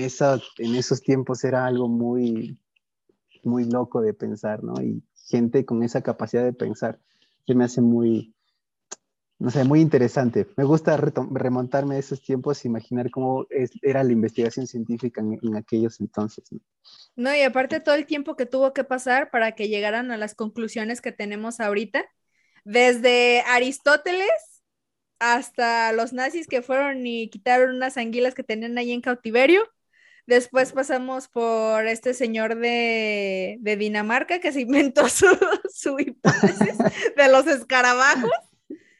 esa, 0.00 0.40
en 0.58 0.74
esos 0.74 1.02
tiempos 1.02 1.44
era 1.44 1.66
algo 1.66 1.88
muy, 1.88 2.58
muy 3.44 3.64
loco 3.64 4.00
de 4.00 4.14
pensar, 4.14 4.62
¿no? 4.62 4.80
Y 4.82 5.02
gente 5.28 5.64
con 5.64 5.82
esa 5.82 6.02
capacidad 6.02 6.44
de 6.44 6.52
pensar 6.52 6.98
se 7.46 7.54
me 7.54 7.64
hace 7.64 7.80
muy, 7.80 8.34
no 9.38 9.50
sé, 9.50 9.64
muy 9.64 9.80
interesante. 9.80 10.46
Me 10.56 10.64
gusta 10.64 10.96
remontarme 10.96 11.96
a 11.96 11.98
esos 11.98 12.22
tiempos, 12.22 12.64
imaginar 12.64 13.10
cómo 13.10 13.46
era 13.82 14.04
la 14.04 14.12
investigación 14.12 14.66
científica 14.66 15.20
en, 15.20 15.56
aquellos 15.56 16.00
entonces. 16.00 16.44
¿no? 17.16 17.34
y 17.34 17.42
aparte 17.42 17.80
todo 17.80 17.94
el 17.94 18.06
tiempo 18.06 18.36
que 18.36 18.46
tuvo 18.46 18.72
que 18.72 18.84
pasar 18.84 19.30
para 19.30 19.52
que 19.52 19.68
llegaran 19.68 20.10
a 20.10 20.16
las 20.16 20.34
conclusiones 20.34 21.00
que 21.00 21.12
tenemos 21.12 21.58
ahorita, 21.58 22.04
desde 22.64 23.40
Aristóteles 23.48 24.30
hasta 25.18 25.92
los 25.92 26.12
nazis 26.12 26.46
que 26.46 26.62
fueron 26.62 27.06
y 27.06 27.28
quitaron 27.28 27.76
unas 27.76 27.96
anguilas 27.96 28.34
que 28.34 28.42
tenían 28.42 28.78
ahí 28.78 28.92
en 28.92 29.00
cautiverio, 29.00 29.62
Después 30.26 30.72
pasamos 30.72 31.28
por 31.28 31.86
este 31.86 32.14
señor 32.14 32.56
de, 32.56 33.58
Dinamarca 33.78 34.38
que 34.40 34.52
se 34.52 34.62
inventó 34.62 35.08
su, 35.72 35.98
hipótesis 35.98 36.78
de 37.16 37.28
los 37.28 37.46
escarabajos. 37.46 38.30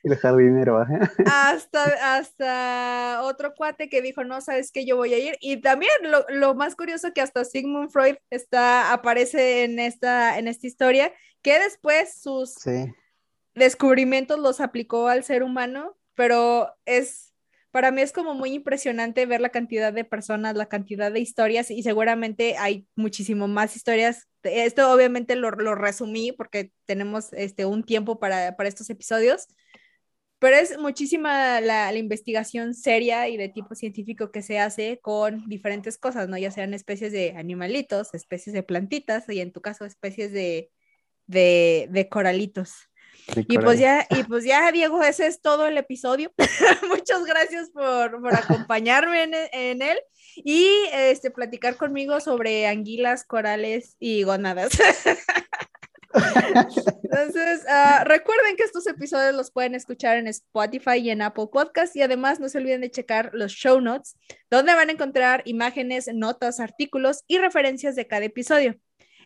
El 0.03 0.17
jardinero. 0.17 0.85
Hasta, 1.27 2.17
hasta 2.17 3.21
otro 3.23 3.55
cuate 3.55 3.91
que 3.91 4.01
dijo, 4.01 4.25
no, 4.25 4.41
sabes 4.41 4.73
que 4.73 4.87
yo 4.87 4.97
voy 4.97 5.13
a 5.13 5.19
ir. 5.19 5.37
Y 5.41 5.59
también 5.59 5.93
lo, 6.31 6.55
más 6.55 6.75
curioso 6.75 7.13
que 7.13 7.21
hasta 7.21 7.45
Sigmund 7.45 7.91
Freud 7.91 8.17
está, 8.31 8.93
aparece 8.93 9.65
en 9.65 9.79
esta, 9.79 10.39
en 10.39 10.49
esta 10.49 10.67
historia, 10.67 11.13
que 11.43 11.59
después 11.59 12.21
sus 12.21 12.57
descubrimientos 13.55 14.39
los 14.39 14.61
aplicó 14.61 15.09
al 15.09 15.23
ser 15.23 15.43
humano, 15.43 15.97
pero 16.15 16.75
es 16.87 17.30
para 17.71 17.93
mí 17.93 18.03
es 18.03 18.13
como 18.13 18.35
muy 18.35 18.53
impresionante 18.53 19.27
ver 19.27 19.41
la 19.41 19.51
cantidad 19.51 19.93
de 19.93 20.05
personas, 20.05 20.57
la 20.57 20.67
cantidad 20.67 21.13
de 21.13 21.21
historias 21.21 21.71
y 21.71 21.83
seguramente 21.83 22.57
hay 22.59 22.87
muchísimo 22.97 23.47
más 23.49 23.77
historias. 23.77 24.29
Esto 24.43 24.93
obviamente 24.93 25.37
lo, 25.37 25.51
resumí 25.51 26.33
porque 26.33 26.73
tenemos 26.85 27.33
este, 27.33 27.67
un 27.67 27.85
tiempo 27.85 28.19
para, 28.19 28.57
estos 28.65 28.91
episodios, 28.91 29.47
pero 30.39 30.57
es 30.57 30.79
muchísima 30.79 31.61
la, 31.61 31.95
investigación 31.95 32.75
seria 32.75 33.29
y 33.29 33.37
de 33.37 33.49
tipo 33.49 33.75
científico 33.75 34.33
que 34.33 34.43
se 34.43 34.59
hace 34.59 34.99
con 35.01 35.49
diferentes 35.49 35.99
cosas, 35.99 36.29
¿no? 36.29 36.39
Ya 36.39 36.51
sean 36.51 36.75
especies 36.75 37.13
de 37.13 37.35
animalitos, 37.37 38.15
especies 38.15 38.55
de 38.55 38.63
plantitas 38.63 39.29
y 39.29 39.41
en 39.41 39.53
tu 39.53 39.61
caso 39.61 39.85
especies 39.85 40.33
de, 40.33 40.71
de 41.27 42.09
coralitos. 42.11 42.90
Y 43.49 43.59
pues 43.59 43.79
ya, 43.79 44.07
y 44.11 44.23
pues 44.25 44.45
ya, 44.45 44.71
Diego, 44.73 45.03
ese 45.03 45.27
es 45.27 45.41
todo 45.41 45.67
el 45.67 45.77
episodio. 45.79 46.33
Muchas 46.89 47.25
gracias 47.25 47.71
por, 47.71 48.35
acompañarme 48.35 49.23
en, 49.53 49.83
él 49.83 49.99
y 50.37 50.69
este, 50.93 51.31
platicar 51.31 51.77
conmigo 51.77 52.21
sobre 52.21 52.67
anguilas, 52.67 53.25
corales 53.25 53.97
y 53.99 54.23
gonadas. 54.23 54.73
Entonces, 57.03 57.65
ah, 57.69 58.03
recuerden 58.05 58.57
que 58.57 58.65
estos 58.65 58.87
episodios 58.87 59.35
los 59.35 59.51
pueden 59.53 59.75
escuchar 59.75 60.17
en 60.17 60.27
Spotify 60.27 60.97
y 60.97 61.11
en 61.11 61.23
Apple 61.23 61.49
Podcast 61.53 61.95
y 61.95 62.03
además 62.03 62.41
no 62.41 62.49
se 62.49 62.59
olviden 62.59 62.81
de 62.81 62.91
checar 62.91 63.31
los 63.33 63.53
show 63.53 63.81
notes, 63.81 64.17
donde 64.51 64.75
van 64.75 64.89
a 64.89 64.93
encontrar 64.93 65.43
imágenes, 65.45 66.09
notas, 66.13 66.59
artículos 66.59 67.23
y 67.29 67.39
referencias 67.39 67.95
de 67.95 68.07
cada 68.09 68.25
episodio. 68.25 68.77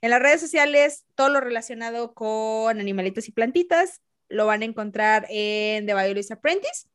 En 0.05 0.11
las 0.11 0.20
redes 0.20 0.42
sociales, 0.42 1.07
todo 1.14 1.30
lo 1.30 1.40
relacionado 1.40 2.12
con 2.12 2.78
animalitos 2.78 3.26
y 3.26 3.32
plantitas 3.32 4.02
lo 4.28 4.44
van 4.44 4.61
a 4.61 4.66
encontrar 4.66 5.24
en 5.30 5.86
The 5.86 5.94
Biologist 5.94 6.30
Apprentice. 6.30 6.88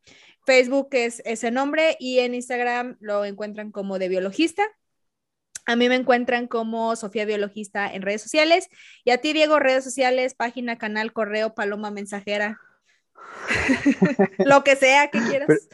Facebook 0.46 0.90
es 0.92 1.20
ese 1.26 1.50
nombre 1.50 1.98
y 2.00 2.20
en 2.20 2.36
Instagram 2.36 2.98
lo 3.00 3.26
encuentran 3.26 3.72
como 3.72 3.98
de 3.98 4.10
biologista. 4.10 4.62
A 5.66 5.76
mí 5.76 5.90
me 5.90 5.96
encuentran 5.96 6.46
como 6.46 6.96
Sofía 6.96 7.26
Biologista 7.26 7.92
en 7.92 8.04
redes 8.04 8.22
sociales 8.22 8.68
y 9.04 9.10
a 9.10 9.18
ti, 9.18 9.34
Diego, 9.34 9.58
redes 9.58 9.84
sociales, 9.84 10.36
página, 10.36 10.78
canal, 10.78 11.12
correo, 11.12 11.56
paloma 11.56 11.90
mensajera, 11.90 12.60
lo 14.38 14.64
que 14.64 14.76
sea 14.76 15.10
que 15.10 15.20
quieras. 15.22 15.68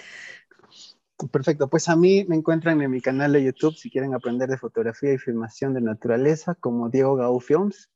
Perfecto, 1.31 1.69
pues 1.69 1.87
a 1.87 1.95
mí 1.95 2.25
me 2.27 2.35
encuentran 2.35 2.81
en 2.81 2.91
mi 2.91 2.99
canal 2.99 3.31
de 3.31 3.43
YouTube 3.43 3.75
si 3.75 3.89
quieren 3.89 4.13
aprender 4.13 4.49
de 4.49 4.57
fotografía 4.57 5.13
y 5.13 5.17
filmación 5.17 5.73
de 5.73 5.81
naturaleza 5.81 6.55
como 6.55 6.89
Diego 6.89 7.15
Gau 7.15 7.39
Films. 7.39 7.89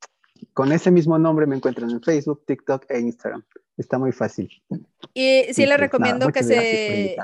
Con 0.54 0.72
ese 0.72 0.90
mismo 0.90 1.20
nombre 1.20 1.46
me 1.46 1.58
encuentran 1.58 1.90
en 1.90 2.02
Facebook, 2.02 2.46
TikTok 2.46 2.86
e 2.90 3.00
Instagram. 3.00 3.44
Está 3.78 3.98
muy 3.98 4.14
fácil. 4.14 4.50
Y 5.14 5.44
sí 5.52 5.66
les 5.66 5.70
pues, 5.70 5.80
recomiendo 5.80 6.32
que 6.32 6.44
se... 6.44 7.18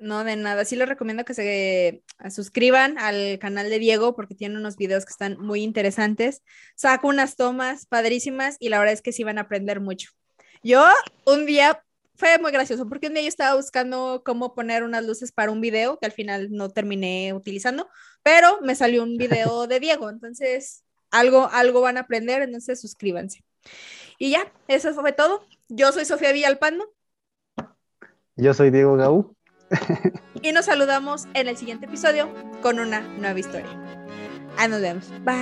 No, 0.00 0.24
de 0.24 0.34
nada. 0.34 0.64
Sí 0.64 0.74
les 0.74 0.88
recomiendo 0.88 1.24
que 1.24 1.34
se 1.34 1.88
eh, 1.88 2.02
suscriban 2.30 2.98
al 2.98 3.38
canal 3.38 3.70
de 3.70 3.78
Diego 3.78 4.16
porque 4.16 4.34
tiene 4.34 4.56
unos 4.56 4.76
videos 4.76 5.04
que 5.04 5.12
están 5.12 5.38
muy 5.38 5.62
interesantes. 5.62 6.42
Saco 6.74 7.06
unas 7.08 7.36
tomas 7.36 7.86
padrísimas 7.86 8.56
y 8.58 8.70
la 8.70 8.78
verdad 8.78 8.94
es 8.94 9.02
que 9.02 9.12
sí 9.12 9.22
van 9.22 9.38
a 9.38 9.42
aprender 9.42 9.80
mucho. 9.80 10.10
Yo 10.64 10.84
un 11.24 11.46
día 11.46 11.84
fue 12.22 12.38
muy 12.38 12.52
gracioso 12.52 12.88
porque 12.88 13.08
un 13.08 13.14
día 13.14 13.22
yo 13.22 13.28
estaba 13.28 13.56
buscando 13.56 14.22
cómo 14.24 14.54
poner 14.54 14.84
unas 14.84 15.04
luces 15.04 15.32
para 15.32 15.50
un 15.50 15.60
video 15.60 15.98
que 15.98 16.06
al 16.06 16.12
final 16.12 16.52
no 16.52 16.70
terminé 16.70 17.32
utilizando, 17.34 17.88
pero 18.22 18.60
me 18.60 18.76
salió 18.76 19.02
un 19.02 19.16
video 19.16 19.66
de 19.66 19.80
Diego, 19.80 20.08
entonces 20.08 20.84
algo, 21.10 21.48
algo 21.50 21.80
van 21.80 21.96
a 21.96 22.02
aprender, 22.02 22.42
entonces 22.42 22.80
suscríbanse. 22.80 23.42
Y 24.18 24.30
ya, 24.30 24.52
eso 24.68 24.94
fue 24.94 25.12
todo. 25.12 25.44
Yo 25.68 25.90
soy 25.90 26.04
Sofía 26.04 26.30
Villalpando. 26.30 26.94
Yo 28.36 28.54
soy 28.54 28.70
Diego 28.70 28.96
Gaú. 28.96 29.34
y 30.42 30.52
nos 30.52 30.66
saludamos 30.66 31.26
en 31.34 31.48
el 31.48 31.56
siguiente 31.56 31.86
episodio 31.86 32.32
con 32.60 32.78
una 32.78 33.00
nueva 33.00 33.40
historia. 33.40 33.66
Ah, 34.58 34.68
nos 34.68 34.80
vemos. 34.80 35.10
Bye. 35.24 35.32